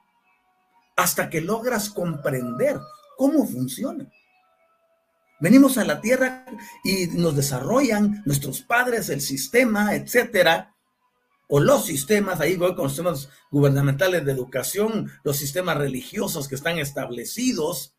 hasta 0.97 1.29
que 1.29 1.43
logras 1.43 1.91
comprender 1.91 2.81
cómo 3.17 3.47
funciona. 3.47 4.11
Venimos 5.39 5.77
a 5.77 5.85
la 5.85 6.01
tierra 6.01 6.47
y 6.83 7.09
nos 7.09 7.37
desarrollan 7.37 8.23
nuestros 8.25 8.63
padres, 8.63 9.11
el 9.11 9.21
sistema, 9.21 9.95
etcétera, 9.95 10.75
o 11.49 11.61
los 11.61 11.85
sistemas, 11.85 12.41
ahí 12.41 12.57
voy 12.57 12.75
con 12.75 12.85
los 12.85 12.93
sistemas 12.93 13.29
gubernamentales 13.51 14.25
de 14.25 14.33
educación, 14.33 15.11
los 15.23 15.37
sistemas 15.37 15.77
religiosos 15.77 16.49
que 16.49 16.55
están 16.55 16.79
establecidos 16.79 17.95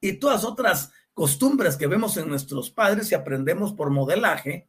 y 0.00 0.12
todas 0.14 0.44
otras 0.44 0.92
costumbres 1.14 1.76
que 1.76 1.86
vemos 1.86 2.16
en 2.18 2.28
nuestros 2.28 2.70
padres 2.70 3.10
y 3.10 3.14
aprendemos 3.14 3.72
por 3.72 3.90
modelaje, 3.90 4.68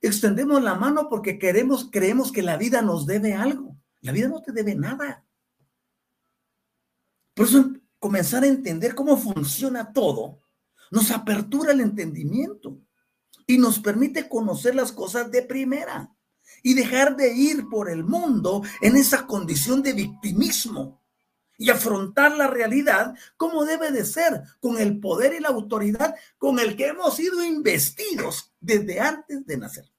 extendemos 0.00 0.62
la 0.62 0.74
mano 0.74 1.08
porque 1.08 1.38
queremos, 1.38 1.88
creemos 1.90 2.32
que 2.32 2.42
la 2.42 2.56
vida 2.56 2.82
nos 2.82 3.06
debe 3.06 3.34
algo. 3.34 3.76
La 4.00 4.12
vida 4.12 4.28
no 4.28 4.42
te 4.42 4.52
debe 4.52 4.74
nada. 4.74 5.24
Por 7.34 7.46
eso 7.46 7.72
comenzar 7.98 8.44
a 8.44 8.48
entender 8.48 8.94
cómo 8.94 9.16
funciona 9.16 9.92
todo 9.92 10.40
nos 10.90 11.10
apertura 11.10 11.72
el 11.72 11.80
entendimiento 11.80 12.80
y 13.46 13.58
nos 13.58 13.78
permite 13.78 14.28
conocer 14.28 14.74
las 14.74 14.92
cosas 14.92 15.30
de 15.30 15.42
primera 15.42 16.12
y 16.62 16.74
dejar 16.74 17.16
de 17.16 17.34
ir 17.34 17.68
por 17.68 17.90
el 17.90 18.04
mundo 18.04 18.62
en 18.80 18.96
esa 18.96 19.26
condición 19.26 19.82
de 19.82 19.92
victimismo 19.92 21.02
y 21.58 21.70
afrontar 21.70 22.36
la 22.36 22.46
realidad 22.46 23.14
como 23.36 23.64
debe 23.64 23.90
de 23.90 24.04
ser, 24.04 24.42
con 24.60 24.78
el 24.78 25.00
poder 25.00 25.34
y 25.34 25.40
la 25.40 25.48
autoridad 25.48 26.14
con 26.38 26.58
el 26.58 26.76
que 26.76 26.88
hemos 26.88 27.16
sido 27.16 27.44
investidos 27.44 28.52
desde 28.60 29.00
antes 29.00 29.46
de 29.46 29.56
nacer. 29.56 29.90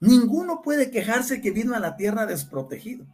Ninguno 0.00 0.62
puede 0.62 0.90
quejarse 0.90 1.40
que 1.40 1.52
vino 1.52 1.76
a 1.76 1.80
la 1.80 1.96
tierra 1.96 2.26
desprotegido. 2.26 3.06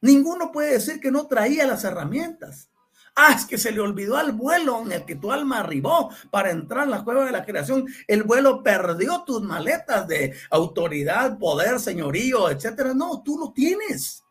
Ninguno 0.00 0.52
puede 0.52 0.72
decir 0.74 1.00
que 1.00 1.10
no 1.10 1.26
traía 1.26 1.66
las 1.66 1.84
herramientas. 1.84 2.70
Ah, 3.14 3.34
es 3.36 3.44
que 3.44 3.58
se 3.58 3.72
le 3.72 3.80
olvidó 3.80 4.16
al 4.16 4.32
vuelo 4.32 4.80
en 4.80 4.92
el 4.92 5.04
que 5.04 5.16
tu 5.16 5.32
alma 5.32 5.58
arribó 5.58 6.10
para 6.30 6.50
entrar 6.50 6.84
en 6.84 6.90
la 6.90 7.04
cueva 7.04 7.26
de 7.26 7.32
la 7.32 7.44
creación. 7.44 7.86
El 8.06 8.22
vuelo 8.22 8.62
perdió 8.62 9.22
tus 9.24 9.42
maletas 9.42 10.08
de 10.08 10.34
autoridad, 10.50 11.38
poder, 11.38 11.78
señorío, 11.78 12.48
etcétera. 12.48 12.94
No, 12.94 13.22
tú 13.22 13.38
lo 13.38 13.52
tienes. 13.52 14.21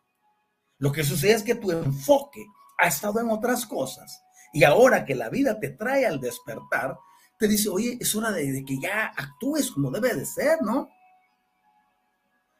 Lo 0.82 0.90
que 0.90 1.04
sucede 1.04 1.34
es 1.34 1.44
que 1.44 1.54
tu 1.54 1.70
enfoque 1.70 2.44
ha 2.76 2.88
estado 2.88 3.20
en 3.20 3.30
otras 3.30 3.66
cosas. 3.66 4.20
Y 4.52 4.64
ahora 4.64 5.04
que 5.04 5.14
la 5.14 5.28
vida 5.28 5.60
te 5.60 5.68
trae 5.68 6.04
al 6.04 6.20
despertar, 6.20 6.98
te 7.38 7.46
dice, 7.46 7.68
oye, 7.68 7.98
es 8.00 8.12
hora 8.16 8.32
de, 8.32 8.64
que 8.66 8.80
ya 8.80 9.12
actúes 9.16 9.70
como 9.70 9.92
debe 9.92 10.12
de 10.12 10.26
ser, 10.26 10.60
¿no? 10.60 10.90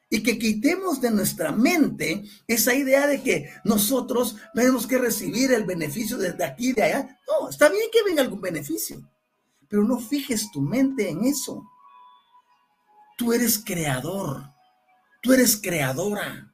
y 0.08 0.22
que 0.22 0.38
quitemos 0.38 1.00
de 1.00 1.10
nuestra 1.10 1.50
mente 1.50 2.22
esa 2.46 2.74
idea 2.74 3.08
de 3.08 3.22
que 3.22 3.50
nosotros 3.64 4.36
tenemos 4.54 4.86
que 4.86 4.98
recibir 4.98 5.52
el 5.52 5.64
beneficio 5.64 6.16
desde 6.16 6.44
aquí 6.44 6.68
y 6.68 6.72
de 6.74 6.82
allá. 6.82 7.18
No, 7.26 7.48
está 7.48 7.70
bien 7.70 7.88
que 7.90 8.04
venga 8.04 8.22
algún 8.22 8.42
beneficio, 8.42 9.10
pero 9.68 9.82
no 9.82 9.98
fijes 9.98 10.48
tu 10.52 10.60
mente 10.60 11.08
en 11.08 11.24
eso. 11.24 11.66
Tú 13.16 13.32
eres 13.32 13.58
creador, 13.58 14.52
tú 15.22 15.32
eres 15.32 15.56
creadora. 15.56 16.51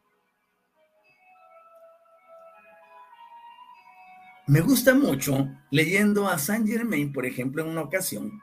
Me 4.48 4.62
gusta 4.62 4.94
mucho 4.94 5.46
leyendo 5.70 6.26
a 6.26 6.38
Saint 6.38 6.66
Germain, 6.66 7.12
por 7.12 7.26
ejemplo, 7.26 7.62
en 7.62 7.68
una 7.68 7.82
ocasión, 7.82 8.40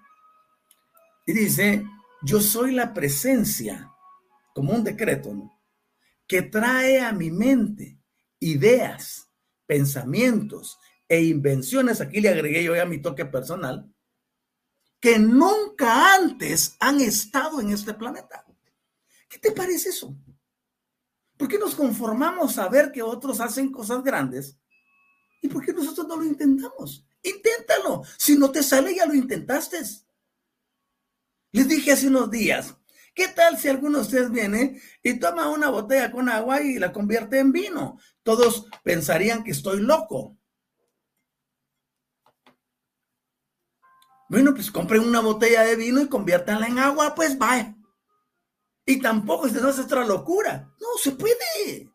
y 1.26 1.34
dice, 1.34 1.84
yo 2.22 2.42
soy 2.42 2.74
la 2.74 2.94
presencia 2.94 3.92
como 4.54 4.74
un 4.74 4.84
decreto, 4.84 5.52
que 6.28 6.44
trae 6.44 7.02
a 7.02 7.12
mi 7.12 7.32
mente 7.32 8.00
ideas, 8.40 9.32
pensamientos 9.66 10.78
e 11.08 11.24
invenciones, 11.24 12.00
aquí 12.02 12.22
le 12.22 12.30
agregué 12.30 12.64
yo 12.64 12.76
ya 12.76 12.86
mi 12.86 13.02
toque 13.02 13.26
personal, 13.26 13.92
que 15.00 15.18
nunca 15.18 16.14
antes 16.14 16.78
han 16.80 17.02
estado 17.02 17.62
en 17.62 17.72
este 17.72 17.96
planeta. 17.96 18.46
¿Qué 19.28 19.40
te 19.40 19.52
parece 19.52 19.90
eso? 19.90 20.16
¿Por 21.36 21.48
qué 21.48 21.58
nos 21.58 21.74
conformamos 21.74 22.60
a 22.60 22.70
ver 22.70 22.92
que 22.92 23.02
otros 23.02 23.42
hacen 23.42 23.72
cosas 23.72 24.04
grandes? 24.04 24.60
¿Y 25.42 25.48
por 25.48 25.66
qué 25.66 25.74
nosotros 25.74 26.08
no 26.08 26.18
lo 26.18 26.24
intentamos? 26.24 27.06
Inténtalo. 27.22 28.04
Si 28.18 28.38
no 28.38 28.52
te 28.52 28.64
sale, 28.64 28.96
ya 28.96 29.06
lo 29.06 29.14
intentaste. 29.14 29.80
Les 31.52 31.68
dije 31.68 31.92
hace 31.92 32.08
unos 32.08 32.30
días, 32.30 32.76
¿Qué 33.16 33.30
tal 33.30 33.58
si 33.58 33.70
alguno 33.70 34.00
de 34.00 34.04
ustedes 34.04 34.30
viene 34.30 34.82
y 35.02 35.18
toma 35.18 35.48
una 35.48 35.70
botella 35.70 36.12
con 36.12 36.28
agua 36.28 36.62
y 36.62 36.78
la 36.78 36.92
convierte 36.92 37.40
en 37.40 37.54
vino? 37.54 37.98
Todos 38.24 38.68
pensarían 38.84 39.42
que 39.42 39.52
estoy 39.52 39.80
loco. 39.80 40.38
Bueno, 44.28 44.54
pues 44.54 44.70
compren 44.70 45.02
una 45.02 45.22
botella 45.22 45.62
de 45.64 45.78
vino 45.78 46.02
y 46.02 46.10
conviértanla 46.10 46.68
en 46.68 46.78
agua, 46.78 47.16
pues 47.16 47.38
vaya. 47.38 47.74
Y 48.86 49.00
tampoco 49.00 49.48
es 49.48 49.56
otra 49.56 50.06
locura. 50.06 50.76
No, 50.82 50.88
se 51.02 51.12
puede. 51.12 51.90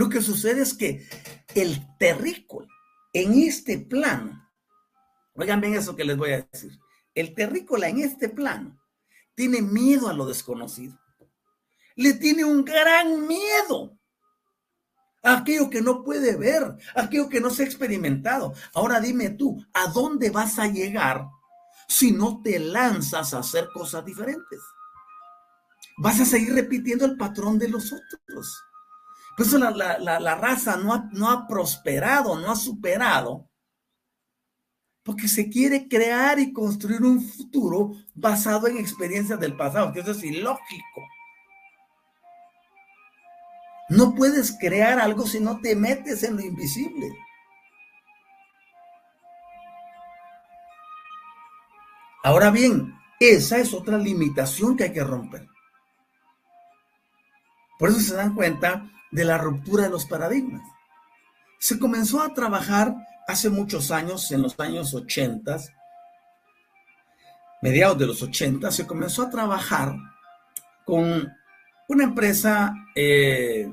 Lo 0.00 0.08
que 0.08 0.22
sucede 0.22 0.62
es 0.62 0.72
que 0.72 1.06
el 1.54 1.86
terrícola 1.98 2.66
en 3.12 3.34
este 3.34 3.76
plano, 3.76 4.50
oigan 5.34 5.60
bien 5.60 5.74
eso 5.74 5.94
que 5.94 6.06
les 6.06 6.16
voy 6.16 6.32
a 6.32 6.40
decir, 6.40 6.72
el 7.14 7.34
terrícola 7.34 7.86
en 7.86 8.00
este 8.00 8.30
plano 8.30 8.80
tiene 9.34 9.60
miedo 9.60 10.08
a 10.08 10.14
lo 10.14 10.24
desconocido. 10.24 10.98
Le 11.96 12.14
tiene 12.14 12.46
un 12.46 12.64
gran 12.64 13.26
miedo 13.26 13.98
a 15.22 15.34
aquello 15.34 15.68
que 15.68 15.82
no 15.82 16.02
puede 16.02 16.34
ver, 16.34 16.78
a 16.94 17.02
aquello 17.02 17.28
que 17.28 17.42
no 17.42 17.50
se 17.50 17.64
ha 17.64 17.66
experimentado. 17.66 18.54
Ahora 18.72 19.00
dime 19.00 19.28
tú, 19.28 19.62
¿a 19.74 19.88
dónde 19.88 20.30
vas 20.30 20.58
a 20.58 20.66
llegar 20.66 21.26
si 21.88 22.10
no 22.10 22.40
te 22.40 22.58
lanzas 22.58 23.34
a 23.34 23.40
hacer 23.40 23.68
cosas 23.74 24.02
diferentes? 24.06 24.60
Vas 25.98 26.20
a 26.20 26.24
seguir 26.24 26.54
repitiendo 26.54 27.04
el 27.04 27.18
patrón 27.18 27.58
de 27.58 27.68
los 27.68 27.92
otros. 27.92 28.64
Por 29.40 29.46
eso 29.46 29.56
la, 29.56 29.98
la, 29.98 30.34
raza 30.34 30.76
no 30.76 31.08
no 31.12 31.30
ha 31.30 31.48
prosperado, 31.48 32.38
no 32.38 32.52
ha 32.52 32.56
superado 32.56 33.48
porque 35.02 35.28
se 35.28 35.48
quiere 35.48 35.88
crear 35.88 36.38
y 36.38 36.52
construir 36.52 37.00
un 37.00 37.22
futuro 37.22 37.92
basado 38.12 38.66
en 38.66 38.76
experiencias 38.76 39.40
del 39.40 39.56
pasado, 39.56 39.94
que 39.94 40.00
eso 40.00 40.10
es 40.10 40.22
ilógico. 40.24 41.08
No 43.88 44.14
puedes 44.14 44.58
crear 44.60 45.00
algo 45.00 45.26
si 45.26 45.40
no 45.40 45.58
te 45.58 45.74
metes 45.74 46.22
en 46.22 46.36
lo 46.36 46.42
invisible. 46.42 47.08
Ahora 52.22 52.50
bien, 52.50 52.94
esa 53.18 53.56
es 53.56 53.72
otra 53.72 53.96
limitación 53.96 54.76
que 54.76 54.84
hay 54.84 54.92
que 54.92 55.02
romper. 55.02 55.48
Por 57.78 57.88
eso 57.88 58.00
se 58.00 58.14
dan 58.14 58.34
cuenta 58.34 58.86
de 59.10 59.24
la 59.24 59.38
ruptura 59.38 59.84
de 59.84 59.90
los 59.90 60.06
paradigmas. 60.06 60.62
Se 61.58 61.78
comenzó 61.78 62.22
a 62.22 62.32
trabajar 62.32 62.94
hace 63.28 63.50
muchos 63.50 63.90
años, 63.90 64.30
en 64.32 64.42
los 64.42 64.58
años 64.58 64.94
80, 64.94 65.58
mediados 67.62 67.98
de 67.98 68.06
los 68.06 68.22
80, 68.22 68.70
se 68.70 68.86
comenzó 68.86 69.22
a 69.22 69.30
trabajar 69.30 69.94
con 70.84 71.32
una 71.88 72.04
empresa 72.04 72.72
eh, 72.94 73.70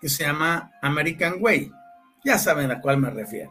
que 0.00 0.08
se 0.08 0.24
llama 0.24 0.72
American 0.82 1.36
Way. 1.40 1.72
Ya 2.24 2.38
saben 2.38 2.70
a 2.70 2.80
cuál 2.80 2.98
me 2.98 3.10
refiero. 3.10 3.50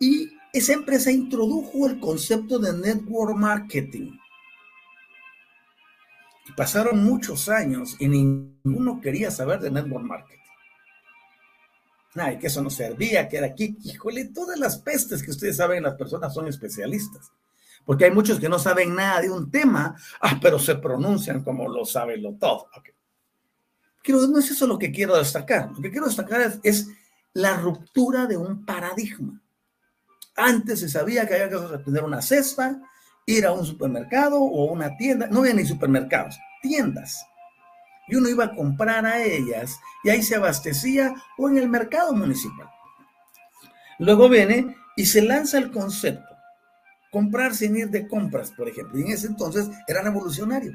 Y 0.00 0.36
esa 0.52 0.74
empresa 0.74 1.10
introdujo 1.10 1.86
el 1.86 1.98
concepto 1.98 2.58
de 2.58 2.72
network 2.72 3.36
marketing. 3.36 4.12
Y 6.46 6.52
pasaron 6.52 7.02
muchos 7.02 7.48
años 7.48 7.96
y 7.98 8.08
ninguno 8.08 9.00
quería 9.00 9.30
saber 9.30 9.60
de 9.60 9.70
network 9.70 10.04
marketing. 10.04 10.44
Ay, 12.16 12.38
que 12.38 12.46
eso 12.46 12.62
no 12.62 12.70
servía, 12.70 13.28
que 13.28 13.38
era 13.38 13.48
aquí. 13.48 13.76
Híjole, 13.82 14.26
todas 14.26 14.58
las 14.58 14.78
pestes 14.78 15.22
que 15.22 15.30
ustedes 15.30 15.56
saben, 15.56 15.82
las 15.82 15.94
personas 15.94 16.32
son 16.32 16.46
especialistas. 16.46 17.32
Porque 17.84 18.04
hay 18.04 18.12
muchos 18.12 18.38
que 18.38 18.48
no 18.48 18.58
saben 18.58 18.94
nada 18.94 19.20
de 19.20 19.30
un 19.30 19.50
tema, 19.50 19.96
ah, 20.20 20.38
pero 20.40 20.58
se 20.58 20.76
pronuncian 20.76 21.42
como 21.42 21.68
lo 21.68 21.84
saben 21.84 22.22
lo 22.22 22.34
todo. 22.34 22.68
no 24.06 24.38
es 24.38 24.50
eso 24.50 24.66
lo 24.66 24.78
que 24.78 24.92
quiero 24.92 25.16
destacar. 25.16 25.70
Lo 25.72 25.82
que 25.82 25.90
quiero 25.90 26.06
destacar 26.06 26.40
es, 26.40 26.60
es 26.62 26.88
la 27.32 27.56
ruptura 27.56 28.26
de 28.26 28.36
un 28.36 28.64
paradigma. 28.64 29.40
Antes 30.36 30.80
se 30.80 30.88
sabía 30.88 31.26
que 31.26 31.34
había 31.34 31.50
que 31.50 31.78
tener 31.78 32.04
una 32.04 32.22
cesta, 32.22 32.80
ir 33.26 33.46
a 33.46 33.52
un 33.52 33.64
supermercado 33.64 34.40
o 34.40 34.72
una 34.72 34.96
tienda. 34.96 35.26
No 35.28 35.40
había 35.40 35.54
ni 35.54 35.64
supermercados, 35.64 36.38
tiendas 36.62 37.26
y 38.06 38.16
uno 38.16 38.28
iba 38.28 38.44
a 38.44 38.54
comprar 38.54 39.06
a 39.06 39.22
ellas 39.22 39.78
y 40.02 40.10
ahí 40.10 40.22
se 40.22 40.36
abastecía 40.36 41.14
o 41.38 41.48
en 41.48 41.58
el 41.58 41.68
mercado 41.68 42.12
municipal. 42.12 42.68
Luego 43.98 44.28
viene 44.28 44.76
y 44.96 45.06
se 45.06 45.22
lanza 45.22 45.58
el 45.58 45.70
concepto, 45.70 46.34
comprar 47.10 47.54
sin 47.54 47.76
ir 47.76 47.90
de 47.90 48.06
compras, 48.08 48.52
por 48.52 48.68
ejemplo, 48.68 48.98
y 48.98 49.02
en 49.02 49.12
ese 49.12 49.28
entonces 49.28 49.70
era 49.86 50.02
revolucionario 50.02 50.72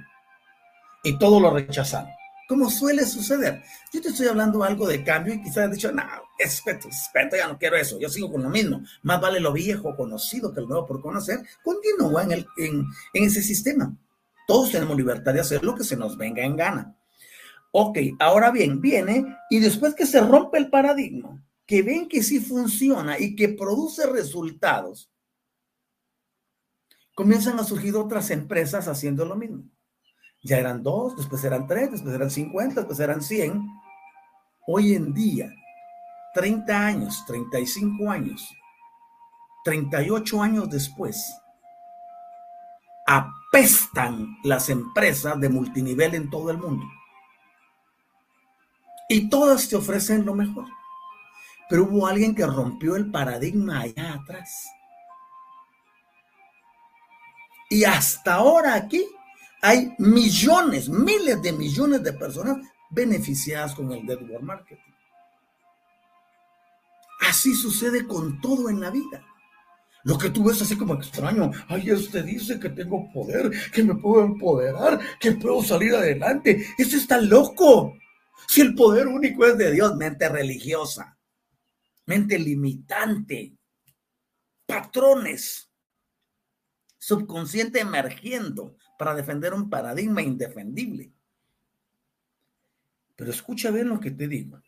y 1.03 1.17
todo 1.17 1.39
lo 1.39 1.51
rechazaron, 1.51 2.09
como 2.49 2.67
suele 2.71 3.05
suceder. 3.05 3.61
Yo 3.93 4.01
te 4.01 4.09
estoy 4.09 4.25
hablando 4.25 4.63
algo 4.63 4.87
de 4.87 5.03
cambio 5.03 5.35
y 5.35 5.41
quizás 5.43 5.65
has 5.65 5.71
dicho, 5.71 5.91
no, 5.91 6.01
respeto, 6.39 6.87
respeto, 6.87 7.37
ya 7.37 7.47
no 7.47 7.59
quiero 7.59 7.77
eso, 7.77 7.99
yo 7.99 8.09
sigo 8.09 8.31
con 8.31 8.41
lo 8.41 8.49
mismo, 8.49 8.81
más 9.03 9.21
vale 9.21 9.39
lo 9.39 9.53
viejo 9.53 9.95
conocido 9.95 10.51
que 10.51 10.61
lo 10.61 10.67
nuevo 10.67 10.87
por 10.87 10.99
conocer, 10.99 11.41
continúa 11.63 12.23
en 12.23 12.87
ese 13.13 13.43
sistema. 13.43 13.95
Todos 14.47 14.71
tenemos 14.71 14.97
libertad 14.97 15.31
de 15.31 15.41
hacer 15.41 15.63
lo 15.63 15.75
que 15.75 15.83
se 15.83 15.95
nos 15.95 16.17
venga 16.17 16.43
en 16.43 16.55
gana. 16.55 16.97
Ok, 17.71 17.99
ahora 18.17 18.49
bien, 18.49 18.81
viene 18.81 19.37
y 19.51 19.59
después 19.59 19.93
que 19.93 20.07
se 20.07 20.19
rompe 20.19 20.57
el 20.57 20.71
paradigma, 20.71 21.45
que 21.67 21.83
ven 21.83 22.09
que 22.09 22.23
sí 22.23 22.39
funciona 22.39 23.19
y 23.19 23.35
que 23.35 23.49
produce 23.49 24.07
resultados, 24.07 25.11
comienzan 27.13 27.59
a 27.59 27.63
surgir 27.63 27.95
otras 27.95 28.31
empresas 28.31 28.87
haciendo 28.87 29.23
lo 29.23 29.35
mismo. 29.35 29.69
Ya 30.41 30.57
eran 30.57 30.83
dos, 30.83 31.17
después 31.17 31.43
eran 31.43 31.67
tres, 31.67 31.91
después 31.91 32.15
eran 32.15 32.31
cincuenta, 32.31 32.81
después 32.81 32.99
eran 32.99 33.21
cien. 33.21 33.67
Hoy 34.67 34.93
en 34.95 35.13
día, 35.13 35.49
30 36.33 36.85
años, 36.85 37.23
35 37.25 38.09
años, 38.09 38.55
38 39.65 40.41
años 40.41 40.69
después, 40.69 41.35
apestan 43.05 44.37
las 44.43 44.69
empresas 44.69 45.39
de 45.39 45.49
multinivel 45.49 46.15
en 46.15 46.29
todo 46.29 46.51
el 46.51 46.57
mundo. 46.57 46.85
Y 49.09 49.27
todas 49.27 49.67
te 49.67 49.75
ofrecen 49.75 50.25
lo 50.25 50.35
mejor. 50.35 50.67
Pero 51.67 51.83
hubo 51.83 52.07
alguien 52.07 52.35
que 52.35 52.45
rompió 52.45 52.95
el 52.95 53.11
paradigma 53.11 53.81
allá 53.81 54.13
atrás. 54.13 54.67
Y 57.71 57.83
hasta 57.83 58.35
ahora 58.35 58.75
aquí 58.75 59.05
hay 59.61 59.93
millones, 59.97 60.89
miles 60.89 61.41
de 61.41 61.51
millones 61.51 62.03
de 62.03 62.13
personas 62.13 62.57
beneficiadas 62.89 63.75
con 63.75 63.91
el 63.91 64.05
network 64.05 64.41
marketing. 64.41 64.93
Así 67.21 67.53
sucede 67.53 68.07
con 68.07 68.39
todo 68.39 68.69
en 68.69 68.79
la 68.79 68.89
vida. 68.89 69.25
Lo 70.03 70.17
que 70.17 70.29
tú 70.29 70.45
ves 70.45 70.61
así 70.61 70.77
como 70.77 70.93
extraño, 70.93 71.51
ay, 71.67 71.91
usted 71.91 72.23
dice 72.23 72.59
que 72.59 72.69
tengo 72.69 73.11
poder, 73.11 73.51
que 73.71 73.83
me 73.83 73.95
puedo 73.95 74.23
empoderar, 74.23 74.99
que 75.19 75.33
puedo 75.33 75.61
salir 75.61 75.93
adelante. 75.93 76.65
Eso 76.77 76.95
está 76.95 77.19
loco. 77.19 77.97
Si 78.47 78.61
el 78.61 78.73
poder 78.73 79.07
único 79.07 79.45
es 79.45 79.57
de 79.57 79.71
Dios, 79.73 79.95
mente 79.97 80.29
religiosa, 80.29 81.17
mente 82.05 82.39
limitante, 82.39 83.57
patrones, 84.65 85.69
subconsciente 86.97 87.81
emergiendo 87.81 88.77
para 88.99 89.15
defender 89.15 89.53
un 89.53 89.69
paradigma 89.69 90.21
indefendible. 90.21 91.09
Pero 93.15 93.31
escucha 93.31 93.71
bien 93.71 93.87
lo 93.87 93.97
que 93.97 94.11
te 94.11 94.27
digo. 94.27 94.61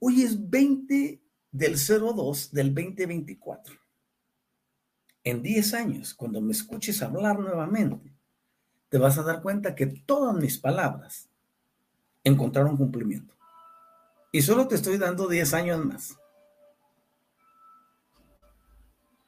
Hoy 0.00 0.22
es 0.22 0.50
20 0.50 1.22
del 1.52 1.76
02 1.76 2.50
del 2.50 2.74
2024. 2.74 3.76
En 5.22 5.44
10 5.44 5.74
años, 5.74 6.12
cuando 6.12 6.40
me 6.40 6.50
escuches 6.50 7.00
hablar 7.02 7.38
nuevamente, 7.38 8.12
te 8.88 8.98
vas 8.98 9.16
a 9.16 9.22
dar 9.22 9.40
cuenta 9.42 9.76
que 9.76 9.86
todas 9.86 10.34
mis 10.34 10.58
palabras 10.58 11.28
encontraron 12.24 12.76
cumplimiento. 12.76 13.32
Y 14.32 14.42
solo 14.42 14.66
te 14.66 14.74
estoy 14.74 14.98
dando 14.98 15.28
10 15.28 15.54
años 15.54 15.84
más. 15.84 16.18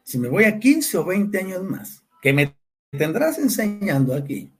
Si 0.03 0.19
me 0.19 0.29
voy 0.29 0.43
a 0.43 0.59
15 0.59 0.99
o 0.99 1.05
20 1.05 1.39
años 1.39 1.63
más, 1.63 2.03
que 2.21 2.33
me 2.33 2.58
tendrás 2.91 3.39
enseñando 3.39 4.15
aquí, 4.15 4.53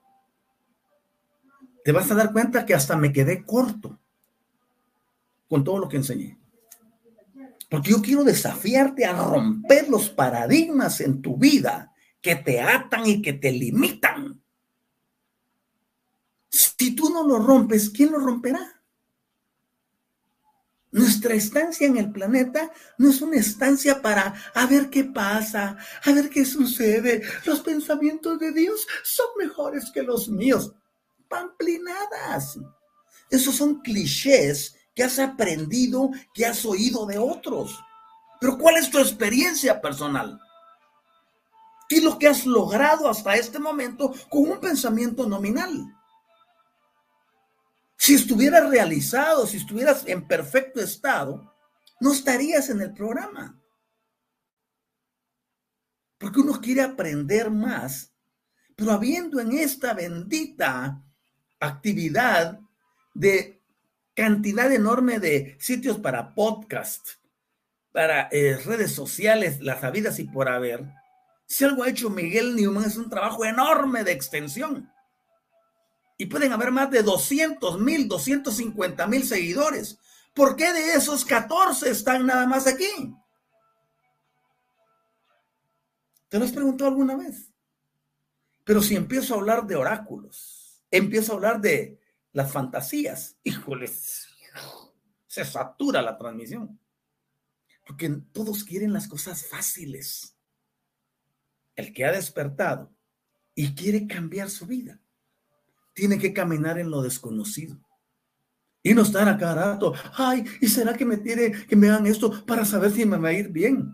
te 1.85 1.93
vas 1.93 2.11
a 2.11 2.15
dar 2.15 2.33
cuenta 2.33 2.67
que 2.67 2.75
hasta 2.75 2.97
me 2.97 3.13
quedé 3.13 3.45
corto 3.45 3.99
con 5.49 5.65
todo 5.65 5.79
lo 5.79 5.89
que 5.89 5.97
enseñé. 5.97 6.39
Porque 7.71 7.91
yo 7.91 8.03
quiero 8.03 8.25
desafiarte 8.25 9.05
a 9.05 9.13
romper 9.13 9.89
los 9.89 10.09
paradigmas 10.09 11.01
en 11.01 11.21
tu 11.21 11.37
vida 11.37 11.95
que 12.21 12.37
te 12.37 12.61
atan 12.61 13.07
y 13.07 13.23
que 13.23 13.35
te 13.35 13.53
limitan. 13.53 14.43
Si 16.49 16.95
tú 16.95 17.11
no 17.11 17.27
lo 17.27 17.39
rompes, 17.39 17.91
¿quién 17.91 18.13
lo 18.13 18.19
romperá? 18.19 18.78
Nuestra 20.91 21.35
estancia 21.35 21.87
en 21.87 21.99
el 21.99 22.11
planeta 22.11 22.71
no 22.97 23.11
es 23.11 23.21
una 23.21 23.37
estancia 23.37 24.01
para 24.01 24.35
a 24.55 24.67
ver 24.67 24.89
qué 24.89 25.05
pasa, 25.05 25.77
a 26.05 26.13
ver 26.13 26.31
qué 26.31 26.47
sucede. 26.47 27.23
Los 27.45 27.61
pensamientos 27.61 28.39
de 28.39 28.53
Dios 28.53 28.87
son 29.05 29.27
mejores 29.39 29.91
que 29.93 30.03
los 30.03 30.29
míos. 30.29 30.73
Pamplinadas. 31.29 32.59
Esos 33.31 33.55
son 33.57 33.83
clichés 33.83 34.75
que 34.95 35.05
has 35.05 35.19
aprendido, 35.19 36.11
que 36.33 36.47
has 36.47 36.65
oído 36.65 37.05
de 37.05 37.19
otros. 37.19 37.79
Pero 38.41 38.57
¿cuál 38.57 38.77
es 38.77 38.91
tu 38.91 38.99
experiencia 38.99 39.81
personal? 39.83 40.41
¿Qué 41.89 41.97
es 41.97 42.03
lo 42.03 42.19
que 42.19 42.29
has 42.29 42.47
logrado 42.47 43.09
hasta 43.09 43.37
este 43.37 43.59
momento 43.59 44.15
con 44.31 44.49
un 44.51 44.59
pensamiento 44.59 45.29
nominal? 45.29 45.98
Si 48.09 48.15
estuvieras 48.15 48.71
realizado, 48.71 49.47
si 49.47 49.59
estuvieras 49.59 50.05
en 50.07 50.27
perfecto 50.27 50.81
estado, 50.81 51.55
no 52.01 52.11
estarías 52.11 52.71
en 52.71 52.81
el 52.81 52.95
programa. 52.95 53.61
Porque 56.17 56.41
uno 56.41 56.59
quiere 56.59 56.81
aprender 56.81 57.51
más, 57.51 58.15
pero 58.75 58.93
habiendo 58.93 59.41
en 59.41 59.53
esta 59.53 59.93
bendita 59.93 61.05
actividad 61.61 62.59
de 63.13 63.61
cantidad 64.15 64.73
enorme 64.73 65.19
de 65.19 65.59
sitios 65.61 65.99
para 65.99 66.35
podcast, 66.35 67.07
para 67.93 68.31
eh, 68.33 68.57
redes 68.65 68.93
sociales, 68.93 69.61
las 69.61 69.85
habidas 69.85 70.19
y 70.19 70.25
por 70.25 70.49
haber, 70.49 70.83
si 71.45 71.63
algo 71.63 71.83
ha 71.83 71.91
hecho 71.91 72.09
Miguel 72.09 72.57
Newman 72.57 72.85
es 72.85 72.97
un 72.97 73.11
trabajo 73.11 73.45
enorme 73.45 74.03
de 74.03 74.13
extensión 74.13 74.91
y 76.21 76.27
pueden 76.27 76.53
haber 76.53 76.73
más 76.73 76.91
de 76.91 77.03
200 77.05 77.81
mil, 77.81 78.09
250 78.09 79.07
mil 79.07 79.25
seguidores. 79.25 79.99
¿Por 80.35 80.57
qué 80.57 80.73
de 80.73 80.95
esos 80.95 81.25
14 81.25 81.89
están 81.89 82.27
nada 82.27 82.45
más 82.45 82.67
aquí? 82.67 83.15
¿Te 86.29 86.39
lo 86.39 86.45
has 86.45 86.51
preguntado 86.53 86.91
alguna 86.91 87.17
vez? 87.17 87.53
Pero 88.65 88.83
si 88.83 88.97
empiezo 88.97 89.35
a 89.35 89.39
hablar 89.39 89.67
de 89.67 89.77
oráculos, 89.77 90.83
empiezo 90.91 91.33
a 91.33 91.37
hablar 91.37 91.61
de 91.61 92.01
las 92.33 92.53
fantasías, 92.53 93.39
híjoles, 93.45 94.27
se 95.29 95.45
satura 95.45 96.03
la 96.03 96.19
transmisión. 96.19 96.81
Porque 97.87 98.11
todos 98.33 98.65
quieren 98.65 98.93
las 98.93 99.07
cosas 99.07 99.47
fáciles. 99.47 100.37
El 101.77 101.93
que 101.93 102.05
ha 102.05 102.13
despertado 102.13 102.93
y 103.55 103.75
quiere 103.75 104.07
cambiar 104.09 104.51
su 104.51 104.67
vida 104.67 105.01
tiene 105.99 106.17
que 106.17 106.33
caminar 106.33 106.79
en 106.79 106.93
lo 106.93 107.03
desconocido. 107.03 107.77
Y 108.85 108.95
no 108.95 109.03
estar 109.03 109.29
a 109.29 109.37
cada 109.37 109.73
rato, 109.73 109.93
ay, 110.17 110.45
¿y 110.61 110.69
será 110.69 110.95
que 110.95 111.05
me 111.05 111.17
tiene 111.17 111.51
que 111.51 111.75
me 111.75 111.89
hagan 111.89 112.07
esto 112.07 112.47
para 112.47 112.65
saber 112.65 112.93
si 112.93 113.05
me 113.05 113.17
va 113.17 113.31
a 113.31 113.33
ir 113.33 113.49
bien? 113.49 113.93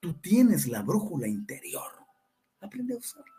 Tú 0.00 0.14
tienes 0.14 0.66
la 0.66 0.82
brújula 0.82 1.28
interior. 1.28 1.92
Aprende 2.60 2.94
a 2.94 2.96
usarla. 2.96 3.32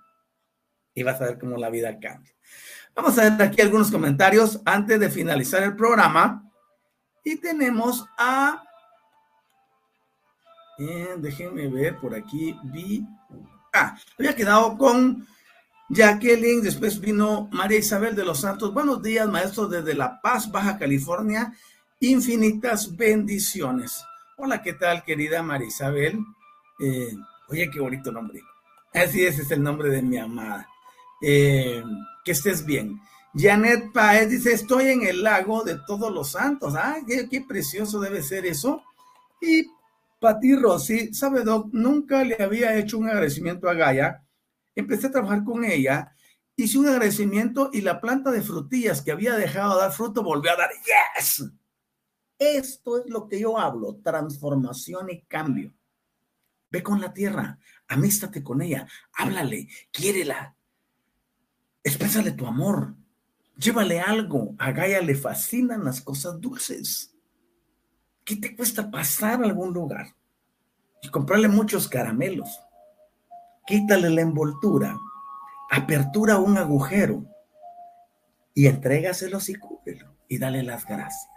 Y 0.93 1.03
vas 1.03 1.19
a 1.19 1.25
ver 1.25 1.37
cómo 1.37 1.57
la 1.57 1.69
vida 1.69 1.99
cambia. 1.99 2.33
Vamos 2.95 3.17
a 3.17 3.29
ver 3.29 3.41
aquí 3.41 3.61
algunos 3.61 3.91
comentarios 3.91 4.61
antes 4.63 4.97
de 4.97 5.09
finalizar 5.09 5.61
el 5.63 5.75
programa. 5.75 6.49
Y 7.21 7.35
tenemos 7.35 8.07
a. 8.17 8.63
Eh, 10.79 11.15
déjenme 11.17 11.67
ver 11.67 11.97
por 11.97 12.15
aquí. 12.15 12.57
Vi. 12.63 13.05
Ah, 13.73 13.97
había 14.17 14.33
quedado 14.33 14.77
con 14.77 15.27
Jacqueline, 15.87 16.63
después 16.63 16.99
vino 16.99 17.47
María 17.51 17.77
Isabel 17.77 18.15
de 18.15 18.25
los 18.25 18.41
Santos. 18.41 18.73
Buenos 18.73 19.03
días, 19.03 19.27
maestro, 19.27 19.67
desde 19.67 19.93
La 19.93 20.19
Paz, 20.19 20.51
Baja 20.51 20.79
California. 20.79 21.53
Infinitas 21.99 22.95
bendiciones. 22.95 24.03
Hola, 24.37 24.63
¿qué 24.63 24.73
tal, 24.73 25.03
querida 25.03 25.43
María 25.43 25.67
Isabel? 25.67 26.19
Eh, 26.79 27.13
oye, 27.49 27.69
qué 27.71 27.79
bonito 27.79 28.11
nombre. 28.11 28.41
Así 28.93 29.23
es, 29.23 29.37
es 29.37 29.51
el 29.51 29.61
nombre 29.61 29.89
de 29.89 30.01
mi 30.01 30.17
amada. 30.17 30.67
Eh, 31.21 31.83
que 32.23 32.31
estés 32.31 32.65
bien. 32.65 32.99
Janet 33.35 33.91
Paez 33.93 34.29
dice, 34.29 34.53
estoy 34.53 34.87
en 34.87 35.05
el 35.05 35.21
lago 35.21 35.63
de 35.63 35.77
todos 35.85 36.11
los 36.11 36.31
santos. 36.31 36.73
Ay, 36.75 37.03
qué, 37.05 37.29
qué 37.29 37.41
precioso 37.41 37.99
debe 37.99 38.23
ser 38.23 38.47
eso. 38.47 38.81
Y 39.39 39.67
Pati 40.19 40.55
Rossi, 40.55 41.13
sabe, 41.13 41.43
Doc, 41.43 41.67
nunca 41.73 42.23
le 42.23 42.41
había 42.41 42.75
hecho 42.75 42.97
un 42.97 43.07
agradecimiento 43.07 43.69
a 43.69 43.75
Gaia 43.75 44.24
empecé 44.75 45.07
a 45.07 45.11
trabajar 45.11 45.43
con 45.43 45.63
ella, 45.63 46.15
hice 46.55 46.77
un 46.77 46.87
agradecimiento 46.87 47.69
y 47.73 47.81
la 47.81 47.99
planta 47.99 48.31
de 48.31 48.41
frutillas 48.41 49.01
que 49.01 49.11
había 49.11 49.35
dejado 49.35 49.75
de 49.75 49.81
dar 49.81 49.91
fruto 49.91 50.23
volvió 50.23 50.51
a 50.51 50.57
dar 50.57 50.69
yes. 51.15 51.51
Esto 52.37 52.99
es 52.99 53.09
lo 53.09 53.27
que 53.27 53.39
yo 53.39 53.57
hablo, 53.57 53.97
transformación 54.03 55.09
y 55.09 55.21
cambio. 55.21 55.73
Ve 56.69 56.83
con 56.83 56.99
la 56.99 57.13
tierra, 57.13 57.59
amístate 57.87 58.43
con 58.43 58.61
ella, 58.61 58.87
háblale, 59.13 59.69
quiérela, 59.91 60.55
exprésale 61.83 62.31
tu 62.31 62.45
amor, 62.45 62.95
llévale 63.57 64.01
algo. 64.01 64.55
A 64.57 64.71
Gaia 64.71 65.01
le 65.01 65.15
fascinan 65.15 65.85
las 65.85 66.01
cosas 66.01 66.39
dulces. 66.41 67.15
¿Qué 68.25 68.35
te 68.35 68.55
cuesta 68.55 68.89
pasar 68.89 69.41
a 69.41 69.45
algún 69.45 69.73
lugar 69.73 70.15
y 71.01 71.09
comprarle 71.09 71.47
muchos 71.47 71.87
caramelos? 71.87 72.59
Quítale 73.65 74.09
la 74.09 74.21
envoltura, 74.21 74.97
apertura 75.71 76.37
un 76.37 76.57
agujero 76.57 77.25
y 78.53 78.67
entrégaselo 78.67 79.39
y 79.45 79.55
cúbrelo 79.55 80.15
y 80.27 80.37
dale 80.37 80.63
las 80.63 80.85
gracias. 80.85 81.27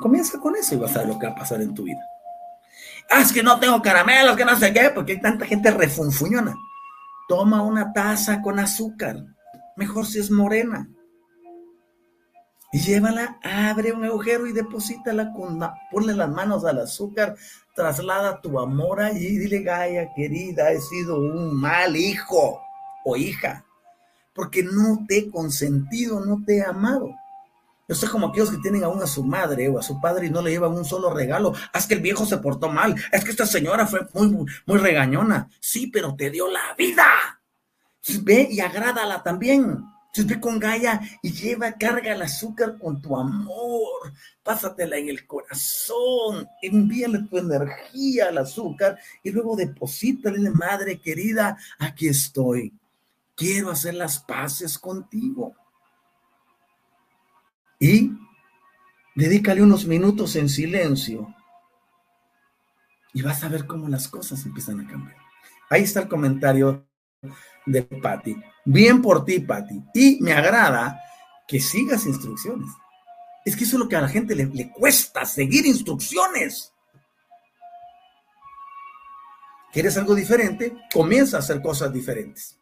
Comienza 0.00 0.38
con 0.38 0.54
eso 0.54 0.74
y 0.74 0.78
vas 0.78 0.94
a 0.96 1.00
ver 1.00 1.08
lo 1.08 1.18
que 1.18 1.26
va 1.26 1.32
a 1.32 1.36
pasar 1.36 1.60
en 1.60 1.74
tu 1.74 1.82
vida. 1.84 2.00
Ah, 3.10 3.22
es 3.22 3.32
que 3.32 3.42
no 3.42 3.58
tengo 3.58 3.80
caramelos, 3.82 4.36
que 4.36 4.44
no 4.44 4.56
sé 4.56 4.72
qué, 4.72 4.90
porque 4.94 5.12
hay 5.12 5.20
tanta 5.20 5.46
gente 5.46 5.70
refunfuñona. 5.70 6.54
Toma 7.26 7.62
una 7.62 7.92
taza 7.92 8.40
con 8.42 8.58
azúcar, 8.58 9.16
mejor 9.76 10.06
si 10.06 10.18
es 10.18 10.30
morena. 10.30 10.88
Y 12.70 12.80
llévala, 12.80 13.38
abre 13.42 13.92
un 13.92 14.04
agujero 14.04 14.46
y 14.46 14.52
deposítala 14.52 15.32
con 15.32 15.58
ponle 15.90 16.14
las 16.14 16.28
manos 16.28 16.64
al 16.66 16.80
azúcar, 16.80 17.34
traslada 17.74 18.40
tu 18.40 18.58
amor 18.58 19.00
y 19.14 19.38
dile, 19.38 19.62
Gaia, 19.62 20.12
querida, 20.14 20.70
he 20.70 20.80
sido 20.80 21.18
un 21.18 21.58
mal 21.58 21.96
hijo 21.96 22.60
o 23.04 23.16
hija, 23.16 23.64
porque 24.34 24.62
no 24.62 25.04
te 25.08 25.18
he 25.18 25.30
consentido, 25.30 26.20
no 26.20 26.42
te 26.44 26.58
he 26.58 26.62
amado. 26.62 27.14
Yo 27.88 27.94
soy 27.94 28.10
como 28.10 28.26
aquellos 28.26 28.50
que 28.50 28.58
tienen 28.58 28.84
aún 28.84 29.02
a 29.02 29.06
su 29.06 29.24
madre 29.24 29.66
o 29.70 29.78
a 29.78 29.82
su 29.82 29.98
padre 29.98 30.26
y 30.26 30.30
no 30.30 30.42
le 30.42 30.50
llevan 30.50 30.72
un 30.72 30.84
solo 30.84 31.08
regalo. 31.08 31.54
Es 31.72 31.86
que 31.86 31.94
el 31.94 32.00
viejo 32.00 32.26
se 32.26 32.36
portó 32.36 32.68
mal. 32.68 32.94
Es 33.10 33.24
que 33.24 33.30
esta 33.30 33.46
señora 33.46 33.86
fue 33.86 34.06
muy, 34.12 34.44
muy 34.66 34.78
regañona. 34.78 35.48
Sí, 35.58 35.86
pero 35.86 36.14
te 36.14 36.28
dio 36.28 36.50
la 36.50 36.74
vida. 36.76 37.06
Ve 38.22 38.46
y 38.50 38.60
agrádala 38.60 39.22
también. 39.22 39.82
Entonces 40.08 40.26
ve 40.26 40.40
con 40.40 40.58
Gaia 40.58 41.00
y 41.22 41.32
lleva, 41.32 41.72
carga 41.72 42.14
el 42.14 42.22
azúcar 42.22 42.78
con 42.78 43.00
tu 43.00 43.16
amor, 43.16 44.12
pásatela 44.42 44.96
en 44.96 45.10
el 45.10 45.26
corazón, 45.26 46.48
envíale 46.62 47.20
tu 47.24 47.36
energía 47.36 48.28
al 48.28 48.38
azúcar 48.38 48.98
y 49.22 49.30
luego 49.30 49.54
deposítale, 49.54 50.50
madre 50.50 50.98
querida, 50.98 51.58
aquí 51.78 52.08
estoy. 52.08 52.72
Quiero 53.34 53.70
hacer 53.70 53.94
las 53.94 54.18
paces 54.18 54.78
contigo. 54.78 55.54
Y 57.78 58.10
dedícale 59.14 59.62
unos 59.62 59.84
minutos 59.84 60.34
en 60.36 60.48
silencio 60.48 61.34
y 63.12 63.22
vas 63.22 63.44
a 63.44 63.48
ver 63.48 63.66
cómo 63.66 63.88
las 63.88 64.08
cosas 64.08 64.44
empiezan 64.46 64.80
a 64.80 64.88
cambiar. 64.88 65.16
Ahí 65.70 65.82
está 65.82 66.00
el 66.00 66.08
comentario 66.08 66.86
de 67.66 67.82
Patti. 67.82 68.36
Bien 68.70 69.00
por 69.00 69.24
ti, 69.24 69.40
Patti. 69.40 69.82
Y 69.94 70.18
me 70.20 70.34
agrada 70.34 71.00
que 71.46 71.58
sigas 71.58 72.04
instrucciones. 72.04 72.68
Es 73.42 73.56
que 73.56 73.64
eso 73.64 73.76
es 73.76 73.80
lo 73.80 73.88
que 73.88 73.96
a 73.96 74.02
la 74.02 74.10
gente 74.10 74.36
le, 74.36 74.70
cuesta, 74.72 75.24
seguir 75.24 75.64
instrucciones. 75.64 76.74
¿Quieres 79.72 79.96
algo 79.96 80.14
diferente? 80.14 80.76
Comienza 80.92 81.38
a 81.38 81.40
hacer 81.40 81.62
cosas 81.62 81.90
diferentes. 81.94 82.60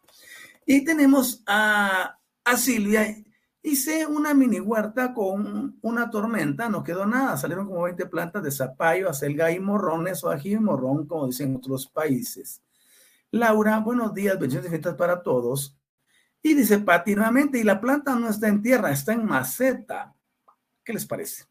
Y 0.65 0.85
tenemos 0.85 1.43
a, 1.45 2.17
a 2.45 2.55
Silvia. 2.55 3.13
Hice 3.61 4.05
una 4.05 4.33
mini 4.33 4.61
huerta 4.61 5.13
con 5.13 5.77
una 5.81 6.09
tormenta, 6.09 6.69
no 6.69 6.85
quedó 6.85 7.05
nada, 7.05 7.35
salieron 7.35 7.67
como 7.67 7.81
20 7.81 8.05
plantas 8.05 8.43
de 8.43 8.51
zapallo, 8.51 9.09
acelga 9.09 9.51
y 9.51 9.59
morrones 9.59 10.23
o 10.23 10.29
ají 10.29 10.53
y 10.53 10.57
morrón, 10.57 11.05
como 11.05 11.27
dicen 11.27 11.49
en 11.49 11.57
otros 11.57 11.85
países. 11.87 12.61
Laura, 13.29 13.79
buenos 13.79 14.13
días, 14.13 14.39
bendiciones 14.39 14.69
fiestas 14.69 14.95
para 14.95 15.21
todos. 15.21 15.77
Y 16.47 16.53
dice 16.53 16.79
Pati 16.79 17.13
nuevamente, 17.13 17.59
y 17.59 17.63
la 17.63 17.81
planta 17.81 18.15
no 18.15 18.29
está 18.29 18.47
en 18.47 18.61
tierra, 18.61 18.89
está 18.89 19.11
en 19.11 19.25
maceta. 19.25 20.15
¿Qué 20.81 20.93
les 20.93 21.05
parece? 21.05 21.43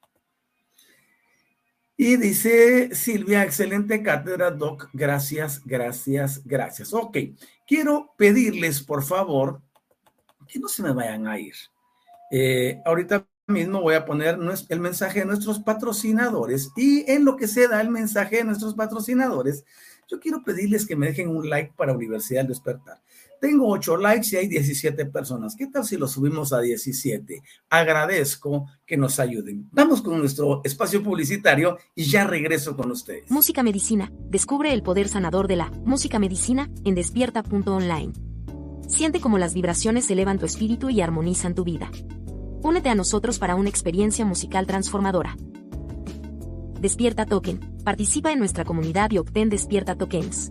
Y 1.99 2.17
dice 2.17 2.95
Silvia, 2.95 3.45
excelente 3.45 4.03
cátedra, 4.03 4.51
Doc. 4.51 4.89
Gracias, 4.95 5.61
gracias, 5.67 6.41
gracias. 6.47 6.95
Ok, 6.95 7.19
quiero 7.67 8.15
pedirles, 8.17 8.83
por 8.83 9.03
favor, 9.03 9.61
que 10.49 10.59
no 10.59 10.67
se 10.67 10.83
me 10.83 10.95
vayan 10.95 11.27
a 11.27 11.39
ir. 11.39 11.57
Eh, 12.31 12.81
ahorita 12.87 13.29
mismo 13.49 13.83
voy 13.83 13.97
a 13.97 14.07
poner 14.07 14.39
el 14.71 14.81
mensaje 14.81 15.19
de 15.19 15.27
nuestros 15.27 15.61
patrocinadores 15.61 16.71
y 16.75 17.05
en 17.11 17.27
lo 17.27 17.37
que 17.37 17.49
se 17.49 17.69
da 17.69 17.83
el 17.83 17.91
mensaje 17.91 18.37
de 18.37 18.45
nuestros 18.45 18.73
patrocinadores, 18.73 19.63
yo 20.09 20.19
quiero 20.21 20.43
pedirles 20.43 20.87
que 20.87 20.97
me 20.97 21.09
dejen 21.09 21.29
un 21.29 21.51
like 21.51 21.75
para 21.77 21.93
Universidad 21.93 22.41
del 22.41 22.49
Despertar. 22.49 23.03
Tengo 23.41 23.69
ocho 23.69 23.97
likes 23.97 24.29
y 24.33 24.37
hay 24.37 24.49
17 24.49 25.07
personas. 25.07 25.55
¿Qué 25.57 25.67
tal 25.67 25.85
si 25.85 25.97
lo 25.97 26.09
subimos 26.09 26.53
a 26.53 26.61
17? 26.61 27.43
Agradezco 27.71 28.67
que 28.85 28.97
nos 28.97 29.19
ayuden. 29.21 29.69
Vamos 29.73 30.03
con 30.03 30.19
nuestro 30.19 30.63
espacio 30.65 31.03
publicitario 31.03 31.79
y 31.95 32.05
ya 32.05 32.27
regreso 32.27 32.77
con 32.77 32.91
ustedes. 32.91 33.31
Música 33.31 33.63
Medicina. 33.63 34.13
Descubre 34.29 34.73
el 34.73 34.83
poder 34.83 35.09
sanador 35.09 35.49
de 35.49 35.57
la 35.57 35.71
música 35.85 36.19
medicina 36.19 36.71
en 36.85 36.95
despierta.online. 36.95 38.13
Siente 38.89 39.21
cómo 39.21 39.39
las 39.39 39.55
vibraciones 39.55 40.11
elevan 40.11 40.39
tu 40.39 40.47
espíritu 40.47 40.91
y 40.91 41.01
armonizan 41.01 41.55
tu 41.55 41.65
vida. 41.65 41.91
Únete 42.63 42.89
a 42.89 42.95
nosotros 42.95 43.39
para 43.39 43.55
una 43.55 43.69
experiencia 43.69 44.25
musical 44.25 44.67
transformadora. 44.67 45.37
Despierta 46.81 47.27
Token 47.27 47.77
Participa 47.87 48.33
en 48.33 48.41
nuestra 48.41 48.65
comunidad 48.65 49.13
y 49.13 49.19
obtén 49.19 49.49
Despierta 49.49 49.95
Tokens. 49.95 50.51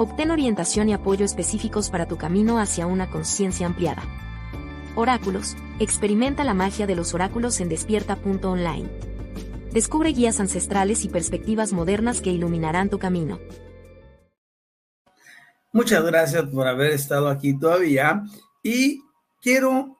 Obtén 0.00 0.30
orientación 0.30 0.88
y 0.88 0.92
apoyo 0.92 1.24
específicos 1.24 1.90
para 1.90 2.06
tu 2.06 2.16
camino 2.16 2.60
hacia 2.60 2.86
una 2.86 3.10
conciencia 3.10 3.66
ampliada. 3.66 4.04
Oráculos. 4.94 5.56
Experimenta 5.80 6.44
la 6.44 6.54
magia 6.54 6.86
de 6.86 6.94
los 6.94 7.14
oráculos 7.14 7.58
en 7.58 7.68
despierta.online. 7.68 8.88
Descubre 9.72 10.10
guías 10.10 10.38
ancestrales 10.38 11.04
y 11.04 11.08
perspectivas 11.08 11.72
modernas 11.72 12.20
que 12.20 12.30
iluminarán 12.30 12.90
tu 12.90 13.00
camino. 13.00 13.40
Muchas 15.72 16.04
gracias 16.04 16.44
por 16.44 16.68
haber 16.68 16.92
estado 16.92 17.26
aquí 17.26 17.58
todavía 17.58 18.22
y 18.62 19.02
quiero 19.42 19.98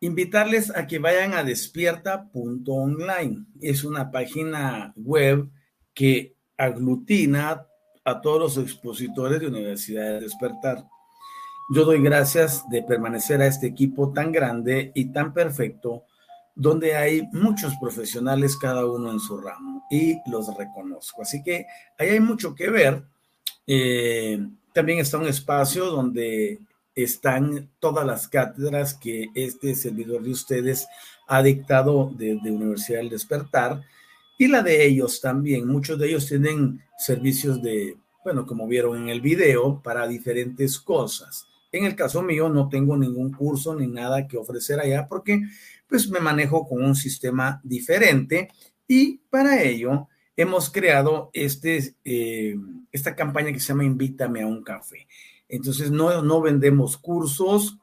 invitarles 0.00 0.76
a 0.76 0.88
que 0.88 0.98
vayan 0.98 1.34
a 1.34 1.44
despierta.online. 1.44 3.46
Es 3.60 3.84
una 3.84 4.10
página 4.10 4.92
web 4.96 5.48
que 5.94 6.34
aglutina 6.56 7.68
a 8.06 8.20
todos 8.20 8.38
los 8.56 8.64
expositores 8.64 9.40
de 9.40 9.48
Universidad 9.48 10.04
de 10.04 10.20
Despertar. 10.20 10.84
Yo 11.74 11.84
doy 11.84 12.00
gracias 12.00 12.62
de 12.70 12.84
permanecer 12.84 13.42
a 13.42 13.48
este 13.48 13.66
equipo 13.66 14.12
tan 14.12 14.30
grande 14.30 14.92
y 14.94 15.06
tan 15.06 15.34
perfecto, 15.34 16.04
donde 16.54 16.94
hay 16.94 17.28
muchos 17.32 17.74
profesionales, 17.80 18.56
cada 18.56 18.86
uno 18.86 19.10
en 19.10 19.18
su 19.18 19.36
ramo, 19.38 19.84
y 19.90 20.18
los 20.30 20.46
reconozco. 20.56 21.22
Así 21.22 21.42
que 21.42 21.66
ahí 21.98 22.10
hay 22.10 22.20
mucho 22.20 22.54
que 22.54 22.70
ver. 22.70 23.02
Eh, 23.66 24.38
también 24.72 25.00
está 25.00 25.18
un 25.18 25.26
espacio 25.26 25.86
donde 25.86 26.60
están 26.94 27.68
todas 27.80 28.06
las 28.06 28.28
cátedras 28.28 28.94
que 28.94 29.26
este 29.34 29.74
servidor 29.74 30.22
de 30.22 30.30
ustedes 30.30 30.86
ha 31.26 31.42
dictado 31.42 32.12
desde 32.14 32.52
Universidad 32.52 33.00
del 33.00 33.10
Despertar 33.10 33.82
y 34.38 34.48
la 34.48 34.62
de 34.62 34.86
ellos 34.86 35.20
también. 35.20 35.66
Muchos 35.66 35.98
de 35.98 36.08
ellos 36.08 36.26
tienen 36.26 36.80
servicios 36.98 37.62
de, 37.62 37.96
bueno, 38.24 38.46
como 38.46 38.66
vieron 38.66 38.96
en 39.02 39.08
el 39.08 39.20
video, 39.20 39.80
para 39.82 40.06
diferentes 40.06 40.78
cosas. 40.78 41.46
En 41.72 41.84
el 41.84 41.96
caso 41.96 42.22
mío 42.22 42.48
no 42.48 42.68
tengo 42.68 42.96
ningún 42.96 43.32
curso 43.32 43.74
ni 43.74 43.86
nada 43.86 44.26
que 44.26 44.36
ofrecer 44.36 44.80
allá 44.80 45.06
porque 45.08 45.42
pues 45.88 46.08
me 46.08 46.20
manejo 46.20 46.66
con 46.66 46.82
un 46.82 46.94
sistema 46.94 47.60
diferente 47.62 48.48
y 48.88 49.18
para 49.30 49.62
ello 49.62 50.08
hemos 50.36 50.70
creado 50.70 51.30
este, 51.32 51.94
eh, 52.04 52.56
esta 52.92 53.14
campaña 53.14 53.52
que 53.52 53.60
se 53.60 53.68
llama 53.68 53.84
Invítame 53.84 54.42
a 54.42 54.46
un 54.46 54.62
café. 54.62 55.06
Entonces 55.48 55.90
no, 55.90 56.22
no 56.22 56.40
vendemos 56.40 56.96
cursos, 56.96 57.78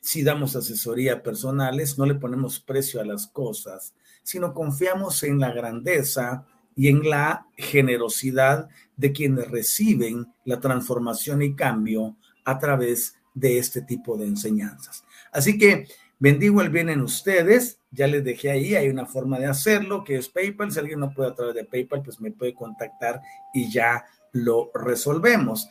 si 0.00 0.22
damos 0.22 0.56
asesoría 0.56 1.22
personales, 1.22 1.98
no 1.98 2.06
le 2.06 2.14
ponemos 2.14 2.60
precio 2.60 3.00
a 3.00 3.04
las 3.04 3.26
cosas 3.26 3.94
sino 4.22 4.54
confiamos 4.54 5.22
en 5.22 5.38
la 5.38 5.52
grandeza 5.52 6.46
y 6.74 6.88
en 6.88 7.08
la 7.08 7.46
generosidad 7.56 8.68
de 8.96 9.12
quienes 9.12 9.50
reciben 9.50 10.32
la 10.44 10.60
transformación 10.60 11.42
y 11.42 11.54
cambio 11.54 12.16
a 12.44 12.58
través 12.58 13.16
de 13.34 13.58
este 13.58 13.82
tipo 13.82 14.16
de 14.16 14.26
enseñanzas. 14.26 15.04
Así 15.32 15.58
que 15.58 15.88
bendigo 16.18 16.62
el 16.62 16.70
bien 16.70 16.88
en 16.88 17.00
ustedes. 17.00 17.78
Ya 17.90 18.06
les 18.06 18.24
dejé 18.24 18.50
ahí, 18.50 18.74
hay 18.74 18.88
una 18.88 19.06
forma 19.06 19.38
de 19.38 19.46
hacerlo 19.46 20.04
que 20.04 20.16
es 20.16 20.28
PayPal. 20.28 20.70
Si 20.70 20.78
alguien 20.78 21.00
no 21.00 21.12
puede 21.12 21.30
a 21.30 21.34
través 21.34 21.54
de 21.54 21.64
PayPal, 21.64 22.02
pues 22.02 22.20
me 22.20 22.30
puede 22.30 22.54
contactar 22.54 23.20
y 23.52 23.70
ya 23.70 24.04
lo 24.32 24.70
resolvemos. 24.74 25.68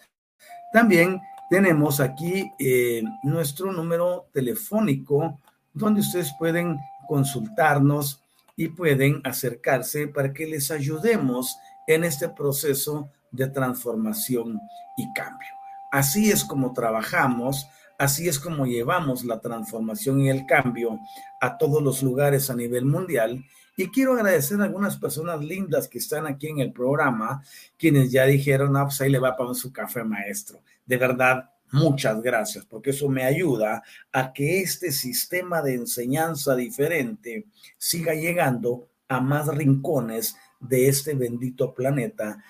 También 0.73 1.19
tenemos 1.49 1.99
aquí 1.99 2.51
eh, 2.59 3.03
nuestro 3.23 3.71
número 3.71 4.27
telefónico 4.33 5.39
donde 5.73 6.01
ustedes 6.01 6.31
pueden 6.37 6.77
consultarnos 7.07 8.21
y 8.59 8.67
pueden 8.67 9.21
acercarse 9.23 10.09
para 10.09 10.33
que 10.33 10.45
les 10.45 10.69
ayudemos 10.69 11.55
en 11.87 12.03
este 12.03 12.27
proceso 12.27 13.09
de 13.31 13.47
transformación 13.47 14.59
y 14.97 15.13
cambio. 15.13 15.47
Así 15.93 16.29
es 16.29 16.43
como 16.43 16.73
trabajamos, 16.73 17.69
así 17.97 18.27
es 18.27 18.37
como 18.37 18.65
llevamos 18.65 19.23
la 19.23 19.39
transformación 19.39 20.19
y 20.19 20.29
el 20.29 20.45
cambio 20.45 20.99
a 21.39 21.57
todos 21.57 21.81
los 21.81 22.03
lugares 22.03 22.49
a 22.49 22.53
nivel 22.53 22.83
mundial. 22.83 23.45
Y 23.77 23.87
quiero 23.91 24.15
agradecer 24.15 24.59
a 24.59 24.65
algunas 24.65 24.97
personas 24.97 25.41
lindas 25.41 25.87
que 25.87 25.99
están 25.99 26.27
aquí 26.27 26.47
en 26.47 26.59
el 26.59 26.73
programa, 26.73 27.41
quienes 27.77 28.11
ya 28.11 28.25
dijeron, 28.25 28.75
ah, 28.75 28.83
pues 28.83 28.99
ahí 28.99 29.09
le 29.09 29.19
va 29.19 29.37
para 29.37 29.53
su 29.53 29.71
café 29.71 30.03
maestro. 30.03 30.59
De 30.85 30.97
verdad, 30.97 31.49
Muchas 31.71 32.21
gracias, 32.21 32.65
porque 32.65 32.89
eso 32.89 33.09
me 33.09 33.23
ayuda 33.23 33.83
a 34.11 34.33
que 34.33 34.61
este 34.61 34.91
sistema 34.91 35.61
de 35.61 35.75
enseñanza 35.75 36.55
diferente 36.55 37.45
siga 37.77 38.13
llegando 38.13 38.87
a 39.07 39.19
más 39.19 39.47
rincones 39.47 40.35
de 40.59 40.87
este 40.87 41.13
bendito 41.13 41.73
planeta 41.73 42.43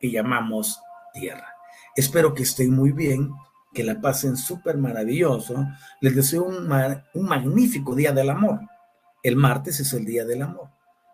que 0.00 0.10
llamamos 0.10 0.80
Tierra. 1.12 1.48
Espero 1.94 2.34
que 2.34 2.42
estén 2.42 2.70
muy 2.70 2.92
bien, 2.92 3.30
que 3.72 3.84
la 3.84 4.00
pasen 4.00 4.36
súper 4.36 4.78
maravilloso. 4.78 5.66
Les 6.00 6.14
deseo 6.14 6.44
un, 6.44 6.70
un 7.14 7.26
magnífico 7.26 7.94
día 7.94 8.12
del 8.12 8.30
amor. 8.30 8.60
el 9.22 9.36
martes 9.36 9.80
es 9.80 9.92
el 9.92 10.04
día 10.04 10.24
del 10.24 10.42
amor. 10.42 10.68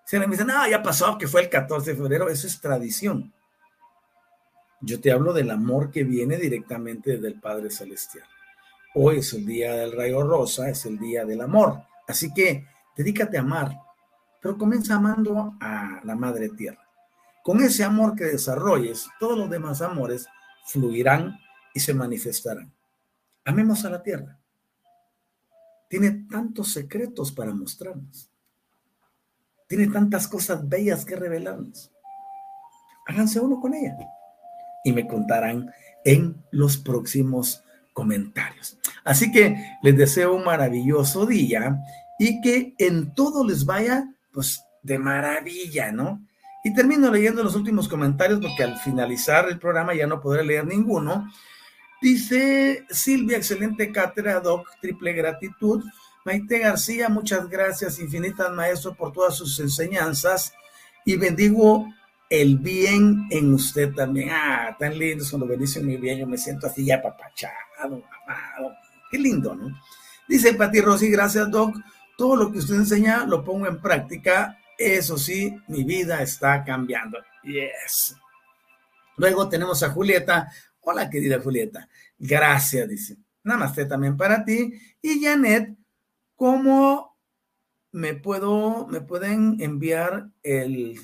Se 0.05 0.19
me 0.19 0.27
dicen, 0.27 0.49
no, 0.49 0.69
ya 0.69 0.83
pasó, 0.83 1.17
que 1.17 1.29
fue 1.29 1.43
el 1.43 1.49
14 1.49 1.91
de 1.91 1.97
febrero, 1.97 2.29
eso 2.29 2.47
es 2.47 2.61
tradición. 2.61 3.33
Yo 4.83 4.99
te 4.99 5.13
hablo 5.13 5.35
del 5.35 5.51
amor 5.51 5.91
que 5.91 6.05
viene 6.05 6.39
directamente 6.39 7.19
del 7.19 7.39
Padre 7.39 7.71
Celestial. 7.71 8.25
Hoy 8.95 9.19
es 9.19 9.35
el 9.35 9.45
día 9.45 9.75
del 9.75 9.93
rayo 9.93 10.23
rosa, 10.23 10.71
es 10.71 10.87
el 10.87 10.99
día 10.99 11.27
del 11.27 11.43
amor. 11.43 11.83
Así 12.09 12.33
que 12.33 12.67
dedícate 12.97 13.37
a 13.37 13.43
amar, 13.43 13.77
pero 14.41 14.57
comienza 14.57 14.95
amando 14.95 15.55
a 15.61 16.01
la 16.03 16.15
Madre 16.17 16.49
Tierra. 16.49 16.83
Con 17.43 17.61
ese 17.61 17.85
amor 17.85 18.17
que 18.17 18.25
desarrolles, 18.25 19.07
todos 19.19 19.37
los 19.37 19.51
demás 19.51 19.83
amores 19.83 20.27
fluirán 20.65 21.39
y 21.75 21.81
se 21.81 21.93
manifestarán. 21.93 22.73
Amemos 23.45 23.85
a 23.85 23.91
la 23.91 24.03
Tierra. 24.03 24.39
Tiene 25.89 26.27
tantos 26.31 26.73
secretos 26.73 27.33
para 27.33 27.53
mostrarnos. 27.53 28.31
Tiene 29.69 29.89
tantas 29.89 30.27
cosas 30.27 30.67
bellas 30.67 31.05
que 31.05 31.17
revelarnos. 31.17 31.93
Háganse 33.07 33.41
uno 33.41 33.61
con 33.61 33.75
ella 33.75 33.95
y 34.85 34.93
me 34.93 35.07
contarán 35.07 35.71
en 36.05 36.37
los 36.51 36.77
próximos 36.77 37.63
comentarios. 37.93 38.79
Así 39.05 39.33
que 39.33 39.57
les 39.83 39.97
deseo 39.97 40.35
un 40.35 40.45
maravilloso 40.45 41.27
día 41.27 41.79
y 42.19 42.41
que 42.41 42.75
en 42.79 43.15
todo 43.15 43.47
les 43.47 43.65
vaya 43.65 44.09
pues 44.33 44.63
de 44.83 44.99
maravilla, 44.99 45.93
¿no? 45.93 46.25
Y 46.63 46.75
termino 46.75 47.11
leyendo 47.11 47.43
los 47.43 47.57
últimos 47.57 47.89
comentarios 47.89 48.41
porque 48.41 48.63
al 48.63 48.79
finalizar 48.79 49.49
el 49.49 49.59
programa 49.59 49.95
ya 49.95 50.07
no 50.07 50.21
podré 50.21 50.45
leer 50.45 50.67
ninguno. 50.67 51.31
Dice 52.03 52.85
Silvia, 52.91 53.39
excelente 53.39 53.91
cátedra, 53.93 54.41
doc, 54.41 54.69
triple 54.81 55.13
gratitud. 55.13 55.85
Maite 56.25 56.59
García, 56.59 57.09
muchas 57.09 57.49
gracias 57.49 57.99
infinitas, 57.99 58.53
maestro, 58.53 58.95
por 58.95 59.13
todas 59.13 59.35
sus 59.35 59.59
enseñanzas 59.59 60.53
y 61.07 61.17
bendigo 61.17 61.87
el 62.31 62.57
bien 62.57 63.27
en 63.31 63.53
usted 63.53 63.93
también. 63.93 64.31
Ah, 64.31 64.75
tan 64.79 64.99
lindo 64.99 65.25
cuando 65.29 65.47
bendice 65.47 65.83
mi 65.83 65.97
bien, 65.99 66.21
yo 66.21 66.27
me 66.27 66.39
siento 66.39 66.69
así 66.69 66.85
ya 66.85 67.03
papachado, 67.03 67.55
amado. 67.79 68.75
Qué 69.11 69.19
lindo, 69.19 69.55
¿no? 69.55 69.79
Dice 70.27 70.55
Pati 70.55 70.81
Rossi, 70.81 71.11
gracias, 71.11 71.51
Doc. 71.51 71.77
Todo 72.17 72.37
lo 72.37 72.53
que 72.53 72.59
usted 72.59 72.77
enseña 72.77 73.27
lo 73.27 73.45
pongo 73.45 73.67
en 73.67 73.81
práctica. 73.83 74.57
Eso 74.79 75.19
sí, 75.19 75.55
mi 75.69 75.85
vida 75.85 76.23
está 76.23 76.65
cambiando. 76.65 77.19
Yes. 77.43 78.17
Luego 79.17 79.49
tenemos 79.49 79.83
a 79.83 79.91
Julieta. 79.91 80.51
Hola, 80.81 81.11
querida 81.11 81.41
Julieta. 81.41 81.89
Gracias, 82.19 82.89
dice. 82.89 83.17
Namaste 83.43 83.85
también 83.85 84.17
para 84.17 84.45
ti. 84.45 84.73
Y 85.03 85.23
Janet 85.23 85.77
¿Cómo 86.41 87.19
me 87.93 88.15
puedo, 88.15 88.87
me 88.87 89.03
pueden 89.03 89.61
enviar 89.61 90.31
el, 90.43 90.99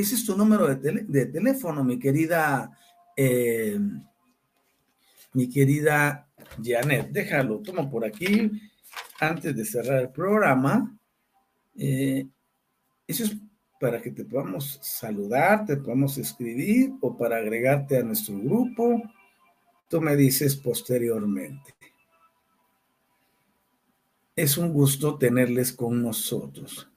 ese 0.00 0.14
es 0.14 0.24
tu 0.24 0.36
número 0.36 0.74
de, 0.74 1.26
teléfono, 1.26 1.84
mi 1.84 1.98
querida, 1.98 2.76
eh, 3.16 3.78
mi 5.32 5.48
querida 5.48 6.28
Janet, 6.62 7.10
déjalo, 7.10 7.58
tomo 7.60 7.90
por 7.90 8.04
aquí 8.04 8.50
antes 9.20 9.54
de 9.54 9.64
cerrar 9.64 10.00
el 10.00 10.10
programa. 10.10 10.96
Eh, 11.76 12.26
eso 13.06 13.24
es 13.24 13.36
para 13.80 14.00
que 14.00 14.10
te 14.10 14.24
podamos 14.24 14.78
saludar, 14.82 15.64
te 15.64 15.76
podamos 15.76 16.18
escribir 16.18 16.92
o 17.00 17.16
para 17.16 17.36
agregarte 17.36 17.98
a 17.98 18.02
nuestro 18.02 18.38
grupo. 18.38 19.02
Tú 19.88 20.00
me 20.00 20.16
dices 20.16 20.56
posteriormente. 20.56 21.74
Es 24.36 24.56
un 24.56 24.72
gusto 24.72 25.18
tenerles 25.18 25.72
con 25.72 26.02
nosotros. 26.02 26.89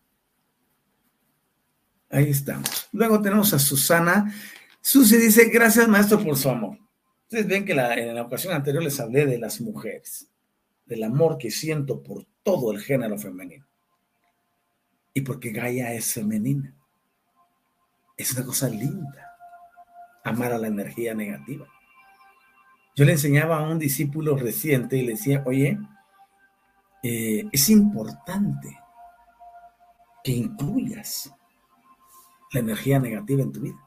Ahí 2.14 2.30
estamos. 2.30 2.88
Luego 2.91 3.20
tenemos 3.20 3.53
a 3.53 3.59
Susana. 3.59 4.32
Susi 4.80 5.18
dice, 5.18 5.45
gracias 5.45 5.88
maestro 5.88 6.24
por 6.24 6.38
su 6.38 6.47
amor. 6.47 6.78
Ustedes 7.24 7.47
ven 7.47 7.66
que 7.66 7.72
en 7.72 8.14
la 8.14 8.22
ocasión 8.22 8.53
anterior 8.53 8.84
les 8.84 8.99
hablé 8.99 9.26
de 9.26 9.39
las 9.39 9.59
mujeres, 9.59 10.28
del 10.86 11.03
amor 11.05 11.39
que 11.39 11.49
siento 11.49 12.03
por 12.03 12.28
todo 12.43 12.72
el 12.72 12.82
género 12.82 13.18
femenino. 13.18 13.66
Y 15.16 15.22
porque 15.22 15.51
Gaia 15.51 15.91
es 15.93 16.14
femenina. 16.14 16.76
Es 18.16 18.34
una 18.34 18.45
cosa 18.45 18.70
linda. 18.70 19.36
Amar 20.24 20.53
a 20.53 20.59
la 20.59 20.68
energía 20.68 21.16
negativa. 21.16 21.66
Yo 22.95 23.05
le 23.05 23.14
enseñaba 23.14 23.57
a 23.57 23.68
un 23.68 23.80
discípulo 23.80 24.38
reciente 24.38 24.97
y 24.97 25.01
le 25.01 25.14
decía, 25.14 25.41
oye, 25.47 25.80
eh, 27.01 27.47
es 27.51 27.70
importante 27.72 28.80
que 30.24 30.32
incluyas 30.32 31.34
la 32.54 32.60
energía 32.60 32.99
negativa 32.99 33.41
en 33.41 33.51
tu 33.51 33.60
vida. 33.60 33.78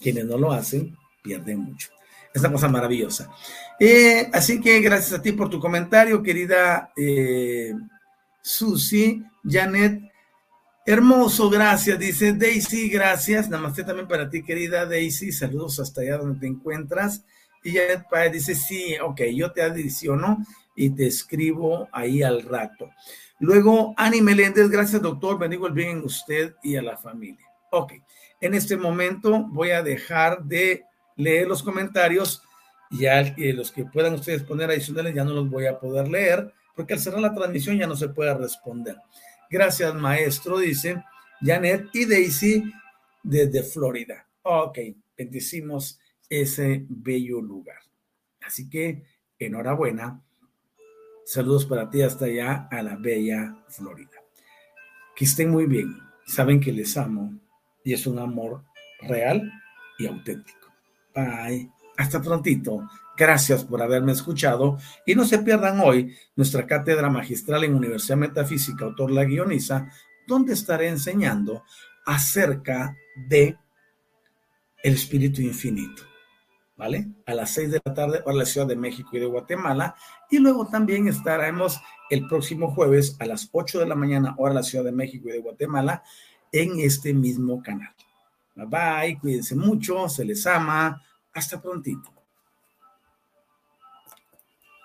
Quienes 0.00 0.24
no 0.24 0.38
lo 0.38 0.52
hacen 0.52 0.96
pierden 1.22 1.58
mucho. 1.58 1.90
Es 2.32 2.42
cosa 2.42 2.68
maravillosa. 2.68 3.30
Eh, 3.78 4.30
así 4.32 4.60
que 4.60 4.80
gracias 4.80 5.18
a 5.18 5.22
ti 5.22 5.32
por 5.32 5.50
tu 5.50 5.58
comentario, 5.58 6.22
querida 6.22 6.92
eh, 6.96 7.74
Susi, 8.40 9.22
Janet. 9.44 10.02
Hermoso, 10.86 11.50
gracias, 11.50 11.98
dice 11.98 12.32
Daisy, 12.32 12.88
gracias. 12.88 13.48
Namaste 13.50 13.84
también 13.84 14.08
para 14.08 14.30
ti, 14.30 14.42
querida 14.42 14.86
Daisy. 14.86 15.32
Saludos 15.32 15.80
hasta 15.80 16.00
allá 16.02 16.18
donde 16.18 16.40
te 16.40 16.46
encuentras. 16.46 17.24
Y 17.62 17.72
Janet 17.72 18.04
Paez 18.08 18.32
dice, 18.32 18.54
sí, 18.54 18.94
ok, 19.02 19.22
yo 19.34 19.52
te 19.52 19.62
adiciono 19.62 20.38
y 20.74 20.90
te 20.90 21.06
escribo 21.06 21.88
ahí 21.92 22.22
al 22.22 22.42
rato. 22.42 22.90
Luego, 23.38 23.94
Ani 23.96 24.20
Meléndez, 24.20 24.68
gracias 24.68 25.00
doctor, 25.00 25.38
bendigo 25.38 25.66
el 25.66 25.72
bien 25.72 25.98
en 25.98 26.04
usted 26.04 26.54
y 26.62 26.76
a 26.76 26.82
la 26.82 26.96
familia. 26.96 27.46
Ok, 27.70 27.94
en 28.40 28.54
este 28.54 28.76
momento 28.76 29.46
voy 29.48 29.70
a 29.70 29.82
dejar 29.82 30.44
de 30.44 30.84
leer 31.16 31.48
los 31.48 31.62
comentarios, 31.62 32.42
ya 32.90 33.34
los 33.36 33.70
que 33.70 33.84
puedan 33.84 34.14
ustedes 34.14 34.42
poner 34.42 34.70
adicionales 34.70 35.14
ya 35.14 35.24
no 35.24 35.32
los 35.32 35.48
voy 35.48 35.66
a 35.66 35.78
poder 35.78 36.08
leer, 36.08 36.52
porque 36.74 36.94
al 36.94 37.00
cerrar 37.00 37.20
la 37.20 37.34
transmisión 37.34 37.78
ya 37.78 37.86
no 37.86 37.96
se 37.96 38.08
puede 38.08 38.34
responder. 38.34 38.96
Gracias, 39.48 39.94
maestro, 39.94 40.58
dice 40.58 41.02
Janet 41.40 41.88
y 41.92 42.04
Daisy 42.04 42.72
desde 43.22 43.62
Florida. 43.62 44.26
Ok, 44.42 44.78
bendecimos 45.16 45.98
ese 46.28 46.84
bello 46.88 47.40
lugar. 47.40 47.78
Así 48.40 48.68
que 48.68 49.02
enhorabuena 49.38 50.22
Saludos 51.30 51.64
para 51.64 51.88
ti 51.88 52.02
hasta 52.02 52.24
allá 52.24 52.66
a 52.72 52.82
la 52.82 52.96
bella 52.96 53.54
Florida. 53.68 54.20
Que 55.14 55.26
estén 55.26 55.48
muy 55.48 55.66
bien. 55.66 55.96
Saben 56.26 56.58
que 56.58 56.72
les 56.72 56.96
amo 56.96 57.38
y 57.84 57.92
es 57.92 58.04
un 58.08 58.18
amor 58.18 58.64
real 59.02 59.48
y 59.96 60.08
auténtico. 60.08 60.72
Bye. 61.14 61.70
Hasta 61.96 62.20
prontito. 62.20 62.82
Gracias 63.16 63.62
por 63.62 63.80
haberme 63.80 64.10
escuchado 64.10 64.76
y 65.06 65.14
no 65.14 65.24
se 65.24 65.38
pierdan 65.38 65.78
hoy 65.78 66.16
nuestra 66.34 66.66
cátedra 66.66 67.08
magistral 67.10 67.62
en 67.62 67.76
Universidad 67.76 68.16
Metafísica, 68.16 68.86
autor 68.86 69.12
la 69.12 69.22
guioniza, 69.22 69.86
donde 70.26 70.54
estaré 70.54 70.88
enseñando 70.88 71.62
acerca 72.06 72.96
de 73.28 73.56
el 74.82 74.94
espíritu 74.94 75.42
infinito. 75.42 76.10
¿vale? 76.80 77.08
A 77.26 77.34
las 77.34 77.50
6 77.50 77.72
de 77.72 77.80
la 77.84 77.92
tarde 77.92 78.22
para 78.22 78.38
la 78.38 78.46
Ciudad 78.46 78.66
de 78.66 78.74
México 78.74 79.10
y 79.12 79.20
de 79.20 79.26
Guatemala. 79.26 79.94
Y 80.30 80.38
luego 80.38 80.66
también 80.66 81.08
estaremos 81.08 81.80
el 82.08 82.26
próximo 82.26 82.72
jueves 82.72 83.16
a 83.18 83.26
las 83.26 83.48
8 83.52 83.80
de 83.80 83.86
la 83.86 83.94
mañana, 83.94 84.34
hora 84.38 84.54
la 84.54 84.62
Ciudad 84.62 84.84
de 84.84 84.92
México 84.92 85.28
y 85.28 85.32
de 85.32 85.40
Guatemala, 85.40 86.02
en 86.52 86.80
este 86.80 87.12
mismo 87.14 87.62
canal. 87.62 87.94
Bye 88.54 88.66
bye, 88.66 89.18
cuídense 89.20 89.54
mucho, 89.54 90.08
se 90.08 90.24
les 90.24 90.46
ama. 90.46 91.02
Hasta 91.32 91.60
prontito. 91.60 92.19